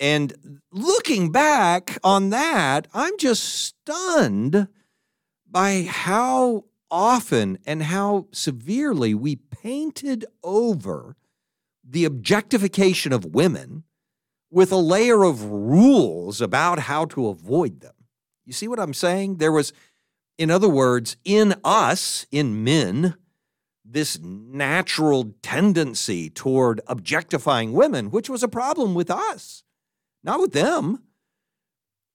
And 0.00 0.60
looking 0.72 1.30
back 1.30 1.98
on 2.02 2.30
that, 2.30 2.88
I'm 2.94 3.18
just 3.18 3.42
stunned 3.42 4.68
by 5.48 5.82
how 5.82 6.64
often 6.92 7.58
and 7.66 7.84
how 7.84 8.28
severely 8.30 9.14
we 9.14 9.34
painted 9.36 10.24
over 10.44 11.16
the 11.82 12.04
objectification 12.04 13.12
of 13.12 13.24
women 13.24 13.82
with 14.50 14.70
a 14.70 14.76
layer 14.76 15.24
of 15.24 15.42
rules 15.42 16.40
about 16.40 16.80
how 16.80 17.06
to 17.06 17.28
avoid 17.28 17.80
them. 17.80 17.94
You 18.44 18.52
see 18.52 18.68
what 18.68 18.78
I'm 18.78 18.94
saying? 18.94 19.38
There 19.38 19.50
was, 19.50 19.72
in 20.36 20.50
other 20.50 20.68
words, 20.68 21.16
in 21.24 21.54
us, 21.64 22.26
in 22.30 22.62
men, 22.62 23.14
this 23.84 24.20
natural 24.20 25.34
tendency 25.42 26.28
toward 26.28 26.80
objectifying 26.86 27.72
women, 27.72 28.10
which 28.10 28.28
was 28.28 28.42
a 28.42 28.48
problem 28.48 28.94
with 28.94 29.10
us, 29.10 29.64
not 30.22 30.40
with 30.40 30.52
them. 30.52 31.02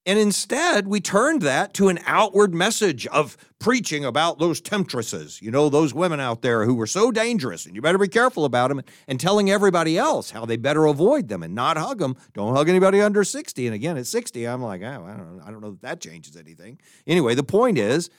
And 0.08 0.18
instead, 0.18 0.88
we 0.88 1.02
turned 1.02 1.42
that 1.42 1.74
to 1.74 1.90
an 1.90 2.00
outward 2.06 2.54
message 2.54 3.06
of 3.08 3.36
preaching 3.60 4.06
about 4.06 4.40
those 4.40 4.62
temptresses, 4.62 5.42
you 5.42 5.52
know, 5.52 5.68
those 5.68 5.94
women 5.94 6.22
out 6.22 6.42
there 6.42 6.64
who 6.64 6.76
were 6.76 6.88
so 6.88 7.12
dangerous, 7.12 7.66
and 7.66 7.76
you 7.76 7.82
better 7.82 7.98
be 7.98 8.08
careful 8.08 8.46
about 8.46 8.70
them, 8.70 8.82
and 9.10 9.20
telling 9.20 9.52
everybody 9.52 9.98
else 9.98 10.32
how 10.32 10.46
they 10.46 10.56
better 10.56 10.86
avoid 10.86 11.28
them 11.28 11.44
and 11.44 11.54
not 11.54 11.76
hug 11.76 12.00
them. 12.00 12.16
Don't 12.34 12.56
hug 12.56 12.70
anybody 12.70 13.02
under 13.02 13.26
60. 13.26 13.68
And 13.68 13.76
again, 13.76 13.98
at 13.98 14.08
60, 14.08 14.46
I'm 14.48 14.62
like, 14.62 14.82
oh, 14.82 15.06
I 15.06 15.18
don't 15.18 15.36
know. 15.36 15.44
I 15.46 15.52
don't 15.52 15.60
know 15.60 15.72
that 15.72 15.82
that 15.82 16.00
changes 16.00 16.38
anything. 16.38 16.80
Anyway, 17.06 17.36
the 17.36 17.44
point 17.44 17.78
is 17.78 18.10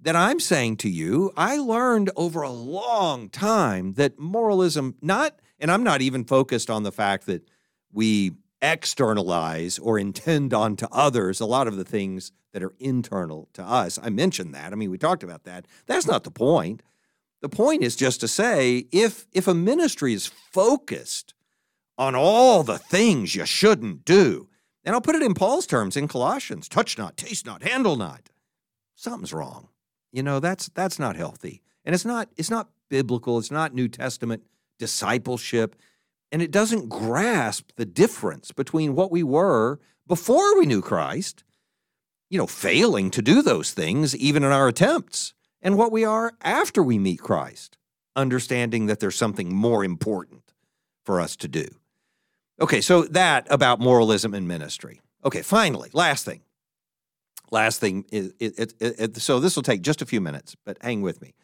that 0.00 0.16
I'm 0.16 0.40
saying 0.40 0.78
to 0.78 0.90
you, 0.90 1.30
I 1.36 1.58
learned 1.58 2.10
over 2.16 2.42
a 2.42 2.50
long 2.50 3.28
time 3.28 3.92
that 3.92 4.18
moralism, 4.18 4.96
not, 5.00 5.38
and 5.60 5.70
I'm 5.70 5.84
not 5.84 6.02
even 6.02 6.24
focused 6.24 6.70
on 6.70 6.82
the 6.82 6.90
fact 6.90 7.26
that 7.26 7.48
we 7.92 8.32
externalize 8.62 9.78
or 9.78 9.98
intend 9.98 10.52
onto 10.52 10.86
others 10.92 11.40
a 11.40 11.46
lot 11.46 11.66
of 11.66 11.76
the 11.76 11.84
things 11.84 12.32
that 12.52 12.62
are 12.62 12.74
internal 12.78 13.48
to 13.52 13.62
us. 13.62 13.98
I 14.02 14.10
mentioned 14.10 14.54
that. 14.54 14.72
I 14.72 14.76
mean, 14.76 14.90
we 14.90 14.98
talked 14.98 15.22
about 15.22 15.44
that. 15.44 15.66
That's 15.86 16.06
not 16.06 16.24
the 16.24 16.30
point. 16.30 16.82
The 17.40 17.48
point 17.48 17.82
is 17.82 17.96
just 17.96 18.20
to 18.20 18.28
say 18.28 18.86
if 18.92 19.26
if 19.32 19.48
a 19.48 19.54
ministry 19.54 20.12
is 20.12 20.26
focused 20.26 21.32
on 21.96 22.14
all 22.14 22.62
the 22.62 22.78
things 22.78 23.34
you 23.34 23.46
shouldn't 23.46 24.04
do, 24.04 24.48
and 24.84 24.94
I'll 24.94 25.00
put 25.00 25.14
it 25.14 25.22
in 25.22 25.34
Paul's 25.34 25.66
terms 25.66 25.96
in 25.96 26.08
Colossians, 26.08 26.68
touch 26.68 26.98
not, 26.98 27.16
taste 27.16 27.46
not, 27.46 27.62
handle 27.62 27.96
not. 27.96 28.28
Something's 28.94 29.32
wrong. 29.32 29.68
You 30.12 30.22
know, 30.22 30.40
that's 30.40 30.68
that's 30.68 30.98
not 30.98 31.16
healthy. 31.16 31.62
And 31.84 31.94
it's 31.94 32.04
not 32.04 32.28
it's 32.36 32.50
not 32.50 32.68
biblical, 32.88 33.38
it's 33.38 33.50
not 33.50 33.74
New 33.74 33.88
Testament 33.88 34.42
discipleship 34.78 35.76
and 36.32 36.42
it 36.42 36.50
doesn't 36.50 36.88
grasp 36.88 37.70
the 37.76 37.86
difference 37.86 38.52
between 38.52 38.94
what 38.94 39.10
we 39.10 39.22
were 39.22 39.80
before 40.06 40.58
we 40.58 40.66
knew 40.66 40.82
Christ, 40.82 41.44
you 42.28 42.38
know, 42.38 42.46
failing 42.46 43.10
to 43.10 43.22
do 43.22 43.42
those 43.42 43.72
things, 43.72 44.16
even 44.16 44.44
in 44.44 44.52
our 44.52 44.68
attempts, 44.68 45.34
and 45.62 45.76
what 45.76 45.92
we 45.92 46.04
are 46.04 46.32
after 46.42 46.82
we 46.82 46.98
meet 46.98 47.20
Christ, 47.20 47.76
understanding 48.16 48.86
that 48.86 49.00
there's 49.00 49.16
something 49.16 49.54
more 49.54 49.84
important 49.84 50.52
for 51.04 51.20
us 51.20 51.36
to 51.36 51.48
do. 51.48 51.66
Okay, 52.60 52.80
so 52.80 53.02
that 53.02 53.46
about 53.50 53.80
moralism 53.80 54.34
and 54.34 54.46
ministry. 54.46 55.00
Okay, 55.24 55.42
finally, 55.42 55.90
last 55.92 56.24
thing. 56.24 56.42
Last 57.50 57.80
thing 57.80 58.04
is, 58.12 58.32
it, 58.38 58.58
it, 58.58 58.74
it, 58.80 59.16
so 59.16 59.40
this 59.40 59.56
will 59.56 59.62
take 59.62 59.82
just 59.82 60.02
a 60.02 60.06
few 60.06 60.20
minutes, 60.20 60.54
but 60.64 60.78
hang 60.80 61.02
with 61.02 61.20
me. 61.20 61.34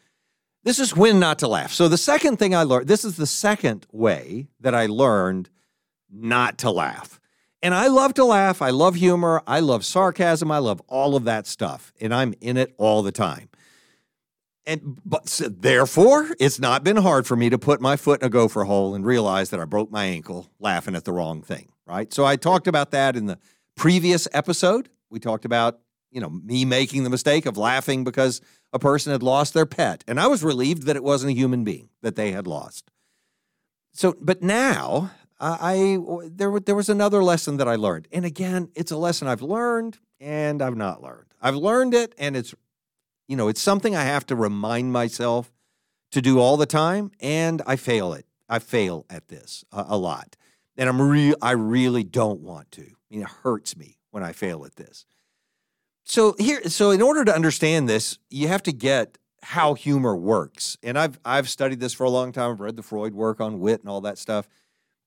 This 0.67 0.79
is 0.79 0.93
when 0.93 1.17
not 1.17 1.39
to 1.39 1.47
laugh. 1.47 1.71
So 1.71 1.87
the 1.87 1.97
second 1.97 2.39
thing 2.39 2.53
I 2.53 2.63
learned, 2.63 2.89
this 2.89 3.05
is 3.05 3.15
the 3.15 3.25
second 3.25 3.87
way 3.93 4.49
that 4.59 4.75
I 4.75 4.87
learned 4.87 5.49
not 6.11 6.57
to 6.57 6.71
laugh. 6.71 7.21
And 7.63 7.73
I 7.73 7.87
love 7.87 8.13
to 8.15 8.25
laugh. 8.25 8.61
I 8.61 8.71
love 8.71 8.95
humor. 8.95 9.41
I 9.47 9.61
love 9.61 9.85
sarcasm. 9.85 10.51
I 10.51 10.57
love 10.57 10.81
all 10.89 11.15
of 11.15 11.23
that 11.23 11.47
stuff. 11.47 11.93
And 12.01 12.13
I'm 12.13 12.33
in 12.41 12.57
it 12.57 12.73
all 12.77 13.01
the 13.01 13.13
time. 13.13 13.47
And 14.65 14.99
but 15.05 15.29
so 15.29 15.47
therefore, 15.47 16.35
it's 16.37 16.59
not 16.59 16.83
been 16.83 16.97
hard 16.97 17.25
for 17.25 17.37
me 17.37 17.49
to 17.49 17.57
put 17.57 17.79
my 17.79 17.95
foot 17.95 18.21
in 18.21 18.27
a 18.27 18.29
gopher 18.29 18.65
hole 18.65 18.93
and 18.93 19.05
realize 19.05 19.51
that 19.51 19.61
I 19.61 19.65
broke 19.65 19.89
my 19.89 20.03
ankle 20.03 20.51
laughing 20.59 20.97
at 20.97 21.05
the 21.05 21.13
wrong 21.13 21.41
thing, 21.41 21.69
right? 21.85 22.13
So 22.13 22.25
I 22.25 22.35
talked 22.35 22.67
about 22.67 22.91
that 22.91 23.15
in 23.15 23.27
the 23.27 23.39
previous 23.77 24.27
episode, 24.33 24.89
we 25.09 25.21
talked 25.21 25.45
about, 25.45 25.79
you 26.11 26.21
know, 26.21 26.29
me 26.29 26.65
making 26.65 27.03
the 27.03 27.09
mistake 27.09 27.45
of 27.45 27.57
laughing 27.57 28.03
because 28.03 28.41
a 28.73 28.79
person 28.79 29.11
had 29.11 29.23
lost 29.23 29.53
their 29.53 29.65
pet. 29.65 30.03
And 30.07 30.19
I 30.19 30.27
was 30.27 30.43
relieved 30.43 30.83
that 30.83 30.95
it 30.95 31.03
wasn't 31.03 31.31
a 31.31 31.35
human 31.35 31.63
being 31.63 31.89
that 32.01 32.15
they 32.15 32.31
had 32.31 32.47
lost. 32.47 32.89
So, 33.93 34.15
but 34.21 34.43
now 34.43 35.11
I 35.39 35.97
there 36.25 36.59
there 36.59 36.75
was 36.75 36.89
another 36.89 37.23
lesson 37.23 37.57
that 37.57 37.67
I 37.67 37.75
learned, 37.75 38.07
and 38.11 38.25
again, 38.25 38.69
it's 38.75 38.91
a 38.91 38.97
lesson 38.97 39.27
I've 39.27 39.41
learned 39.41 39.99
and 40.19 40.61
I've 40.61 40.75
not 40.75 41.01
learned. 41.01 41.33
I've 41.41 41.55
learned 41.55 41.93
it, 41.93 42.13
and 42.17 42.35
it's 42.35 42.55
you 43.27 43.35
know 43.35 43.47
it's 43.47 43.61
something 43.61 43.95
I 43.95 44.03
have 44.03 44.25
to 44.27 44.35
remind 44.35 44.93
myself 44.93 45.51
to 46.11 46.21
do 46.21 46.39
all 46.39 46.57
the 46.57 46.65
time, 46.65 47.11
and 47.19 47.61
I 47.67 47.75
fail 47.75 48.13
it. 48.13 48.25
I 48.49 48.59
fail 48.59 49.05
at 49.09 49.27
this 49.27 49.63
a, 49.71 49.85
a 49.89 49.97
lot, 49.97 50.35
and 50.75 50.89
I'm 50.89 51.01
real. 51.01 51.35
I 51.41 51.51
really 51.51 52.03
don't 52.03 52.41
want 52.41 52.71
to. 52.71 52.83
I 52.83 52.95
mean, 53.09 53.21
it 53.21 53.27
hurts 53.27 53.77
me 53.77 53.97
when 54.11 54.23
I 54.23 54.31
fail 54.31 54.65
at 54.65 54.75
this. 54.75 55.05
So 56.09 56.35
here, 56.39 56.63
so 56.69 56.91
in 56.91 57.01
order 57.01 57.25
to 57.25 57.35
understand 57.35 57.89
this, 57.89 58.17
you 58.29 58.47
have 58.47 58.63
to 58.63 58.71
get 58.71 59.17
how 59.43 59.73
humor 59.73 60.15
works, 60.15 60.77
and 60.81 60.97
I've 60.97 61.19
I've 61.25 61.49
studied 61.49 61.81
this 61.81 61.93
for 61.93 62.05
a 62.05 62.09
long 62.09 62.31
time. 62.31 62.51
I've 62.51 62.61
read 62.61 62.77
the 62.77 62.81
Freud 62.81 63.13
work 63.13 63.41
on 63.41 63.59
wit 63.59 63.81
and 63.81 63.89
all 63.89 63.99
that 64.01 64.17
stuff. 64.17 64.47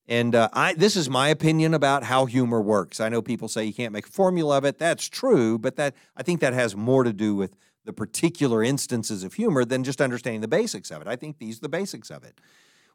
And 0.07 0.34
uh, 0.34 0.51
I, 0.53 0.74
this 0.74 0.96
is 0.96 1.09
my 1.09 1.28
opinion 1.28 1.72
about 1.72 2.03
how 2.03 2.26
humor 2.26 2.61
works. 2.61 3.01
I 3.01 3.09
know 3.09 3.22
people 3.22 3.48
say 3.48 3.64
you 3.64 3.72
can't 3.72 3.94
make 3.94 4.09
a 4.09 4.11
formula 4.11 4.59
of 4.59 4.64
it. 4.66 4.76
That's 4.76 5.09
true, 5.09 5.59
but 5.59 5.76
that 5.76 5.94
I 6.16 6.22
think 6.22 6.40
that 6.40 6.53
has 6.53 6.76
more 6.76 7.03
to 7.03 7.14
do 7.14 7.34
with 7.34 7.57
the 7.86 7.94
particular 7.94 8.62
instances 8.62 9.24
of 9.24 9.34
humor 9.34 9.64
than 9.64 9.84
just 9.84 10.03
understanding 10.03 10.42
the 10.42 10.48
basics 10.48 10.90
of 10.90 11.01
it. 11.01 11.09
I 11.09 11.16
think 11.16 11.38
these 11.38 11.59
are 11.59 11.62
the 11.62 11.70
basics 11.70 12.11
of 12.11 12.24
it. 12.24 12.38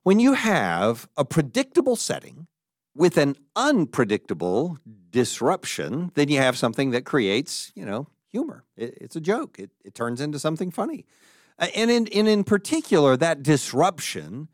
When 0.03 0.19
you 0.19 0.33
have 0.33 1.09
a 1.17 1.25
predictable 1.25 1.95
setting 1.95 2.45
with 2.95 3.17
an 3.17 3.35
unpredictable 3.55 4.77
disruption, 5.11 6.11
then 6.15 6.29
you 6.29 6.39
have 6.39 6.57
something 6.57 6.91
that 6.91 7.05
creates, 7.05 7.71
you 7.75 7.85
know, 7.85 8.07
humor. 8.31 8.63
It, 8.77 8.97
it's 9.01 9.15
a 9.15 9.21
joke. 9.21 9.59
It, 9.59 9.71
it 9.83 9.93
turns 9.93 10.21
into 10.21 10.39
something 10.39 10.71
funny. 10.71 11.05
Uh, 11.59 11.67
and 11.75 11.91
in, 11.91 12.07
and 12.07 12.27
in 12.27 12.43
particular, 12.43 13.15
that 13.17 13.43
disruption 13.43 14.47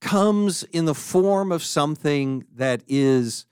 comes 0.00 0.62
in 0.64 0.84
the 0.84 0.94
form 0.94 1.52
of 1.52 1.62
something 1.62 2.44
that 2.54 2.82
is 2.88 3.46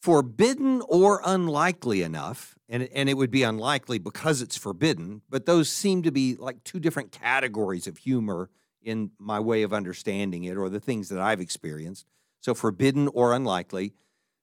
forbidden 0.00 0.82
or 0.88 1.20
unlikely 1.24 2.02
enough 2.02 2.54
and 2.68 2.84
and 2.94 3.08
it 3.08 3.14
would 3.14 3.30
be 3.30 3.42
unlikely 3.42 3.98
because 3.98 4.40
it's 4.40 4.56
forbidden 4.56 5.22
but 5.28 5.44
those 5.44 5.68
seem 5.68 6.02
to 6.02 6.12
be 6.12 6.36
like 6.36 6.62
two 6.62 6.78
different 6.78 7.10
categories 7.10 7.88
of 7.88 7.96
humor 7.96 8.48
in 8.80 9.10
my 9.18 9.40
way 9.40 9.62
of 9.62 9.72
understanding 9.72 10.44
it 10.44 10.56
or 10.56 10.68
the 10.68 10.78
things 10.78 11.08
that 11.08 11.18
I've 11.18 11.40
experienced 11.40 12.06
so 12.40 12.54
forbidden 12.54 13.08
or 13.08 13.32
unlikely 13.32 13.94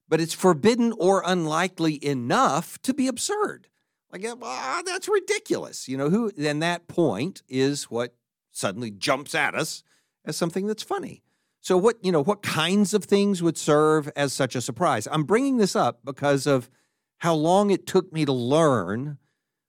but 0.07 0.21
it's 0.21 0.33
forbidden 0.33 0.93
or 0.99 1.23
unlikely 1.25 2.03
enough 2.05 2.81
to 2.81 2.93
be 2.93 3.07
absurd 3.07 3.67
like 4.11 4.25
ah, 4.41 4.81
that's 4.85 5.09
ridiculous 5.09 5.87
you 5.87 5.97
know 5.97 6.09
who 6.09 6.31
then 6.31 6.59
that 6.59 6.87
point 6.87 7.41
is 7.47 7.85
what 7.85 8.15
suddenly 8.51 8.91
jumps 8.91 9.35
at 9.35 9.55
us 9.55 9.83
as 10.25 10.37
something 10.37 10.67
that's 10.67 10.83
funny 10.83 11.23
so 11.65 11.79
what, 11.79 11.97
you 12.03 12.11
know, 12.11 12.21
what 12.21 12.43
kinds 12.43 12.93
of 12.93 13.05
things 13.05 13.41
would 13.41 13.57
serve 13.57 14.07
as 14.15 14.33
such 14.33 14.55
a 14.55 14.61
surprise? 14.61 15.07
I'm 15.11 15.23
bringing 15.23 15.57
this 15.57 15.75
up 15.75 16.01
because 16.05 16.45
of 16.45 16.69
how 17.17 17.33
long 17.33 17.71
it 17.71 17.87
took 17.87 18.13
me 18.13 18.23
to 18.23 18.31
learn 18.31 19.17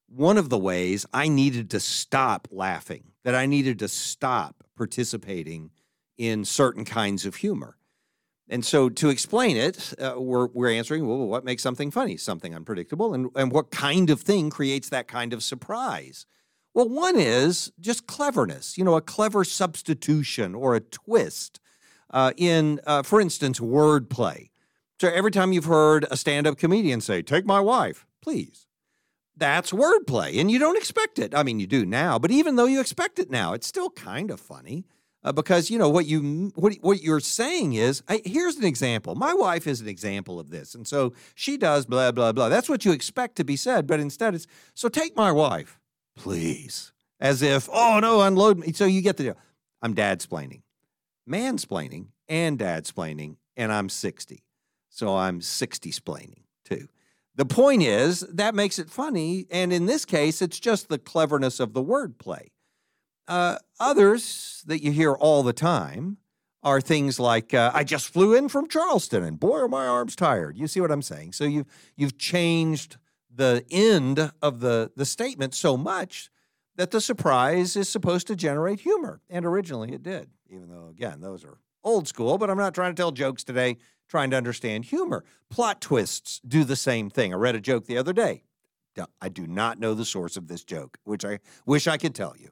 one 0.07 0.37
of 0.37 0.51
the 0.51 0.59
ways 0.59 1.07
I 1.14 1.29
needed 1.29 1.70
to 1.70 1.81
stop 1.81 2.49
laughing, 2.51 3.12
that 3.24 3.35
I 3.35 3.47
needed 3.47 3.79
to 3.79 3.89
stop 3.89 4.62
participating 4.77 5.70
in 6.18 6.45
certain 6.45 6.85
kinds 6.85 7.24
of 7.24 7.37
humor. 7.37 7.76
And 8.49 8.64
so 8.64 8.88
to 8.88 9.09
explain 9.09 9.57
it, 9.57 9.92
uh, 10.01 10.14
we're, 10.16 10.47
we're 10.47 10.70
answering, 10.70 11.07
well, 11.07 11.26
what 11.26 11.44
makes 11.44 11.62
something 11.62 11.90
funny? 11.90 12.16
Something 12.16 12.55
unpredictable. 12.55 13.12
And, 13.12 13.30
and 13.34 13.51
what 13.51 13.70
kind 13.70 14.09
of 14.09 14.20
thing 14.20 14.51
creates 14.51 14.88
that 14.90 15.09
kind 15.09 15.32
of 15.32 15.42
surprise? 15.42 16.26
Well, 16.72 16.88
one 16.88 17.16
is 17.16 17.72
just 17.80 18.07
cleverness, 18.07 18.78
you 18.78 18.84
know, 18.84 18.97
a 18.97 19.01
clever 19.01 19.44
substitution 19.44 20.55
or 20.55 20.76
a 20.76 20.80
twist 20.80 21.59
uh, 22.11 22.32
in, 22.36 22.80
uh, 22.86 23.03
for 23.03 23.20
instance, 23.20 23.59
wordplay. 23.59 24.51
So 25.01 25.09
every 25.09 25.30
time 25.30 25.53
you've 25.53 25.64
heard 25.64 26.07
a 26.11 26.16
stand 26.16 26.47
up 26.47 26.59
comedian 26.59 27.01
say, 27.01 27.22
Take 27.22 27.47
my 27.47 27.61
wife, 27.61 28.07
please, 28.22 28.66
that's 29.36 29.72
wordplay. 29.72 30.40
And 30.40 30.51
you 30.51 30.59
don't 30.59 30.76
expect 30.76 31.18
it. 31.18 31.34
I 31.34 31.42
mean, 31.42 31.61
you 31.61 31.66
do 31.66 31.84
now, 31.84 32.18
but 32.18 32.30
even 32.30 32.57
though 32.57 32.66
you 32.66 32.80
expect 32.80 33.18
it 33.18 33.30
now, 33.30 33.53
it's 33.53 33.66
still 33.66 33.90
kind 33.90 34.30
of 34.30 34.40
funny. 34.40 34.84
Uh, 35.27 35.33
because 35.33 35.70
you 35.70 35.77
know 35.77 35.89
what 35.89 36.07
you 36.07 36.53
what 36.55 36.74
what 36.83 37.03
you're 37.03 37.20
saying 37.20 37.72
is 37.72 38.03
I, 38.09 38.22
here's 38.24 38.57
an 38.57 38.64
example. 38.64 39.16
My 39.16 39.35
wife 39.35 39.66
is 39.66 39.81
an 39.81 39.89
example 39.89 40.39
of 40.39 40.51
this, 40.51 40.74
and 40.74 40.87
so 40.87 41.12
she 41.35 41.57
does 41.57 41.85
blah 41.85 42.12
blah 42.12 42.31
blah. 42.31 42.49
That's 42.49 42.68
what 42.68 42.85
you 42.85 42.93
expect 42.93 43.35
to 43.37 43.45
be 43.45 43.57
said, 43.57 43.89
but 43.89 43.99
instead 43.99 44.35
it's 44.35 44.47
so 44.74 44.89
take 44.89 45.16
my 45.16 45.33
wife, 45.33 45.81
please, 46.16 46.93
as 47.18 47.43
if 47.43 47.68
oh 47.72 47.99
no, 48.01 48.20
unload 48.22 48.59
me. 48.59 48.72
So 48.72 48.85
you 48.85 49.03
get 49.03 49.16
the 49.16 49.24
deal. 49.24 49.37
I'm 49.83 49.95
dad 49.95 50.20
splaining 50.20 50.62
mansplaining 51.29 52.07
and 52.29 52.59
dadsplaining, 52.59 53.37
and 53.57 53.72
I'm 53.72 53.89
60. 53.89 54.43
So 54.89 55.16
I'm 55.16 55.41
60 55.41 55.91
splaining 55.91 56.45
too. 56.64 56.89
The 57.35 57.45
point 57.45 57.83
is, 57.83 58.20
that 58.20 58.55
makes 58.55 58.79
it 58.79 58.89
funny. 58.89 59.47
And 59.51 59.72
in 59.72 59.87
this 59.87 60.05
case, 60.07 60.41
it's 60.41 60.59
just 60.59 60.89
the 60.89 60.99
cleverness 60.99 61.61
of 61.61 61.74
the 61.74 61.85
wordplay. 61.85 62.49
Uh, 63.29 63.59
others 63.81 64.62
that 64.66 64.83
you 64.83 64.93
hear 64.93 65.12
all 65.12 65.43
the 65.43 65.53
time 65.53 66.18
are 66.62 66.81
things 66.81 67.20
like, 67.20 67.55
uh, 67.55 67.70
I 67.74 67.85
just 67.85 68.09
flew 68.09 68.35
in 68.35 68.49
from 68.49 68.68
Charleston 68.68 69.22
and 69.22 69.39
boy, 69.39 69.59
are 69.59 69.68
my 69.68 69.87
arms 69.87 70.16
tired. 70.16 70.57
You 70.57 70.66
see 70.66 70.81
what 70.81 70.91
I'm 70.91 71.03
saying? 71.03 71.33
So 71.33 71.45
you've, 71.45 71.66
you've 71.97 72.18
changed 72.18 72.97
the 73.33 73.64
end 73.70 74.33
of 74.43 74.61
the, 74.61 74.91
the 74.97 75.05
statement 75.05 75.55
so 75.55 75.77
much 75.77 76.31
that 76.77 76.91
the 76.91 77.01
surprise 77.01 77.77
is 77.77 77.89
supposed 77.89 78.27
to 78.27 78.37
generate 78.37 78.81
humor. 78.81 79.20
And 79.31 79.45
originally 79.45 79.93
it 79.93 80.03
did 80.03 80.31
even 80.51 80.68
though, 80.68 80.89
again, 80.89 81.20
those 81.20 81.45
are 81.45 81.59
old 81.85 82.09
school, 82.09 82.39
but 82.39 82.51
I'm 82.51 82.59
not 82.59 82.74
trying 82.74 82.95
to 82.95 83.01
tell 83.01 83.12
jokes 83.12 83.45
today, 83.45 83.77
trying 84.09 84.31
to 84.31 84.37
understand 84.37 84.87
humor. 84.87 85.24
Plot 85.51 85.81
twists 85.81 86.41
do 86.47 86.64
the 86.64 86.77
same 86.77 87.11
thing. 87.11 87.33
I 87.33 87.37
read 87.37 87.55
a 87.55 87.61
joke 87.61 87.87
the 87.87 87.99
other 87.99 88.12
day. 88.12 88.45
I 89.20 89.29
do 89.29 89.47
not 89.47 89.79
know 89.79 89.93
the 89.93 90.07
source 90.07 90.39
of 90.39 90.49
this 90.49 90.64
joke, 90.64 90.99
which 91.05 91.24
I 91.24 91.41
wish 91.66 91.87
I 91.87 91.99
could 91.99 92.14
tell 92.14 92.35
you. 92.39 92.49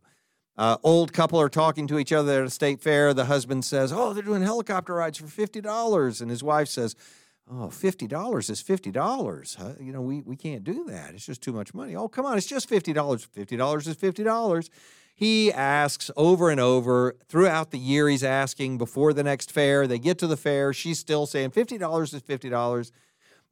Uh, 0.57 0.76
old 0.82 1.12
couple 1.12 1.40
are 1.40 1.48
talking 1.48 1.86
to 1.88 1.98
each 1.98 2.12
other 2.12 2.42
at 2.42 2.46
a 2.46 2.50
state 2.50 2.80
fair. 2.80 3.12
The 3.12 3.24
husband 3.24 3.64
says, 3.64 3.92
Oh, 3.92 4.12
they're 4.12 4.22
doing 4.22 4.42
helicopter 4.42 4.94
rides 4.94 5.18
for 5.18 5.26
$50. 5.26 6.20
And 6.20 6.30
his 6.30 6.42
wife 6.42 6.68
says, 6.68 6.94
Oh, 7.50 7.66
$50 7.66 8.50
is 8.50 8.62
$50. 8.62 9.57
Huh? 9.57 9.72
You 9.80 9.92
know, 9.92 10.00
we, 10.00 10.22
we 10.22 10.36
can't 10.36 10.64
do 10.64 10.84
that. 10.84 11.14
It's 11.14 11.26
just 11.26 11.42
too 11.42 11.52
much 11.52 11.74
money. 11.74 11.96
Oh, 11.96 12.09
come 12.09 12.24
on, 12.24 12.38
it's 12.38 12.46
just 12.46 12.70
$50. 12.70 12.94
$50 12.94 13.88
is 13.88 13.96
$50 13.96 14.70
he 15.14 15.52
asks 15.52 16.11
over 16.16 16.50
and 16.50 16.61
over 16.61 17.14
throughout 17.28 17.70
the 17.70 17.78
year. 17.78 18.09
He's 18.09 18.24
asking 18.24 18.78
before 18.78 19.12
the 19.12 19.22
next 19.22 19.52
fair. 19.52 19.86
They 19.86 19.98
get 19.98 20.18
to 20.18 20.26
the 20.26 20.36
fair. 20.36 20.72
She's 20.72 20.98
still 20.98 21.26
saying 21.26 21.52
$50 21.52 22.14
is 22.14 22.22
$50. 22.22 22.90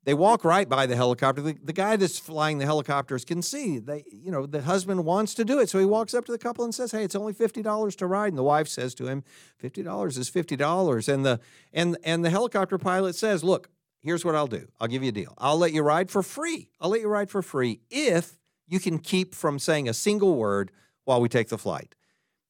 They 0.05 0.15
walk 0.15 0.45
right 0.45 0.69
by 0.69 0.87
the 0.87 0.97
helicopter. 0.97 1.41
The, 1.41 1.57
the 1.63 1.73
guy 1.73 1.95
that's 1.97 2.19
flying 2.19 2.59
the 2.59 2.65
helicopters 2.65 3.25
can 3.25 3.41
see 3.41 3.79
they, 3.79 4.05
you 4.11 4.33
know, 4.33 4.47
the 4.47 4.63
husband 4.63 5.05
wants 5.05 5.33
to 5.35 5.45
do 5.45 5.61
it. 5.61 5.69
So 5.69 5.79
he 5.79 5.85
walks 5.85 6.13
up 6.13 6.25
to 6.25 6.33
the 6.33 6.39
couple 6.39 6.65
and 6.65 6.75
says, 6.75 6.91
Hey, 6.91 7.05
it's 7.05 7.15
only 7.15 7.33
$50 7.33 7.97
to 7.97 8.07
ride. 8.07 8.29
And 8.29 8.39
the 8.39 8.43
wife 8.43 8.67
says 8.67 8.95
to 8.97 9.07
him, 9.07 9.23
$50 9.63 10.19
is 10.19 10.31
$50. 10.31 11.13
And 11.13 11.25
the 11.25 11.41
and 11.73 11.97
and 12.03 12.25
the 12.25 12.31
helicopter 12.31 12.79
pilot 12.79 13.15
says, 13.15 13.45
Look, 13.45 13.69
here's 14.01 14.25
what 14.25 14.35
I'll 14.35 14.49
do. 14.49 14.67
I'll 14.81 14.89
give 14.89 15.05
you 15.05 15.11
a 15.11 15.13
deal. 15.13 15.35
I'll 15.39 15.59
let 15.59 15.73
you 15.73 15.83
ride 15.83 16.11
for 16.11 16.23
free. 16.23 16.71
I'll 16.81 16.91
let 16.91 17.01
you 17.01 17.09
ride 17.09 17.31
for 17.31 17.43
free 17.43 17.81
if 17.89 18.37
you 18.67 18.81
can 18.81 18.99
keep 18.99 19.35
from 19.35 19.61
saying 19.61 19.89
a 19.89 19.95
single 19.95 20.35
word 20.35 20.73
while 21.05 21.21
we 21.21 21.29
take 21.29 21.49
the 21.49 21.59
flight. 21.59 21.95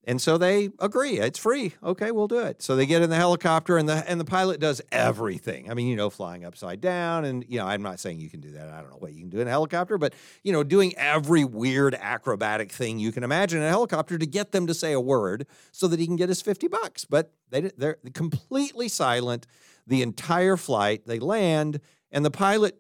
And 0.05 0.21
so 0.21 0.37
they 0.37 0.71
agree. 0.81 1.21
It's 1.21 1.39
free. 1.39 1.75
Okay, 1.83 2.11
we'll 2.11 2.27
do 2.27 2.41
it. 2.41 2.61
So 2.61 2.75
they 2.75 2.87
get 2.87 3.03
in 3.03 3.11
the 3.11 3.17
helicopter 3.17 3.79
and 3.79 3.89
the 3.89 4.05
and 4.09 4.19
the 4.19 4.25
pilot 4.25 4.59
does 4.59 4.83
everything. 4.91 5.71
I 5.71 5.75
mean, 5.75 5.87
you 5.87 5.95
know, 5.95 6.11
flying 6.11 6.45
upside 6.45 6.81
down 6.81 7.25
and 7.25 7.45
you 7.49 7.59
know, 7.59 7.67
I'm 7.67 7.83
not 7.83 8.01
saying 8.01 8.19
you 8.19 8.29
can 8.29 8.41
do 8.41 8.51
that. 8.53 8.69
I 8.69 8.81
don't 8.81 8.91
know 8.91 8.97
what 8.97 9.13
you 9.13 9.21
can 9.21 9.31
do 9.31 9.39
in 9.39 9.47
a 9.47 9.51
helicopter, 9.51 9.99
but 9.99 10.15
you 10.43 10.53
know, 10.53 10.65
doing 10.65 10.93
every 10.97 11.45
weird 11.45 11.95
acrobatic 11.95 12.73
thing 12.73 12.99
you 12.99 13.13
can 13.13 13.23
imagine 13.23 13.61
in 13.61 13.67
a 13.67 13.71
helicopter 13.71 14.19
to 14.19 14.27
get 14.27 14.51
them 14.51 14.67
to 14.67 14.75
say 14.75 14.93
a 14.93 15.01
word 15.01 15.47
so 15.71 15.87
that 15.87 16.01
he 16.01 16.07
can 16.07 16.17
get 16.17 16.29
his 16.29 16.43
50 16.43 16.67
bucks. 16.67 17.05
But 17.05 17.33
they 17.51 17.71
they're 17.77 17.99
completely 18.13 18.89
silent 18.89 19.47
the 19.87 20.03
entire 20.03 20.57
flight. 20.57 21.07
They 21.07 21.21
land 21.21 21.81
and 22.11 22.25
the 22.25 22.31
pilot, 22.31 22.77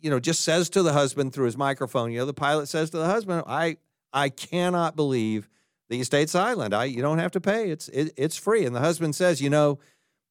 you 0.00 0.08
know, 0.08 0.18
just 0.18 0.40
says 0.40 0.70
to 0.70 0.82
the 0.82 0.94
husband 0.94 1.34
through 1.34 1.46
his 1.46 1.56
microphone, 1.58 2.12
you 2.12 2.18
know, 2.20 2.26
the 2.26 2.32
pilot 2.32 2.68
says 2.68 2.88
to 2.90 2.96
the 2.96 3.06
husband, 3.06 3.42
"I 3.46 3.76
I 4.10 4.30
cannot 4.30 4.96
believe 4.96 5.50
you 5.96 6.04
stayed 6.04 6.30
silent. 6.30 6.74
I 6.74 6.84
you 6.84 7.02
don't 7.02 7.18
have 7.18 7.32
to 7.32 7.40
pay. 7.40 7.70
It's 7.70 7.88
it, 7.88 8.12
it's 8.16 8.36
free. 8.36 8.64
And 8.64 8.74
the 8.74 8.80
husband 8.80 9.14
says, 9.14 9.40
you 9.40 9.50
know, 9.50 9.78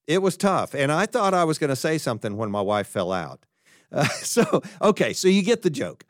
it 0.08 0.22
was 0.22 0.38
tough, 0.38 0.74
and 0.74 0.92
I 0.92 1.06
thought 1.06 1.34
I 1.34 1.44
was 1.44 1.58
going 1.58 1.70
to 1.70 1.76
say 1.76 1.98
something 1.98 2.38
when 2.38 2.52
my 2.52 2.62
wife 2.62 2.88
fell 2.88 3.12
out. 3.12 3.46
Uh, 3.92 4.04
so 4.08 4.62
okay, 4.82 5.14
so 5.14 5.28
you 5.28 5.44
get 5.44 5.62
the 5.62 5.70
joke. 5.70 6.06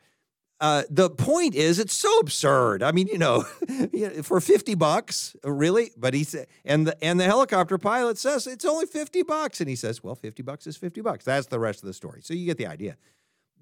Uh, 0.60 0.84
the 0.88 1.10
point 1.10 1.56
is, 1.56 1.80
it's 1.80 1.92
so 1.92 2.18
absurd. 2.18 2.84
I 2.84 2.92
mean, 2.92 3.08
you 3.08 3.18
know, 3.18 3.42
for 4.22 4.40
fifty 4.40 4.74
bucks, 4.74 5.34
really? 5.42 5.90
But 5.96 6.14
he 6.14 6.22
said, 6.22 6.46
and 6.64 6.86
the 6.86 7.04
and 7.04 7.18
the 7.18 7.24
helicopter 7.24 7.78
pilot 7.78 8.18
says 8.18 8.46
it's 8.46 8.64
only 8.64 8.86
fifty 8.86 9.22
bucks, 9.22 9.60
and 9.60 9.68
he 9.68 9.76
says, 9.76 10.02
well, 10.04 10.14
fifty 10.14 10.42
bucks 10.42 10.66
is 10.66 10.76
fifty 10.76 11.00
bucks. 11.00 11.24
That's 11.24 11.48
the 11.48 11.58
rest 11.58 11.82
of 11.82 11.88
the 11.88 11.94
story. 11.94 12.20
So 12.22 12.32
you 12.34 12.46
get 12.46 12.58
the 12.58 12.66
idea 12.66 12.96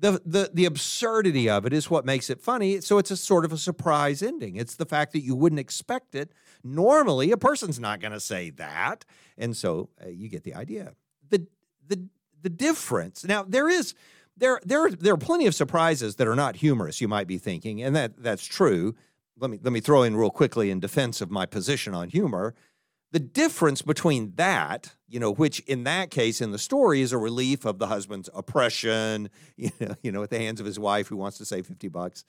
the 0.01 0.21
the 0.25 0.51
the 0.53 0.65
absurdity 0.65 1.49
of 1.49 1.67
it 1.67 1.73
is 1.73 1.91
what 1.91 2.05
makes 2.05 2.31
it 2.31 2.41
funny. 2.41 2.81
So 2.81 2.99
it's 2.99 3.11
a 3.11 3.17
sort 3.17 3.45
of 3.45 3.53
a 3.53 3.59
surprise 3.59 4.23
ending. 4.23 4.57
It's 4.57 4.75
the 4.77 4.87
fact 4.87 5.13
that 5.13 5.21
you 5.21 5.35
wouldn't 5.35 5.61
expect 5.61 6.15
it. 6.15 6.33
Normally, 6.65 7.31
a 7.31 7.37
person's 7.37 7.79
not 7.79 8.01
going 8.01 8.13
to 8.13 8.21
say 8.21 8.51
that, 8.51 9.05
and 9.39 9.57
so 9.57 9.91
uh, 10.03 10.09
you 10.09 10.29
get 10.29 10.43
the 10.45 10.55
idea. 10.55 10.95
the 11.29 11.47
the 11.87 12.09
The 12.43 12.51
difference 12.51 13.25
now 13.25 13.45
there 13.47 13.69
is 13.69 13.95
there 14.37 14.61
there 14.65 14.91
there 14.91 15.13
are 15.13 15.19
plenty 15.19 15.47
of 15.47 15.55
surprises 15.55 16.17
that 16.17 16.27
are 16.27 16.37
not 16.37 16.57
humorous. 16.57 17.01
You 17.01 17.09
might 17.09 17.27
be 17.27 17.39
thinking, 17.39 17.83
and 17.83 17.95
that 17.95 18.23
that's 18.23 18.47
true. 18.47 18.95
Let 19.39 19.51
me 19.51 19.59
let 19.63 19.73
me 19.73 19.81
throw 19.81 20.03
in 20.03 20.17
real 20.17 20.31
quickly 20.31 20.71
in 20.71 20.81
defense 20.81 21.21
of 21.21 21.31
my 21.31 21.47
position 21.47 21.95
on 21.95 22.09
humor. 22.09 22.55
The 23.13 23.19
difference 23.19 23.83
between 23.83 24.35
that, 24.37 24.95
you 25.09 25.19
know, 25.19 25.33
which 25.33 25.61
in 25.61 25.83
that 25.85 26.11
case 26.11 26.41
in 26.41 26.53
the 26.53 26.59
story 26.59 27.01
is 27.01 27.13
a 27.13 27.19
relief 27.19 27.65
of 27.65 27.79
the 27.79 27.89
husband's 27.89 28.31
oppression, 28.33 29.31
you 29.57 29.71
know, 29.81 29.95
you 30.03 30.13
know, 30.13 30.23
at 30.23 30.31
the 30.31 30.39
hands 30.39 30.61
of 30.61 30.67
his 30.67 30.79
wife 30.79 31.09
who 31.09 31.17
wants 31.17 31.39
to 31.39 31.45
save 31.45 31.67
50 31.67 31.89
bucks, 31.89 32.25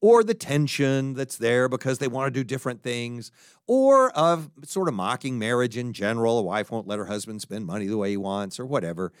or 0.00 0.24
the 0.24 0.34
tension 0.34 1.14
that's 1.14 1.38
there 1.38 1.68
because 1.68 1.98
they 1.98 2.08
want 2.08 2.26
to 2.26 2.38
do 2.38 2.44
different 2.44 2.82
things, 2.82 3.30
or 3.66 4.10
of 4.10 4.50
sort 4.64 4.88
of 4.88 4.94
mocking 4.94 5.38
marriage 5.38 5.76
in 5.76 5.92
general. 5.92 6.38
A 6.38 6.42
wife 6.42 6.70
won't 6.70 6.88
let 6.88 6.98
her 6.98 7.06
husband 7.06 7.40
spend 7.40 7.64
money 7.64 7.86
the 7.86 7.96
way 7.96 8.10
he 8.10 8.16
wants, 8.16 8.58
or 8.58 8.66
whatever. 8.66 9.12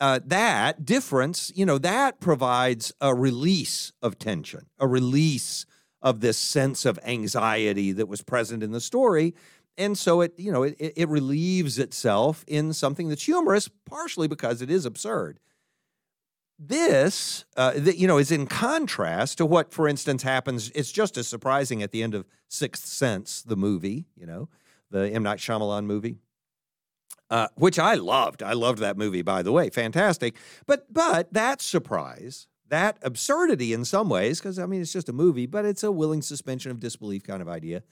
Uh, 0.00 0.20
that 0.24 0.84
difference, 0.84 1.52
you 1.54 1.64
know, 1.64 1.78
that 1.78 2.20
provides 2.20 2.92
a 3.00 3.14
release 3.14 3.92
of 4.02 4.18
tension, 4.18 4.66
a 4.78 4.86
release 4.86 5.64
of 6.02 6.20
this 6.20 6.36
sense 6.36 6.84
of 6.84 6.98
anxiety 7.04 7.92
that 7.92 8.06
was 8.06 8.22
present 8.22 8.62
in 8.62 8.72
the 8.72 8.80
story 8.80 9.34
and 9.78 9.96
so 9.96 10.20
it 10.20 10.34
you 10.38 10.52
know 10.52 10.62
it, 10.62 10.76
it 10.78 11.08
relieves 11.08 11.78
itself 11.78 12.44
in 12.46 12.72
something 12.72 13.08
that's 13.08 13.24
humorous 13.24 13.68
partially 13.84 14.28
because 14.28 14.62
it 14.62 14.70
is 14.70 14.84
absurd. 14.84 15.38
This 16.58 17.44
uh, 17.56 17.72
that 17.76 17.98
you 17.98 18.06
know 18.06 18.18
is 18.18 18.30
in 18.30 18.46
contrast 18.46 19.38
to 19.38 19.46
what 19.46 19.72
for 19.72 19.86
instance 19.86 20.22
happens 20.22 20.70
it's 20.74 20.90
just 20.90 21.16
as 21.18 21.28
surprising 21.28 21.82
at 21.82 21.92
the 21.92 22.02
end 22.02 22.14
of 22.14 22.26
sixth 22.48 22.86
sense 22.86 23.42
the 23.42 23.56
movie 23.56 24.06
you 24.16 24.26
know 24.26 24.48
the 24.90 25.08
m. 25.10 25.22
Night 25.22 25.38
Shyamalan 25.38 25.84
movie 25.84 26.16
uh, 27.28 27.48
which 27.56 27.78
i 27.78 27.94
loved. 27.94 28.42
I 28.42 28.52
loved 28.52 28.78
that 28.78 28.96
movie 28.96 29.22
by 29.22 29.42
the 29.42 29.52
way. 29.52 29.68
Fantastic. 29.68 30.36
But 30.66 30.92
but 30.92 31.32
that 31.32 31.60
surprise 31.60 32.46
that 32.68 32.98
absurdity 33.02 33.72
in 33.72 33.84
some 33.84 34.08
ways 34.08 34.40
because 34.40 34.58
i 34.58 34.66
mean 34.66 34.80
it's 34.80 34.92
just 34.92 35.08
a 35.08 35.12
movie 35.12 35.46
but 35.46 35.64
it's 35.64 35.82
a 35.82 35.92
willing 35.92 36.22
suspension 36.22 36.70
of 36.70 36.80
disbelief 36.80 37.22
kind 37.22 37.42
of 37.42 37.48
idea 37.48 37.82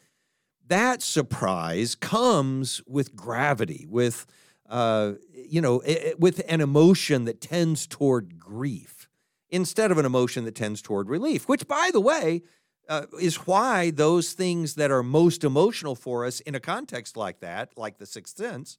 that 0.68 1.02
surprise 1.02 1.94
comes 1.94 2.82
with 2.86 3.14
gravity, 3.14 3.86
with 3.88 4.26
uh, 4.68 5.12
you 5.32 5.60
know, 5.60 5.82
with 6.18 6.40
an 6.48 6.60
emotion 6.60 7.26
that 7.26 7.40
tends 7.40 7.86
toward 7.86 8.38
grief 8.38 9.08
instead 9.50 9.90
of 9.90 9.98
an 9.98 10.06
emotion 10.06 10.44
that 10.44 10.54
tends 10.54 10.80
toward 10.80 11.08
relief. 11.08 11.48
Which, 11.48 11.68
by 11.68 11.90
the 11.92 12.00
way, 12.00 12.42
uh, 12.88 13.06
is 13.20 13.36
why 13.46 13.90
those 13.90 14.32
things 14.32 14.74
that 14.74 14.90
are 14.90 15.02
most 15.02 15.44
emotional 15.44 15.94
for 15.94 16.24
us 16.24 16.40
in 16.40 16.54
a 16.54 16.60
context 16.60 17.16
like 17.16 17.40
that, 17.40 17.76
like 17.76 17.98
The 17.98 18.06
Sixth 18.06 18.36
Sense, 18.36 18.78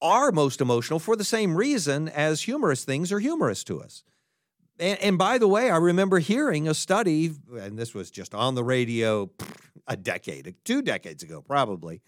are 0.00 0.30
most 0.30 0.60
emotional 0.60 0.98
for 0.98 1.16
the 1.16 1.24
same 1.24 1.56
reason 1.56 2.08
as 2.08 2.42
humorous 2.42 2.84
things 2.84 3.10
are 3.12 3.18
humorous 3.18 3.64
to 3.64 3.80
us. 3.80 4.04
And, 4.78 4.98
and, 5.00 5.18
by 5.18 5.38
the 5.38 5.48
way, 5.48 5.70
I 5.70 5.76
remember 5.76 6.20
hearing 6.20 6.68
a 6.68 6.74
study, 6.74 7.32
and 7.60 7.76
this 7.76 7.94
was 7.94 8.12
just 8.12 8.32
on 8.32 8.54
the 8.54 8.62
radio 8.62 9.28
a 9.88 9.96
decade, 9.96 10.54
two 10.64 10.82
decades 10.82 11.22
ago, 11.22 11.42
probably, 11.42 12.02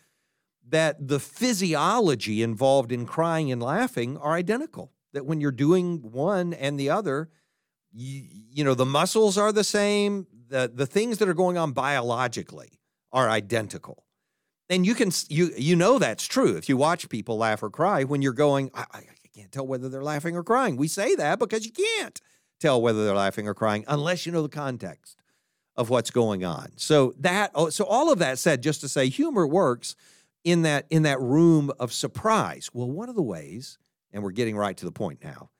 that 0.68 1.08
the 1.08 1.18
physiology 1.18 2.42
involved 2.42 2.92
in 2.92 3.06
crying 3.06 3.50
and 3.50 3.62
laughing 3.62 4.16
are 4.18 4.34
identical. 4.34 4.92
That 5.12 5.26
when 5.26 5.40
you're 5.40 5.50
doing 5.50 5.98
one 6.12 6.52
and 6.54 6.78
the 6.78 6.90
other, 6.90 7.30
you, 7.92 8.22
you 8.52 8.64
know, 8.64 8.74
the 8.74 8.86
muscles 8.86 9.36
are 9.36 9.50
the 9.50 9.64
same, 9.64 10.26
the, 10.48 10.70
the 10.72 10.86
things 10.86 11.18
that 11.18 11.28
are 11.28 11.34
going 11.34 11.58
on 11.58 11.72
biologically 11.72 12.78
are 13.12 13.28
identical. 13.28 14.04
And 14.68 14.86
you 14.86 14.94
can 14.94 15.10
you 15.28 15.50
you 15.56 15.74
know 15.74 15.98
that's 15.98 16.24
true 16.26 16.56
if 16.56 16.68
you 16.68 16.76
watch 16.76 17.08
people 17.08 17.36
laugh 17.36 17.60
or 17.60 17.70
cry 17.70 18.04
when 18.04 18.22
you're 18.22 18.32
going 18.32 18.70
I, 18.72 18.84
I 18.92 19.02
can't 19.34 19.50
tell 19.50 19.66
whether 19.66 19.88
they're 19.88 20.04
laughing 20.04 20.36
or 20.36 20.44
crying. 20.44 20.76
We 20.76 20.86
say 20.86 21.16
that 21.16 21.40
because 21.40 21.66
you 21.66 21.72
can't 21.72 22.20
tell 22.60 22.80
whether 22.80 23.04
they're 23.04 23.16
laughing 23.16 23.48
or 23.48 23.54
crying 23.54 23.84
unless 23.88 24.26
you 24.26 24.32
know 24.32 24.42
the 24.42 24.48
context 24.48 25.19
of 25.76 25.90
what's 25.90 26.10
going 26.10 26.44
on. 26.44 26.72
So 26.76 27.14
that 27.18 27.50
oh, 27.54 27.70
so 27.70 27.84
all 27.84 28.12
of 28.12 28.18
that 28.18 28.38
said 28.38 28.62
just 28.62 28.80
to 28.82 28.88
say 28.88 29.08
humor 29.08 29.46
works 29.46 29.94
in 30.44 30.62
that 30.62 30.86
in 30.90 31.02
that 31.04 31.20
room 31.20 31.70
of 31.78 31.92
surprise. 31.92 32.70
Well, 32.72 32.90
one 32.90 33.08
of 33.08 33.14
the 33.14 33.22
ways 33.22 33.78
and 34.12 34.22
we're 34.22 34.30
getting 34.30 34.56
right 34.56 34.76
to 34.76 34.84
the 34.84 34.92
point 34.92 35.22
now. 35.22 35.50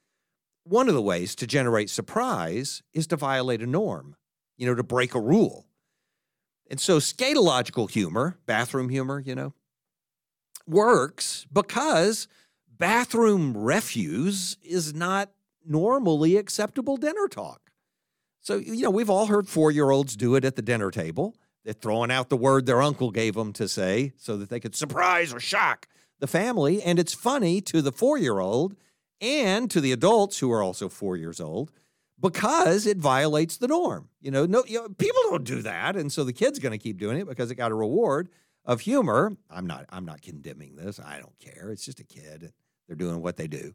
One 0.65 0.89
of 0.89 0.95
the 0.95 1.03
ways 1.03 1.35
to 1.37 1.47
generate 1.47 1.91
surprise 1.91 2.83
is 2.93 3.07
to 3.09 3.17
violate 3.17 3.63
a 3.63 3.67
norm, 3.67 4.17
you 4.57 4.67
know, 4.67 4.75
to 4.75 4.83
break 4.83 5.15
a 5.15 5.21
rule. 5.21 5.67
And 6.71 6.81
so 6.81 6.99
scatological 6.99 7.91
humor, 7.91 8.39
bathroom 8.47 8.89
humor, 8.89 9.21
you 9.21 9.35
know, 9.35 9.55
works 10.67 11.47
because 11.53 12.29
bathroom 12.69 13.57
refuse 13.57 14.57
is 14.63 14.95
not 14.95 15.31
normally 15.67 16.37
acceptable 16.37 16.97
dinner 16.97 17.27
talk. 17.29 17.70
So, 18.41 18.57
you 18.57 18.83
know, 18.83 18.91
we've 18.91 19.11
all 19.11 19.27
heard 19.27 19.49
four 19.49 19.71
year 19.71 19.91
olds 19.91 20.17
do 20.17 20.35
it 20.35 20.45
at 20.45 20.57
the 20.57 20.63
dinner 20.63 20.91
table. 20.91 21.37
They're 21.65 21.75
throwing 21.75 22.11
out 22.11 22.31
the 22.31 22.37
word 22.37 22.67
their 22.67 22.81
uncle 22.81 23.11
gave 23.11 23.35
them 23.35 23.53
to 23.55 23.69
say 23.69 24.13
so 24.17 24.37
that 24.39 24.49
they 24.49 24.61
could 24.61 24.75
surprise 24.75 25.33
or 25.33 25.41
shock 25.41 25.87
the 26.19 26.27
family. 26.27 26.83
And 26.83 26.99
it's 26.99 27.15
funny 27.15 27.61
to 27.63 27.83
the 27.83 27.93
four 27.93 28.17
year 28.17 28.39
old 28.39 28.77
and 29.21 29.71
to 29.71 29.81
the 29.81 29.93
adults 29.93 30.39
who 30.39 30.51
are 30.53 30.63
also 30.63 30.89
four 30.89 31.17
years 31.17 31.41
old 31.41 31.71
because 32.19 32.87
it 32.87 32.97
violates 32.97 33.57
the 33.57 33.69
norm. 33.69 34.09
You 34.21 34.31
know, 34.31 34.47
no, 34.47 34.65
you 34.67 34.79
know, 34.79 34.89
people 34.89 35.21
don't 35.25 35.45
do 35.45 35.63
that. 35.63 35.97
And 35.97 36.11
so 36.13 36.25
the 36.25 36.33
kid's 36.33 36.59
going 36.59 36.73
to 36.73 36.79
keep 36.79 36.99
doing 36.99 37.19
it 37.19 37.29
because 37.29 37.51
it 37.51 37.57
got 37.57 37.73
a 37.73 37.75
reward 37.75 38.29
of 38.65 38.81
humor. 38.81 39.33
I'm 39.51 39.67
not, 39.67 39.87
I'm 39.91 40.05
not 40.05 40.23
condemning 40.23 40.77
this. 40.77 40.99
I 40.99 41.19
don't 41.19 41.39
care. 41.39 41.71
It's 41.71 41.85
just 41.85 42.01
a 42.01 42.05
kid. 42.05 42.53
They're 42.87 42.97
doing 42.97 43.21
what 43.23 43.37
they 43.37 43.47
do. 43.47 43.75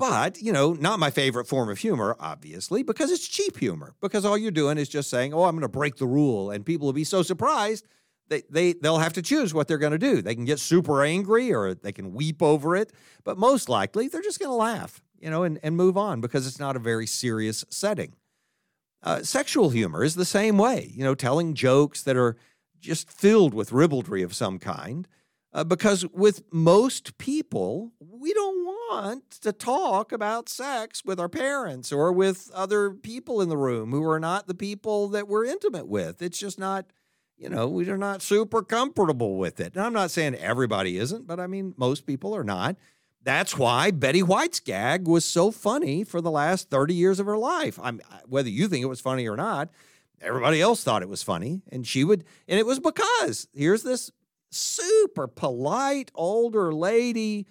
But, 0.00 0.40
you 0.40 0.50
know, 0.50 0.72
not 0.72 0.98
my 0.98 1.10
favorite 1.10 1.46
form 1.46 1.68
of 1.68 1.76
humor, 1.76 2.16
obviously, 2.18 2.82
because 2.82 3.10
it's 3.10 3.28
cheap 3.28 3.58
humor. 3.58 3.94
Because 4.00 4.24
all 4.24 4.38
you're 4.38 4.50
doing 4.50 4.78
is 4.78 4.88
just 4.88 5.10
saying, 5.10 5.34
oh, 5.34 5.44
I'm 5.44 5.52
going 5.52 5.60
to 5.60 5.68
break 5.68 5.96
the 5.96 6.06
rule. 6.06 6.50
And 6.50 6.64
people 6.64 6.86
will 6.86 6.94
be 6.94 7.04
so 7.04 7.22
surprised 7.22 7.86
they, 8.30 8.42
they, 8.48 8.72
they'll 8.72 8.96
have 8.96 9.12
to 9.12 9.20
choose 9.20 9.52
what 9.52 9.68
they're 9.68 9.76
going 9.76 9.92
to 9.92 9.98
do. 9.98 10.22
They 10.22 10.34
can 10.34 10.46
get 10.46 10.58
super 10.58 11.02
angry 11.02 11.52
or 11.52 11.74
they 11.74 11.92
can 11.92 12.14
weep 12.14 12.40
over 12.40 12.74
it. 12.76 12.94
But 13.24 13.36
most 13.36 13.68
likely, 13.68 14.08
they're 14.08 14.22
just 14.22 14.38
going 14.38 14.50
to 14.50 14.54
laugh, 14.54 15.02
you 15.18 15.28
know, 15.28 15.42
and, 15.42 15.60
and 15.62 15.76
move 15.76 15.98
on 15.98 16.22
because 16.22 16.46
it's 16.46 16.58
not 16.58 16.76
a 16.76 16.80
very 16.80 17.06
serious 17.06 17.62
setting. 17.68 18.14
Uh, 19.02 19.22
sexual 19.22 19.68
humor 19.68 20.02
is 20.02 20.14
the 20.14 20.24
same 20.24 20.56
way, 20.56 20.90
you 20.94 21.04
know, 21.04 21.14
telling 21.14 21.52
jokes 21.52 22.02
that 22.04 22.16
are 22.16 22.38
just 22.80 23.10
filled 23.10 23.52
with 23.52 23.70
ribaldry 23.70 24.22
of 24.22 24.34
some 24.34 24.58
kind. 24.58 25.06
Uh, 25.52 25.64
because 25.64 26.06
with 26.08 26.42
most 26.52 27.18
people, 27.18 27.92
we 27.98 28.32
don't 28.32 28.64
want 28.64 29.30
to 29.30 29.52
talk 29.52 30.12
about 30.12 30.48
sex 30.48 31.04
with 31.04 31.18
our 31.18 31.28
parents 31.28 31.90
or 31.90 32.12
with 32.12 32.50
other 32.54 32.90
people 32.90 33.40
in 33.40 33.48
the 33.48 33.56
room 33.56 33.90
who 33.90 34.08
are 34.08 34.20
not 34.20 34.46
the 34.46 34.54
people 34.54 35.08
that 35.08 35.26
we're 35.26 35.44
intimate 35.44 35.88
with. 35.88 36.22
It's 36.22 36.38
just 36.38 36.58
not, 36.58 36.86
you 37.36 37.48
know, 37.48 37.66
we're 37.66 37.96
not 37.96 38.22
super 38.22 38.62
comfortable 38.62 39.38
with 39.38 39.58
it. 39.58 39.74
And 39.74 39.84
I'm 39.84 39.92
not 39.92 40.12
saying 40.12 40.36
everybody 40.36 40.98
isn't, 40.98 41.26
but 41.26 41.40
I 41.40 41.48
mean, 41.48 41.74
most 41.76 42.06
people 42.06 42.34
are 42.36 42.44
not. 42.44 42.76
That's 43.22 43.58
why 43.58 43.90
Betty 43.90 44.22
White's 44.22 44.60
gag 44.60 45.08
was 45.08 45.24
so 45.24 45.50
funny 45.50 46.04
for 46.04 46.20
the 46.20 46.30
last 46.30 46.70
30 46.70 46.94
years 46.94 47.18
of 47.18 47.26
her 47.26 47.36
life. 47.36 47.78
I'm 47.82 48.00
whether 48.26 48.48
you 48.48 48.68
think 48.68 48.82
it 48.82 48.88
was 48.88 49.00
funny 49.00 49.28
or 49.28 49.36
not, 49.36 49.68
everybody 50.20 50.60
else 50.60 50.84
thought 50.84 51.02
it 51.02 51.08
was 51.08 51.22
funny 51.22 51.62
and 51.70 51.86
she 51.86 52.04
would 52.04 52.24
and 52.48 52.58
it 52.58 52.66
was 52.66 52.78
because 52.78 53.48
here's 53.52 53.82
this 53.82 54.10
super 54.50 55.26
polite 55.26 56.10
older 56.14 56.72
lady, 56.72 57.46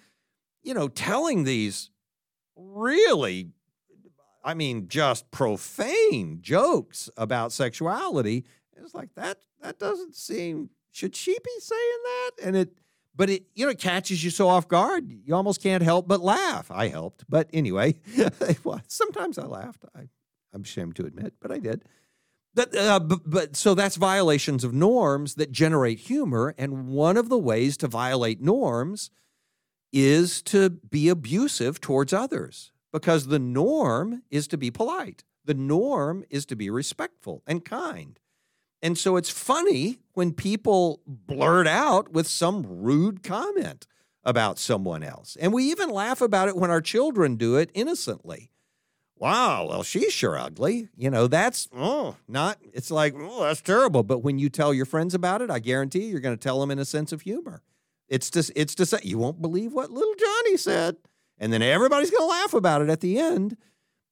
you 0.62 0.74
know, 0.74 0.88
telling 0.88 1.44
these 1.44 1.90
really, 2.56 3.48
I 4.44 4.54
mean, 4.54 4.88
just 4.88 5.30
profane 5.30 6.38
jokes 6.40 7.10
about 7.16 7.52
sexuality. 7.52 8.44
It's 8.76 8.94
like 8.94 9.14
that, 9.14 9.38
that 9.62 9.78
doesn't 9.78 10.14
seem, 10.14 10.70
should 10.90 11.14
she 11.16 11.32
be 11.32 11.60
saying 11.60 11.98
that? 12.04 12.30
And 12.44 12.56
it, 12.56 12.78
but 13.14 13.28
it, 13.28 13.44
you 13.54 13.66
know, 13.66 13.70
it 13.70 13.78
catches 13.78 14.22
you 14.24 14.30
so 14.30 14.48
off 14.48 14.68
guard. 14.68 15.10
You 15.10 15.34
almost 15.34 15.62
can't 15.62 15.82
help 15.82 16.08
but 16.08 16.20
laugh. 16.20 16.70
I 16.70 16.88
helped. 16.88 17.24
But 17.28 17.50
anyway, 17.52 17.96
sometimes 18.86 19.38
I 19.38 19.46
laughed. 19.46 19.84
I, 19.94 20.08
I'm 20.54 20.62
ashamed 20.62 20.96
to 20.96 21.06
admit, 21.06 21.34
but 21.40 21.50
I 21.50 21.58
did. 21.58 21.84
That, 22.54 22.74
uh, 22.74 23.00
but, 23.00 23.20
but 23.24 23.56
so 23.56 23.74
that's 23.74 23.96
violations 23.96 24.64
of 24.64 24.74
norms 24.74 25.34
that 25.34 25.52
generate 25.52 26.00
humor. 26.00 26.54
And 26.58 26.88
one 26.88 27.16
of 27.16 27.28
the 27.28 27.38
ways 27.38 27.76
to 27.78 27.88
violate 27.88 28.40
norms 28.40 29.10
is 29.92 30.42
to 30.42 30.70
be 30.70 31.08
abusive 31.08 31.80
towards 31.80 32.12
others 32.12 32.72
because 32.92 33.26
the 33.26 33.38
norm 33.38 34.22
is 34.30 34.48
to 34.48 34.58
be 34.58 34.70
polite. 34.70 35.24
The 35.44 35.54
norm 35.54 36.24
is 36.28 36.44
to 36.46 36.56
be 36.56 36.70
respectful 36.70 37.42
and 37.46 37.64
kind. 37.64 38.18
And 38.82 38.96
so 38.96 39.16
it's 39.16 39.30
funny 39.30 39.98
when 40.14 40.32
people 40.32 41.02
blurt 41.06 41.66
out 41.66 42.12
with 42.12 42.26
some 42.26 42.64
rude 42.66 43.22
comment 43.22 43.86
about 44.24 44.58
someone 44.58 45.02
else. 45.02 45.36
And 45.40 45.52
we 45.52 45.64
even 45.64 45.90
laugh 45.90 46.20
about 46.20 46.48
it 46.48 46.56
when 46.56 46.70
our 46.70 46.80
children 46.80 47.36
do 47.36 47.56
it 47.56 47.70
innocently 47.74 48.50
wow, 49.20 49.66
well, 49.68 49.82
she's 49.84 50.12
sure 50.12 50.36
ugly. 50.36 50.88
You 50.96 51.10
know, 51.10 51.28
that's 51.28 51.68
oh, 51.76 52.16
not. 52.26 52.58
It's 52.72 52.90
like 52.90 53.14
oh, 53.16 53.44
that's 53.44 53.60
terrible. 53.60 54.02
But 54.02 54.18
when 54.18 54.40
you 54.40 54.48
tell 54.48 54.74
your 54.74 54.86
friends 54.86 55.14
about 55.14 55.42
it, 55.42 55.50
I 55.50 55.60
guarantee 55.60 56.06
you're 56.06 56.20
going 56.20 56.36
to 56.36 56.42
tell 56.42 56.58
them 56.60 56.72
in 56.72 56.80
a 56.80 56.84
sense 56.84 57.12
of 57.12 57.20
humor. 57.20 57.62
It's 58.08 58.30
just 58.30 58.50
it's 58.56 58.74
to 58.76 58.86
say 58.86 58.98
you 59.04 59.18
won't 59.18 59.40
believe 59.40 59.72
what 59.72 59.90
little 59.90 60.14
Johnny 60.18 60.56
said, 60.56 60.96
and 61.38 61.52
then 61.52 61.62
everybody's 61.62 62.10
going 62.10 62.22
to 62.22 62.26
laugh 62.26 62.54
about 62.54 62.82
it 62.82 62.88
at 62.88 63.00
the 63.00 63.18
end 63.18 63.56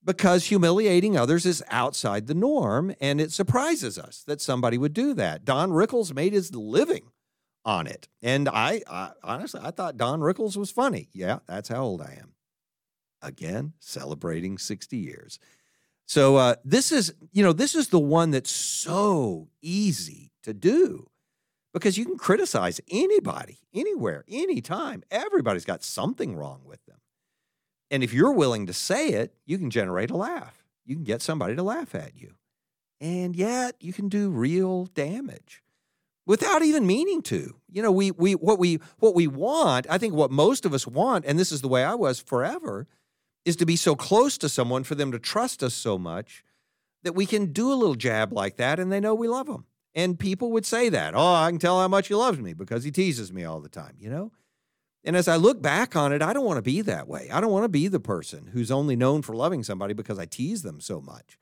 because 0.05 0.45
humiliating 0.45 1.17
others 1.17 1.45
is 1.45 1.65
outside 1.71 2.27
the 2.27 2.35
norm, 2.35 2.95
and 3.01 3.21
it 3.21 3.33
surprises 3.33 3.99
us 3.99 4.23
that 4.27 4.41
somebody 4.41 4.79
would 4.79 4.93
do 4.93 5.15
that. 5.15 5.45
Don 5.45 5.71
Rickles 5.71 6.15
made 6.15 6.33
his 6.33 6.55
living 6.55 7.11
on 7.65 7.87
it, 7.87 8.09
and 8.23 8.49
I, 8.49 8.83
I 8.89 9.13
honestly 9.25 9.61
I 9.65 9.71
thought 9.73 9.97
Don 9.97 10.21
Rickles 10.21 10.57
was 10.57 10.71
funny. 10.71 11.09
Yeah, 11.13 11.41
that's 11.49 11.71
how 11.71 11.83
old 11.83 12.03
I 12.03 12.19
am 12.21 12.35
again 13.23 13.73
celebrating 13.81 14.59
60 14.59 14.97
years. 14.97 15.39
So 16.07 16.37
uh, 16.37 16.55
this 16.65 16.91
is, 16.91 17.13
you 17.33 17.43
know, 17.43 17.53
this 17.53 17.75
is 17.75 17.89
the 17.89 17.99
one 17.99 18.31
that's 18.31 18.51
so 18.51 19.49
easy 19.61 20.33
to 20.43 20.55
do 20.55 21.11
because 21.75 21.99
you 21.99 22.07
can 22.07 22.17
criticize 22.17 22.81
anybody, 22.91 23.59
anywhere, 23.75 24.25
anytime. 24.29 25.03
Everybody's 25.11 25.67
got 25.67 25.85
something 25.85 26.35
wrong 26.35 26.63
with 26.65 26.85
them. 26.87 26.99
And 27.91 28.03
if 28.03 28.13
you're 28.13 28.33
willing 28.33 28.67
to 28.67 28.73
say 28.73 29.11
it, 29.11 29.35
you 29.45 29.59
can 29.59 29.71
generate 29.71 30.11
a 30.11 30.17
laugh. 30.17 30.65
You 30.85 30.95
can 30.95 31.05
get 31.05 31.23
somebody 31.23 31.55
to 31.57 31.63
laugh 31.63 31.95
at 31.95 32.17
you. 32.17 32.35
And 33.01 33.37
yet 33.37 33.77
you 33.81 33.93
can 33.93 34.09
do 34.09 34.31
real 34.31 34.87
damage 34.87 35.63
without 36.27 36.63
even 36.63 36.87
meaning 36.87 37.23
to. 37.23 37.57
You 37.71 37.83
know, 37.83 37.93
we 37.93 38.11
we 38.13 38.35
what 38.35 38.59
we 38.59 38.81
what 38.99 39.15
we 39.15 39.27
want, 39.27 39.87
I 39.91 39.99
think 39.99 40.15
what 40.15 40.31
most 40.31 40.65
of 40.65 40.75
us 40.75 40.87
want, 40.87 41.25
and 41.27 41.39
this 41.39 41.53
is 41.53 41.61
the 41.61 41.69
way 41.69 41.85
I 41.85 41.95
was 41.95 42.21
forever, 42.21 42.87
is 43.49 43.57
to 43.57 43.67
be 43.67 43.77
so 43.77 43.97
close 43.97 44.37
to 44.37 44.49
someone 44.49 44.85
for 44.85 44.95
them 44.95 45.11
to 45.11 45.19
trust 45.19 45.63
us 45.63 45.73
so 45.73 45.97
much 45.97 46.45
that 47.03 47.15
we 47.15 47.25
can 47.25 47.47
do 47.47 47.73
a 47.73 47.75
little 47.75 47.95
jab 47.95 48.31
like 48.31 48.57
that 48.57 48.79
and 48.79 48.93
they 48.93 49.01
know 49.01 49.15
we 49.15 49.27
love 49.27 49.47
them. 49.47 49.65
And 49.95 50.19
people 50.19 50.53
would 50.53 50.67
say 50.67 50.91
that, 50.91 51.15
oh, 51.15 51.35
I 51.35 51.49
can 51.49 51.59
tell 51.59 51.81
how 51.81 51.89
much 51.89 52.09
he 52.09 52.15
loves 52.15 52.39
me 52.39 52.53
because 52.53 52.85
he 52.85 52.91
teases 52.91 53.33
me 53.33 53.45
all 53.45 53.61
the 53.61 53.71
time, 53.71 53.95
you 53.99 54.11
know? 54.11 54.33
And 55.03 55.17
as 55.17 55.29
I 55.29 55.37
look 55.37 55.63
back 55.63 55.97
on 55.97 56.13
it, 56.13 56.21
I 56.21 56.35
don't 56.35 56.45
want 56.45 56.59
to 56.59 56.63
be 56.63 56.83
that 56.83 57.09
way. 57.09 57.31
I 57.33 57.41
don't 57.41 57.51
want 57.51 57.65
to 57.65 57.71
be 57.71 57.89
the 57.89 57.99
person 57.99 58.51
who's 58.53 58.71
only 58.71 58.97
known 58.97 59.23
for 59.23 59.35
loving 59.35 59.63
somebody 59.63 59.95
because 59.95 60.19
I 60.19 60.27
tease 60.27 60.61
them 60.61 60.79
so 60.79 61.01
much. 61.01 61.39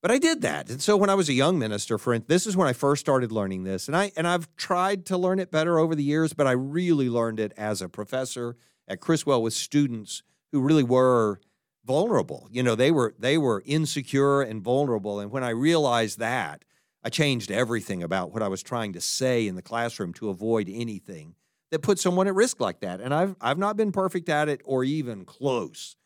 But 0.00 0.10
I 0.10 0.18
did 0.18 0.40
that. 0.40 0.70
And 0.70 0.80
so 0.80 0.96
when 0.96 1.10
I 1.10 1.14
was 1.14 1.28
a 1.28 1.34
young 1.34 1.58
minister, 1.58 1.98
for 1.98 2.18
this 2.18 2.46
is 2.46 2.56
when 2.56 2.68
I 2.68 2.72
first 2.72 3.00
started 3.00 3.30
learning 3.30 3.64
this. 3.64 3.88
And 3.88 3.96
I 3.96 4.12
and 4.16 4.26
I've 4.26 4.48
tried 4.56 5.04
to 5.06 5.18
learn 5.18 5.38
it 5.38 5.50
better 5.50 5.78
over 5.78 5.94
the 5.94 6.02
years, 6.02 6.32
but 6.32 6.46
I 6.46 6.52
really 6.52 7.10
learned 7.10 7.40
it 7.40 7.52
as 7.58 7.82
a 7.82 7.90
professor 7.90 8.56
at 8.88 9.00
Criswell 9.00 9.42
with 9.42 9.52
students 9.52 10.22
who 10.52 10.60
really 10.60 10.82
were 10.82 11.40
vulnerable. 11.84 12.48
You 12.50 12.62
know, 12.62 12.74
they 12.74 12.90
were 12.90 13.14
they 13.18 13.38
were 13.38 13.62
insecure 13.64 14.42
and 14.42 14.62
vulnerable. 14.62 15.20
And 15.20 15.30
when 15.30 15.44
I 15.44 15.50
realized 15.50 16.18
that, 16.18 16.64
I 17.04 17.08
changed 17.08 17.50
everything 17.50 18.02
about 18.02 18.32
what 18.32 18.42
I 18.42 18.48
was 18.48 18.62
trying 18.62 18.92
to 18.94 19.00
say 19.00 19.46
in 19.46 19.54
the 19.54 19.62
classroom 19.62 20.12
to 20.14 20.28
avoid 20.28 20.68
anything 20.68 21.36
that 21.70 21.82
put 21.82 21.98
someone 21.98 22.26
at 22.26 22.34
risk 22.34 22.60
like 22.60 22.80
that. 22.80 23.00
And 23.00 23.14
I've 23.14 23.36
I've 23.40 23.58
not 23.58 23.76
been 23.76 23.92
perfect 23.92 24.28
at 24.28 24.48
it 24.48 24.60
or 24.64 24.84
even 24.84 25.24
close. 25.24 25.96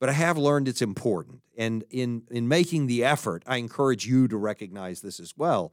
But 0.00 0.08
I 0.08 0.14
have 0.14 0.36
learned 0.36 0.66
it's 0.66 0.82
important. 0.82 1.42
And 1.56 1.84
in 1.90 2.22
in 2.30 2.48
making 2.48 2.88
the 2.88 3.04
effort, 3.04 3.44
I 3.46 3.58
encourage 3.58 4.06
you 4.06 4.26
to 4.28 4.36
recognize 4.36 5.00
this 5.00 5.20
as 5.20 5.34
well. 5.36 5.72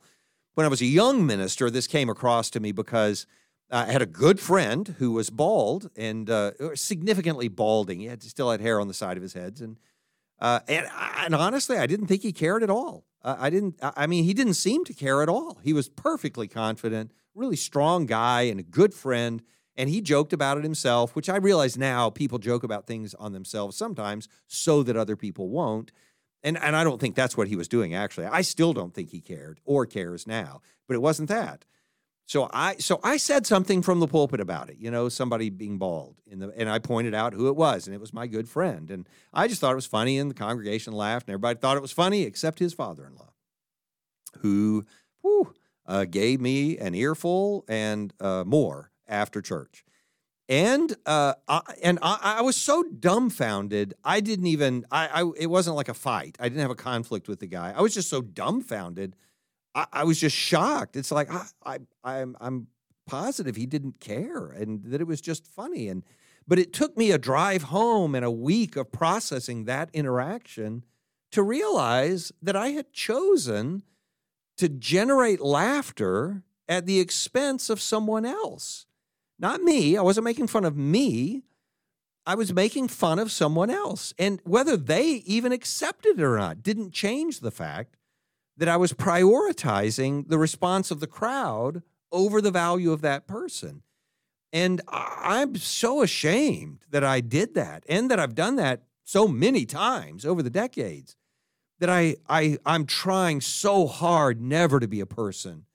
When 0.53 0.65
I 0.65 0.69
was 0.69 0.81
a 0.81 0.85
young 0.85 1.25
minister, 1.25 1.69
this 1.69 1.87
came 1.87 2.09
across 2.09 2.49
to 2.51 2.59
me 2.59 2.71
because 2.71 3.25
I 3.71 3.85
had 3.91 4.01
a 4.01 4.07
good 4.07 4.39
friend 4.39 4.95
who 4.97 5.11
was 5.11 5.29
bald 5.29 5.89
and 5.95 6.29
uh, 6.29 6.75
significantly 6.75 7.47
balding. 7.47 7.99
He 7.99 8.07
had 8.07 8.23
still 8.23 8.49
had 8.49 8.61
hair 8.61 8.79
on 8.79 8.87
the 8.87 8.93
side 8.93 9.15
of 9.15 9.23
his 9.23 9.33
head, 9.33 9.59
and 9.61 9.77
uh, 10.39 10.61
and 10.67 10.87
and 11.17 11.35
honestly, 11.35 11.77
I 11.77 11.85
didn't 11.85 12.07
think 12.07 12.23
he 12.23 12.31
cared 12.31 12.63
at 12.63 12.69
all. 12.69 13.05
Uh, 13.23 13.35
I 13.37 13.49
didn't. 13.49 13.75
I 13.81 14.07
mean, 14.07 14.23
he 14.23 14.33
didn't 14.33 14.53
seem 14.55 14.85
to 14.85 14.93
care 14.93 15.21
at 15.21 15.29
all. 15.29 15.59
He 15.63 15.73
was 15.73 15.89
perfectly 15.89 16.47
confident, 16.47 17.11
really 17.35 17.55
strong 17.55 18.05
guy, 18.05 18.43
and 18.43 18.59
a 18.59 18.63
good 18.63 18.93
friend. 18.93 19.41
And 19.75 19.89
he 19.89 20.01
joked 20.01 20.33
about 20.33 20.57
it 20.57 20.63
himself, 20.65 21.15
which 21.15 21.29
I 21.29 21.37
realize 21.37 21.77
now 21.77 22.09
people 22.09 22.37
joke 22.37 22.63
about 22.63 22.85
things 22.85 23.13
on 23.13 23.31
themselves 23.31 23.77
sometimes 23.77 24.27
so 24.45 24.83
that 24.83 24.97
other 24.97 25.15
people 25.15 25.49
won't. 25.49 25.91
And 26.43 26.57
and 26.57 26.75
I 26.75 26.83
don't 26.83 26.99
think 26.99 27.15
that's 27.15 27.37
what 27.37 27.47
he 27.47 27.55
was 27.55 27.67
doing. 27.67 27.93
Actually, 27.93 28.27
I 28.27 28.41
still 28.41 28.73
don't 28.73 28.93
think 28.93 29.11
he 29.11 29.21
cared 29.21 29.59
or 29.63 29.85
cares 29.85 30.25
now. 30.25 30.61
But 30.87 30.95
it 30.95 31.01
wasn't 31.01 31.29
that. 31.29 31.65
So 32.29 32.47
I 32.53 32.75
so 32.75 32.99
I 33.03 33.17
said 33.17 33.47
something 33.47 33.81
from 33.81 33.99
the 33.99 34.07
pulpit 34.07 34.39
about 34.39 34.69
it, 34.69 34.77
you 34.77 34.91
know, 34.91 35.09
somebody 35.09 35.49
being 35.49 35.79
bald, 35.79 36.21
the, 36.31 36.53
and 36.55 36.69
I 36.69 36.77
pointed 36.77 37.15
out 37.15 37.33
who 37.33 37.47
it 37.47 37.55
was, 37.55 37.87
and 37.87 37.95
it 37.95 37.99
was 37.99 38.13
my 38.13 38.27
good 38.27 38.47
friend, 38.47 38.91
and 38.91 39.09
I 39.33 39.47
just 39.47 39.59
thought 39.59 39.71
it 39.71 39.75
was 39.75 39.87
funny, 39.87 40.19
and 40.19 40.29
the 40.29 40.35
congregation 40.35 40.93
laughed, 40.93 41.27
and 41.27 41.33
everybody 41.33 41.57
thought 41.57 41.75
it 41.75 41.81
was 41.81 41.91
funny 41.91 42.21
except 42.21 42.59
his 42.59 42.71
father-in-law, 42.71 43.33
who 44.41 44.85
whew, 45.23 45.55
uh, 45.87 46.05
gave 46.05 46.39
me 46.39 46.77
an 46.77 46.93
earful 46.93 47.65
and 47.67 48.13
uh, 48.19 48.43
more 48.45 48.91
after 49.07 49.41
church, 49.41 49.83
and 50.47 50.95
uh, 51.07 51.33
I, 51.47 51.61
and 51.81 51.97
I, 52.03 52.35
I, 52.37 52.41
was 52.43 52.55
so 52.55 52.83
dumbfounded, 52.83 53.95
I 54.03 54.19
didn't 54.19 54.45
even 54.45 54.85
I, 54.91 55.23
I 55.23 55.31
it 55.35 55.47
wasn't 55.47 55.77
like 55.77 55.89
a 55.89 55.95
fight, 55.95 56.37
I 56.39 56.47
didn't 56.47 56.61
have 56.61 56.69
a 56.69 56.75
conflict 56.75 57.27
with 57.27 57.39
the 57.39 57.47
guy, 57.47 57.73
I 57.75 57.81
was 57.81 57.95
just 57.95 58.07
so 58.07 58.21
dumbfounded 58.21 59.15
I, 59.75 59.85
I 59.91 60.03
was 60.03 60.19
just 60.19 60.35
shocked. 60.35 60.95
It's 60.95 61.11
like 61.11 61.31
I, 61.31 61.45
I 61.65 61.79
I'm 62.03 62.35
I'm 62.39 62.67
positive 63.07 63.55
he 63.55 63.65
didn't 63.65 63.99
care 63.99 64.47
and 64.49 64.83
that 64.83 65.01
it 65.01 65.07
was 65.07 65.19
just 65.19 65.47
funny 65.47 65.87
and 65.87 66.03
but 66.47 66.59
it 66.59 66.71
took 66.73 66.95
me 66.95 67.11
a 67.11 67.17
drive 67.17 67.63
home 67.63 68.13
and 68.13 68.23
a 68.23 68.31
week 68.31 68.75
of 68.75 68.91
processing 68.91 69.65
that 69.65 69.89
interaction 69.93 70.83
to 71.31 71.43
realize 71.43 72.31
that 72.41 72.55
I 72.55 72.69
had 72.69 72.91
chosen 72.91 73.83
to 74.57 74.67
generate 74.67 75.39
laughter 75.39 76.43
at 76.67 76.85
the 76.85 76.99
expense 76.99 77.69
of 77.69 77.81
someone 77.81 78.25
else. 78.25 78.85
Not 79.37 79.61
me. 79.61 79.95
I 79.95 80.01
wasn't 80.01 80.25
making 80.25 80.47
fun 80.47 80.65
of 80.65 80.75
me. 80.75 81.43
I 82.25 82.35
was 82.35 82.53
making 82.53 82.89
fun 82.89 83.19
of 83.19 83.31
someone 83.31 83.69
else. 83.69 84.13
And 84.19 84.41
whether 84.43 84.75
they 84.75 85.07
even 85.07 85.51
accepted 85.51 86.19
it 86.19 86.23
or 86.23 86.37
not 86.37 86.61
didn't 86.61 86.91
change 86.91 87.39
the 87.39 87.51
fact 87.51 87.95
that 88.59 88.67
I 88.67 88.75
was 88.75 88.91
prioritizing 88.91 90.27
the 90.27 90.37
response 90.37 90.91
of 90.91 90.99
the 90.99 91.07
crowd 91.07 91.81
over 92.11 92.41
the 92.41 92.51
value 92.51 92.91
of 92.91 93.01
that 93.01 93.25
person. 93.25 93.83
And 94.51 94.81
I'm 94.89 95.55
so 95.55 96.01
ashamed 96.01 96.79
that 96.89 97.03
I 97.03 97.21
did 97.21 97.55
that 97.55 97.85
and 97.87 98.11
that 98.11 98.19
I've 98.19 98.35
done 98.35 98.57
that 98.57 98.83
so 99.05 99.27
many 99.27 99.65
times 99.65 100.25
over 100.25 100.43
the 100.43 100.49
decades 100.49 101.15
that 101.79 101.89
I, 101.89 102.17
I 102.27 102.57
I'm 102.65 102.85
trying 102.85 103.39
so 103.39 103.87
hard 103.87 104.41
never 104.41 104.81
to 104.81 104.87
be 104.87 104.99
a 104.99 105.05
person 105.05 105.65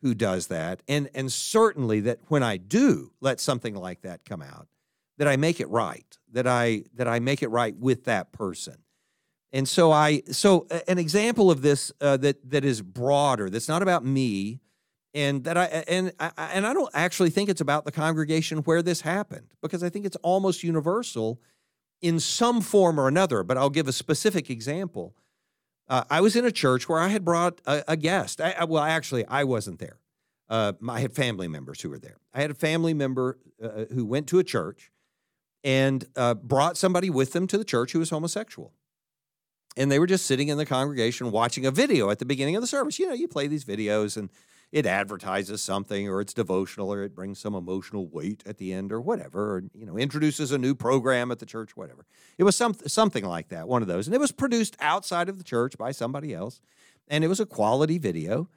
who 0.00 0.14
does 0.14 0.46
that. 0.46 0.82
And 0.88 1.10
and 1.14 1.30
certainly 1.30 2.00
that 2.00 2.20
when 2.28 2.42
I 2.42 2.56
do 2.56 3.12
let 3.20 3.38
something 3.38 3.74
like 3.74 4.00
that 4.00 4.24
come 4.24 4.40
out, 4.40 4.66
that 5.18 5.28
I 5.28 5.36
make 5.36 5.60
it 5.60 5.68
right, 5.68 6.16
that 6.32 6.46
I 6.46 6.84
that 6.94 7.06
I 7.06 7.18
make 7.18 7.42
it 7.42 7.48
right 7.48 7.76
with 7.76 8.04
that 8.04 8.32
person. 8.32 8.78
And 9.52 9.68
so 9.68 9.90
I 9.90 10.22
so 10.30 10.66
an 10.86 10.98
example 10.98 11.50
of 11.50 11.62
this 11.62 11.90
uh, 12.00 12.16
that 12.18 12.50
that 12.50 12.64
is 12.64 12.82
broader. 12.82 13.50
That's 13.50 13.68
not 13.68 13.82
about 13.82 14.04
me, 14.04 14.60
and 15.12 15.42
that 15.44 15.56
I 15.56 15.64
and 15.64 16.12
I, 16.20 16.30
and 16.52 16.66
I 16.66 16.72
don't 16.72 16.90
actually 16.94 17.30
think 17.30 17.48
it's 17.48 17.60
about 17.60 17.84
the 17.84 17.92
congregation 17.92 18.58
where 18.58 18.80
this 18.80 19.00
happened 19.00 19.48
because 19.60 19.82
I 19.82 19.88
think 19.88 20.06
it's 20.06 20.16
almost 20.22 20.62
universal 20.62 21.40
in 22.00 22.20
some 22.20 22.60
form 22.60 22.98
or 23.00 23.08
another. 23.08 23.42
But 23.42 23.58
I'll 23.58 23.70
give 23.70 23.88
a 23.88 23.92
specific 23.92 24.50
example. 24.50 25.16
Uh, 25.88 26.04
I 26.08 26.20
was 26.20 26.36
in 26.36 26.44
a 26.44 26.52
church 26.52 26.88
where 26.88 27.00
I 27.00 27.08
had 27.08 27.24
brought 27.24 27.60
a, 27.66 27.82
a 27.88 27.96
guest. 27.96 28.40
I, 28.40 28.64
well, 28.64 28.84
actually, 28.84 29.26
I 29.26 29.42
wasn't 29.42 29.80
there. 29.80 29.98
Uh, 30.48 30.72
I 30.88 31.00
had 31.00 31.12
family 31.12 31.48
members 31.48 31.80
who 31.80 31.90
were 31.90 31.98
there. 31.98 32.18
I 32.32 32.40
had 32.40 32.52
a 32.52 32.54
family 32.54 32.94
member 32.94 33.38
uh, 33.60 33.86
who 33.92 34.04
went 34.04 34.28
to 34.28 34.38
a 34.38 34.44
church 34.44 34.92
and 35.64 36.04
uh, 36.14 36.34
brought 36.34 36.76
somebody 36.76 37.10
with 37.10 37.32
them 37.32 37.48
to 37.48 37.58
the 37.58 37.64
church 37.64 37.92
who 37.92 37.98
was 37.98 38.10
homosexual 38.10 38.72
and 39.76 39.90
they 39.90 39.98
were 39.98 40.06
just 40.06 40.26
sitting 40.26 40.48
in 40.48 40.58
the 40.58 40.66
congregation 40.66 41.30
watching 41.30 41.64
a 41.64 41.70
video 41.70 42.10
at 42.10 42.18
the 42.18 42.24
beginning 42.24 42.56
of 42.56 42.62
the 42.62 42.66
service. 42.66 42.98
You 42.98 43.08
know, 43.08 43.14
you 43.14 43.28
play 43.28 43.46
these 43.46 43.64
videos 43.64 44.16
and 44.16 44.30
it 44.72 44.86
advertises 44.86 45.62
something 45.62 46.08
or 46.08 46.20
it's 46.20 46.34
devotional 46.34 46.92
or 46.92 47.02
it 47.02 47.14
brings 47.14 47.38
some 47.38 47.54
emotional 47.54 48.06
weight 48.06 48.42
at 48.46 48.58
the 48.58 48.72
end 48.72 48.92
or 48.92 49.00
whatever, 49.00 49.56
or, 49.56 49.62
you 49.74 49.84
know, 49.84 49.96
introduces 49.96 50.52
a 50.52 50.58
new 50.58 50.74
program 50.74 51.30
at 51.30 51.38
the 51.40 51.46
church, 51.46 51.76
whatever. 51.76 52.04
It 52.38 52.44
was 52.44 52.56
some, 52.56 52.74
something 52.86 53.24
like 53.24 53.48
that, 53.48 53.68
one 53.68 53.82
of 53.82 53.88
those. 53.88 54.06
And 54.06 54.14
it 54.14 54.20
was 54.20 54.32
produced 54.32 54.76
outside 54.80 55.28
of 55.28 55.38
the 55.38 55.44
church 55.44 55.76
by 55.76 55.92
somebody 55.92 56.32
else. 56.34 56.60
And 57.08 57.24
it 57.24 57.28
was 57.28 57.40
a 57.40 57.46
quality 57.46 57.98
video. 57.98 58.48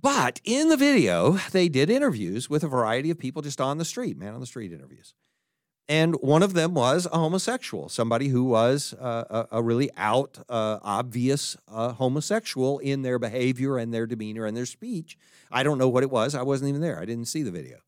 But 0.00 0.40
in 0.44 0.68
the 0.68 0.76
video, 0.76 1.32
they 1.50 1.68
did 1.68 1.90
interviews 1.90 2.48
with 2.48 2.62
a 2.62 2.68
variety 2.68 3.10
of 3.10 3.18
people 3.18 3.42
just 3.42 3.60
on 3.60 3.78
the 3.78 3.84
street, 3.84 4.16
man 4.16 4.34
on 4.34 4.40
the 4.40 4.46
street 4.46 4.72
interviews. 4.72 5.14
And 5.90 6.14
one 6.20 6.44
of 6.44 6.52
them 6.52 6.74
was 6.74 7.08
a 7.10 7.18
homosexual, 7.18 7.88
somebody 7.88 8.28
who 8.28 8.44
was 8.44 8.94
uh, 8.94 9.46
a, 9.50 9.58
a, 9.58 9.62
really 9.62 9.90
out, 9.96 10.38
uh, 10.48 10.78
obvious 10.84 11.56
uh, 11.66 11.94
homosexual 11.94 12.78
in 12.78 13.02
their 13.02 13.18
behavior 13.18 13.76
and 13.76 13.92
their 13.92 14.06
demeanor 14.06 14.46
and 14.46 14.56
their 14.56 14.66
speech. 14.66 15.18
I 15.50 15.64
don't 15.64 15.78
know 15.78 15.88
what 15.88 16.04
it 16.04 16.10
was. 16.10 16.36
I 16.36 16.42
wasn't 16.42 16.68
even 16.68 16.80
there. 16.80 17.00
I 17.00 17.06
didn't 17.06 17.24
see 17.24 17.42
the 17.42 17.50
video. 17.50 17.78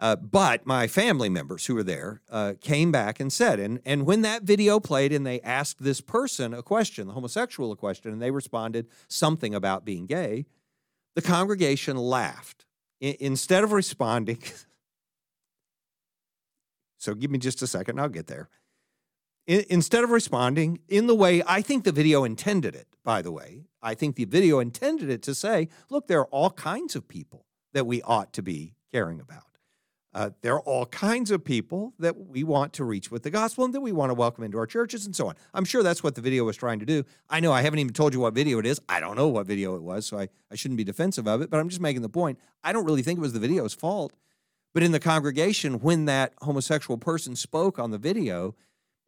Uh, 0.00 0.16
but 0.16 0.66
my 0.66 0.88
family 0.88 1.28
members 1.28 1.66
who 1.66 1.76
were 1.76 1.84
there 1.84 2.20
uh, 2.32 2.54
came 2.60 2.90
back 2.90 3.20
and 3.20 3.32
said, 3.32 3.60
and, 3.60 3.80
and 3.84 4.06
when 4.06 4.22
that 4.22 4.42
video 4.42 4.80
played 4.80 5.12
and 5.12 5.24
they 5.24 5.40
asked 5.42 5.84
this 5.84 6.00
person 6.00 6.52
a 6.52 6.64
question, 6.64 7.06
the 7.06 7.12
homosexual 7.12 7.70
a 7.70 7.76
question, 7.76 8.10
and 8.10 8.20
they 8.20 8.32
responded 8.32 8.88
something 9.06 9.54
about 9.54 9.84
being 9.84 10.06
gay, 10.06 10.46
the 11.14 11.22
congregation 11.22 11.96
laughed. 11.96 12.66
I, 13.00 13.16
instead 13.20 13.62
of 13.62 13.70
responding, 13.70 14.42
so 17.04 17.14
give 17.14 17.30
me 17.30 17.38
just 17.38 17.62
a 17.62 17.66
second, 17.66 18.00
I'll 18.00 18.08
get 18.08 18.26
there. 18.26 18.48
I, 19.48 19.64
instead 19.68 20.04
of 20.04 20.10
responding 20.10 20.80
in 20.88 21.06
the 21.06 21.14
way 21.14 21.42
I 21.46 21.60
think 21.60 21.84
the 21.84 21.92
video 21.92 22.24
intended 22.24 22.74
it, 22.74 22.88
by 23.04 23.22
the 23.22 23.30
way, 23.30 23.64
I 23.82 23.94
think 23.94 24.16
the 24.16 24.24
video 24.24 24.58
intended 24.58 25.10
it 25.10 25.22
to 25.22 25.34
say, 25.34 25.68
look, 25.90 26.08
there 26.08 26.20
are 26.20 26.28
all 26.28 26.50
kinds 26.50 26.96
of 26.96 27.06
people 27.06 27.44
that 27.74 27.86
we 27.86 28.00
ought 28.02 28.32
to 28.32 28.42
be 28.42 28.74
caring 28.92 29.20
about. 29.20 29.42
Uh, 30.14 30.30
there 30.42 30.54
are 30.54 30.60
all 30.60 30.86
kinds 30.86 31.32
of 31.32 31.44
people 31.44 31.92
that 31.98 32.16
we 32.16 32.44
want 32.44 32.72
to 32.72 32.84
reach 32.84 33.10
with 33.10 33.24
the 33.24 33.30
gospel 33.30 33.64
and 33.64 33.74
that 33.74 33.80
we 33.80 33.90
want 33.90 34.10
to 34.10 34.14
welcome 34.14 34.44
into 34.44 34.56
our 34.56 34.66
churches 34.66 35.04
and 35.04 35.14
so 35.14 35.26
on. 35.26 35.34
I'm 35.52 35.64
sure 35.64 35.82
that's 35.82 36.04
what 36.04 36.14
the 36.14 36.20
video 36.20 36.44
was 36.44 36.56
trying 36.56 36.78
to 36.78 36.86
do. 36.86 37.04
I 37.28 37.40
know 37.40 37.52
I 37.52 37.62
haven't 37.62 37.80
even 37.80 37.92
told 37.92 38.14
you 38.14 38.20
what 38.20 38.32
video 38.32 38.60
it 38.60 38.66
is. 38.66 38.80
I 38.88 39.00
don't 39.00 39.16
know 39.16 39.26
what 39.26 39.46
video 39.46 39.74
it 39.74 39.82
was, 39.82 40.06
so 40.06 40.18
I, 40.18 40.28
I 40.52 40.54
shouldn't 40.54 40.78
be 40.78 40.84
defensive 40.84 41.26
of 41.26 41.42
it, 41.42 41.50
but 41.50 41.58
I'm 41.58 41.68
just 41.68 41.80
making 41.80 42.02
the 42.02 42.08
point. 42.08 42.38
I 42.62 42.72
don't 42.72 42.84
really 42.84 43.02
think 43.02 43.18
it 43.18 43.22
was 43.22 43.32
the 43.32 43.40
video's 43.40 43.74
fault. 43.74 44.12
But 44.74 44.82
in 44.82 44.92
the 44.92 45.00
congregation, 45.00 45.80
when 45.80 46.04
that 46.06 46.34
homosexual 46.42 46.98
person 46.98 47.36
spoke 47.36 47.78
on 47.78 47.90
the 47.90 47.98
video 47.98 48.54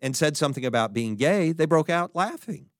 and 0.01 0.17
said 0.17 0.37
something 0.37 0.65
about 0.65 0.95
being 0.95 1.17
gay, 1.17 1.53
they 1.53 1.67
broke 1.67 1.91
out 1.91 2.15
laughing. 2.15 2.71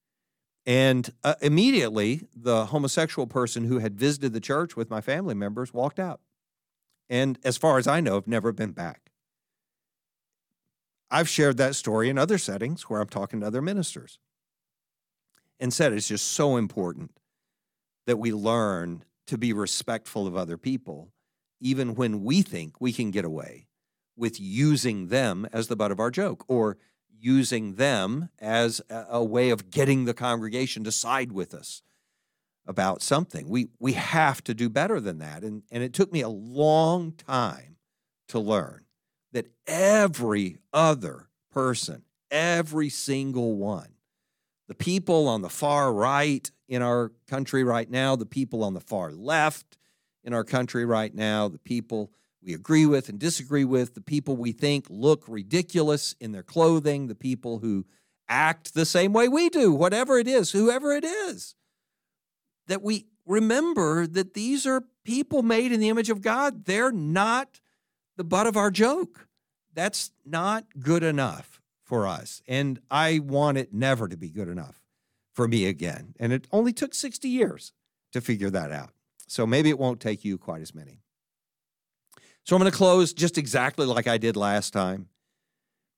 And 0.65 1.13
uh, 1.23 1.35
immediately, 1.43 2.23
the 2.35 2.67
homosexual 2.67 3.27
person 3.27 3.65
who 3.65 3.81
had 3.81 3.99
visited 3.99 4.33
the 4.33 4.41
church 4.41 4.77
with 4.77 4.89
my 4.89 5.01
family 5.01 5.35
members 5.35 5.75
walked 5.75 5.99
out 5.99 6.21
and 7.09 7.39
as 7.45 7.57
far 7.57 7.79
as 7.79 7.87
I 7.87 8.01
know, 8.01 8.15
have 8.15 8.27
never 8.27 8.53
been 8.53 8.73
back. 8.73 9.11
I've 11.11 11.29
shared 11.29 11.57
that 11.59 11.77
story 11.77 12.09
in 12.09 12.19
other 12.19 12.39
settings 12.39 12.83
where 12.83 13.01
I'm 13.01 13.09
talking 13.09 13.41
to 13.41 13.47
other 13.47 13.63
ministers 13.63 14.19
and 15.61 15.73
said 15.73 15.93
it's 15.93 16.09
just 16.09 16.33
so 16.33 16.57
important 16.57 17.13
that 18.07 18.19
we 18.19 18.33
learn 18.33 19.05
to 19.29 19.39
be 19.39 19.53
respectful 19.53 20.27
of 20.27 20.37
other 20.37 20.57
people, 20.57 21.13
even 21.61 21.95
when 21.95 22.23
we 22.23 22.43
think 22.43 22.81
we 22.81 22.93
can 22.93 23.11
get 23.11 23.25
away 23.25 23.67
with 24.17 24.41
using 24.41 25.09
them 25.09 25.47
as 25.53 25.69
the 25.69 25.77
butt 25.77 25.91
of 25.91 26.01
our 26.01 26.11
joke 26.11 26.45
or 26.49 26.79
using 27.19 27.75
them 27.75 28.29
as 28.39 28.81
a, 28.91 29.25
way 29.25 29.51
of 29.51 29.71
getting 29.71 30.05
the 30.05 30.15
congregation 30.15 30.85
to 30.85 30.93
side 30.93 31.33
with 31.33 31.55
us 31.55 31.83
about 32.67 33.01
something. 33.03 33.49
We 33.49 33.69
we 33.79 33.93
have 33.93 34.43
to 34.45 34.55
do 34.55 34.69
better 34.69 35.01
than 35.01 35.19
that. 35.19 35.43
And 35.43 35.63
and 35.71 35.83
it 35.83 35.93
took 35.93 36.13
me 36.13 36.21
a 36.21 36.29
long 36.29 37.13
time 37.13 37.77
to 38.29 38.39
learn 38.39 38.85
that 39.33 39.47
every 39.67 40.59
other 40.73 41.29
person, 41.51 42.03
every 42.31 42.89
single 42.89 43.57
one, 43.57 43.95
the 44.69 44.75
people 44.75 45.29
on 45.29 45.43
the 45.43 45.49
far 45.49 45.93
right 45.93 46.51
in 46.69 46.83
our 46.83 47.13
country 47.29 47.63
right 47.63 47.89
now, 47.89 48.17
the 48.17 48.27
people 48.27 48.65
on 48.65 48.75
the 48.75 48.81
far 48.81 49.13
left 49.13 49.79
in 50.27 50.35
our 50.35 50.45
country 50.45 50.85
right 50.85 51.15
now, 51.15 51.49
the 51.49 51.59
people 51.59 52.13
we 52.43 52.53
agree 52.53 52.85
with 52.85 53.09
and 53.09 53.19
disagree 53.19 53.65
with, 53.65 53.95
the 53.95 54.03
people 54.03 54.37
we 54.37 54.53
think 54.53 54.87
look 54.91 55.25
ridiculous 55.27 56.15
in 56.21 56.33
their 56.33 56.43
clothing, 56.43 57.07
the 57.07 57.15
people 57.15 57.61
who 57.61 57.87
act 58.29 58.75
the 58.75 58.85
same 58.85 59.15
way 59.15 59.29
we 59.29 59.49
do, 59.49 59.73
whatever 59.73 60.19
it 60.19 60.29
is, 60.29 60.53
whoever 60.53 60.93
it 60.93 61.05
is 61.05 61.55
that 62.67 62.83
we 62.83 63.07
remember 63.25 64.07
that 64.07 64.35
these 64.35 64.67
are 64.67 64.85
people 65.05 65.43
made 65.43 65.73
in 65.73 65.81
the 65.81 65.89
image 65.89 66.11
of 66.11 66.21
God. 66.21 66.65
They're 66.65 66.93
not 66.93 67.61
the 68.17 68.25
butt 68.25 68.47
of 68.47 68.57
our 68.57 68.71
joke. 68.71 69.29
That's 69.75 70.11
not 70.25 70.65
good 70.79 71.03
enough 71.03 71.61
for 71.85 72.07
us. 72.07 72.43
And 72.49 72.81
I 72.91 73.21
want 73.21 73.59
it 73.59 73.73
never 73.73 74.09
to 74.09 74.17
be 74.17 74.31
good 74.31 74.49
enough 74.49 74.83
for 75.35 75.47
me 75.47 75.67
again. 75.67 76.15
And 76.19 76.33
it 76.33 76.47
only 76.51 76.73
took 76.73 76.95
60 76.95 77.29
years 77.29 77.73
to 78.13 78.21
figure 78.21 78.51
that 78.51 78.73
out. 78.73 78.91
So 79.27 79.47
maybe 79.47 79.71
it 79.71 79.79
won't 79.79 80.01
take 80.01 80.25
you 80.25 80.39
quite 80.39 80.63
as 80.63 80.75
many. 80.75 81.01
So 82.45 82.55
I'm 82.55 82.61
going 82.61 82.71
to 82.71 82.77
close 82.77 83.13
just 83.13 83.39
exactly 83.39 83.87
like 83.87 84.07
I 84.07 84.19
did 84.19 84.37
last 84.37 84.73
time 84.73 85.09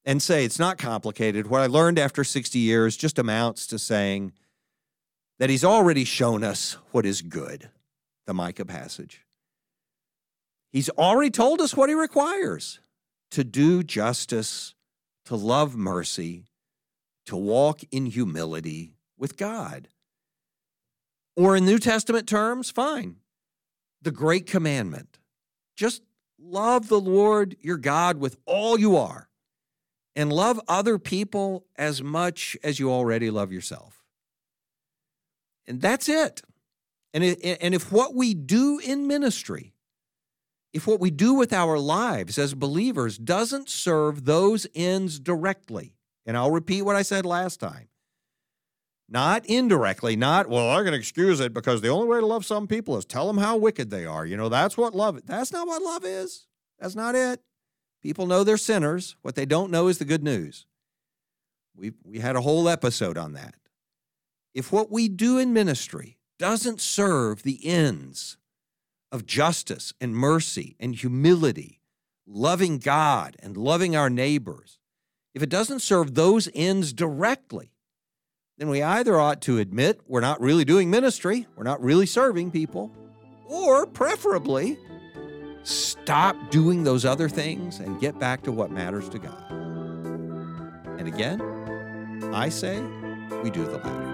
and 0.05 0.23
say 0.23 0.45
it's 0.45 0.59
not 0.59 0.79
complicated. 0.79 1.47
What 1.47 1.61
I 1.61 1.67
learned 1.67 1.99
after 1.99 2.25
60 2.25 2.59
years 2.59 2.97
just 2.97 3.19
amounts 3.19 3.67
to 3.67 3.79
saying, 3.79 4.33
that 5.39 5.51
he's 5.51 5.65
already 5.65 6.05
shown 6.05 6.45
us 6.45 6.77
what 6.91 7.07
is 7.07 7.23
good, 7.23 7.71
the 8.27 8.35
Micah 8.35 8.65
passage. 8.65 9.25
He's 10.71 10.91
already 10.91 11.31
told 11.31 11.61
us 11.61 11.77
what 11.77 11.89
he 11.89 11.95
requires 11.95 12.81
to 13.31 13.45
do 13.45 13.83
justice, 13.83 14.75
to 15.27 15.37
love 15.37 15.77
mercy, 15.77 16.47
to 17.27 17.37
walk 17.37 17.81
in 17.91 18.07
humility 18.07 18.95
with 19.17 19.37
God. 19.37 19.89
Or 21.39 21.55
in 21.55 21.65
New 21.65 21.79
Testament 21.79 22.29
terms, 22.29 22.69
fine. 22.69 23.15
The 24.03 24.11
great 24.11 24.47
commandment. 24.47 25.21
Just 25.77 26.03
love 26.37 26.89
the 26.89 27.01
Lord 27.01 27.57
your 27.61 27.77
God 27.77 28.17
with 28.17 28.37
all 28.45 28.77
you 28.77 28.97
are 28.97 29.29
and 30.17 30.33
love 30.33 30.61
other 30.67 30.99
people 30.99 31.65
as 31.77 32.03
much 32.03 32.57
as 32.65 32.81
you 32.81 32.91
already 32.91 33.31
love 33.31 33.53
yourself. 33.53 34.03
And 35.69 35.81
that's 35.81 36.09
it. 36.09 36.43
And, 37.15 37.23
it, 37.23 37.59
and 37.61 37.73
if 37.73 37.93
what 37.93 38.17
we 38.17 38.35
do 38.35 38.81
in 38.81 39.07
ministry, 39.07 39.75
if 40.73 40.89
what 40.89 40.99
we 40.99 41.13
do 41.13 41.35
with 41.35 41.53
our 41.53 41.79
lives 41.79 42.37
as 42.37 42.53
believers 42.55 43.17
doesn't 43.17 43.69
serve 43.69 44.25
those 44.25 44.67
ends 44.75 45.21
directly, 45.21 45.95
and 46.27 46.37
I'll 46.37 46.51
repeat 46.51 46.83
what 46.83 46.97
I 46.97 47.03
said 47.03 47.25
last 47.25 47.61
time, 47.61 47.87
not 49.09 49.47
indirectly, 49.47 50.17
not, 50.17 50.49
well, 50.49 50.71
I 50.71 50.83
can 50.83 50.95
excuse 50.95 51.41
it 51.41 51.55
because 51.55 51.81
the 51.81 51.89
only 51.89 52.07
way 52.07 52.21
to 52.21 52.27
love 52.27 52.45
some 52.45 52.67
people 52.67 52.97
is 52.97 53.05
tell 53.05 53.27
them 53.27 53.39
how 53.39 53.57
wicked 53.57 53.91
they 53.91 54.05
are. 54.05 54.27
You 54.27 54.37
know, 54.37 54.49
that's 54.49 54.77
what 54.77 54.95
love 54.95 55.21
That's 55.25 55.53
not 55.53 55.67
what 55.67 55.83
love 55.83 56.05
is. 56.05 56.47
That's 56.79 56.95
not 56.95 57.15
it. 57.15 57.41
People 58.03 58.27
know 58.27 58.45
they're 58.45 58.57
sinners. 58.57 59.17
What 59.23 59.35
they 59.35 59.47
don't 59.47 59.71
know 59.71 59.89
is 59.89 59.99
the 59.99 60.05
good 60.05 60.23
news. 60.23 60.67
We 61.75 61.93
we 62.05 62.19
had 62.19 62.37
a 62.37 62.41
whole 62.41 62.69
episode 62.69 63.17
on 63.17 63.33
that 63.35 63.55
if 64.59 64.73
what 64.73 64.91
we 64.91 65.09
do 65.09 65.39
in 65.39 65.53
ministry 65.53 66.19
doesn't 66.39 66.81
serve 66.81 67.45
the 67.45 67.65
ends 67.65 68.37
of 69.13 69.25
justice 69.25 69.93
and 70.01 70.17
mercy 70.17 70.75
and 70.81 70.97
humility, 70.97 71.81
loving 72.27 72.79
God 72.79 73.37
and 73.41 73.57
loving 73.57 73.95
our 73.95 74.11
neighbors, 74.11 74.79
if 75.33 75.45
it 75.45 75.49
doesn't 75.49 75.79
serve 75.79 76.15
those 76.15 76.49
ends 76.55 76.93
directly, 76.93 77.73
then 78.59 78.69
we 78.69 78.83
either 78.83 79.19
ought 79.19 79.41
to 79.43 79.59
admit 79.59 80.01
we're 80.09 80.21
not 80.21 80.41
really 80.41 80.65
doing 80.65 80.91
ministry, 80.91 81.47
we're 81.57 81.63
not 81.63 81.81
really 81.81 82.07
serving 82.07 82.51
people, 82.51 82.93
or 83.47 83.87
preferably 83.87 84.77
stop 85.63 86.37
doing 86.51 86.83
those 86.83 87.05
other 87.05 87.29
things 87.29 87.79
and 87.79 88.01
get 88.01 88.19
back 88.19 88.43
to 88.43 88.53
what 88.53 88.71
matters 88.71 89.09
to 89.09 89.19
God. 89.19 89.51
And 90.99 91.07
again, 91.07 91.41
I 92.35 92.49
say 92.49 92.81
we 93.43 93.51
do 93.51 93.65
the 93.65 93.79
latter. 93.79 94.05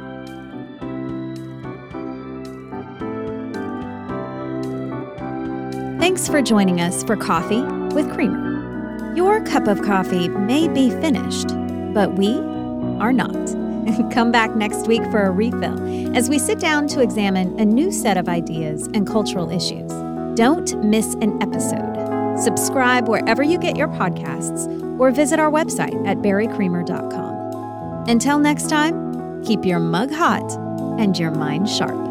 Thanks 5.99 6.29
for 6.29 6.43
joining 6.43 6.83
us 6.83 7.03
for 7.03 7.17
Coffee 7.17 7.63
with 7.95 8.13
Creamer. 8.13 9.15
Your 9.17 9.43
cup 9.45 9.69
of 9.69 9.81
coffee 9.81 10.29
may 10.29 10.69
be 10.69 10.91
finished, 10.91 11.49
but 11.95 12.15
we 12.15 12.37
are 13.01 13.13
not. 13.13 13.64
Come 14.13 14.33
back 14.33 14.55
next 14.55 14.87
week 14.87 15.03
for 15.11 15.23
a 15.25 15.31
refill 15.31 16.17
as 16.17 16.29
we 16.29 16.39
sit 16.39 16.59
down 16.59 16.87
to 16.89 17.01
examine 17.01 17.59
a 17.59 17.65
new 17.65 17.91
set 17.91 18.17
of 18.17 18.29
ideas 18.29 18.89
and 18.95 19.07
cultural 19.07 19.51
issues. 19.51 19.91
Don't 20.37 20.83
miss 20.85 21.15
an 21.15 21.41
episode. 21.43 21.95
Subscribe 22.39 23.09
wherever 23.09 23.43
you 23.43 23.59
get 23.59 23.77
your 23.77 23.89
podcasts 23.89 24.69
or 24.99 25.11
visit 25.11 25.39
our 25.39 25.51
website 25.51 26.07
at 26.07 26.19
barrycreamer.com. 26.19 28.05
Until 28.09 28.39
next 28.39 28.69
time, 28.69 29.43
keep 29.45 29.65
your 29.65 29.79
mug 29.79 30.11
hot 30.11 30.51
and 30.99 31.19
your 31.19 31.31
mind 31.31 31.69
sharp. 31.69 32.04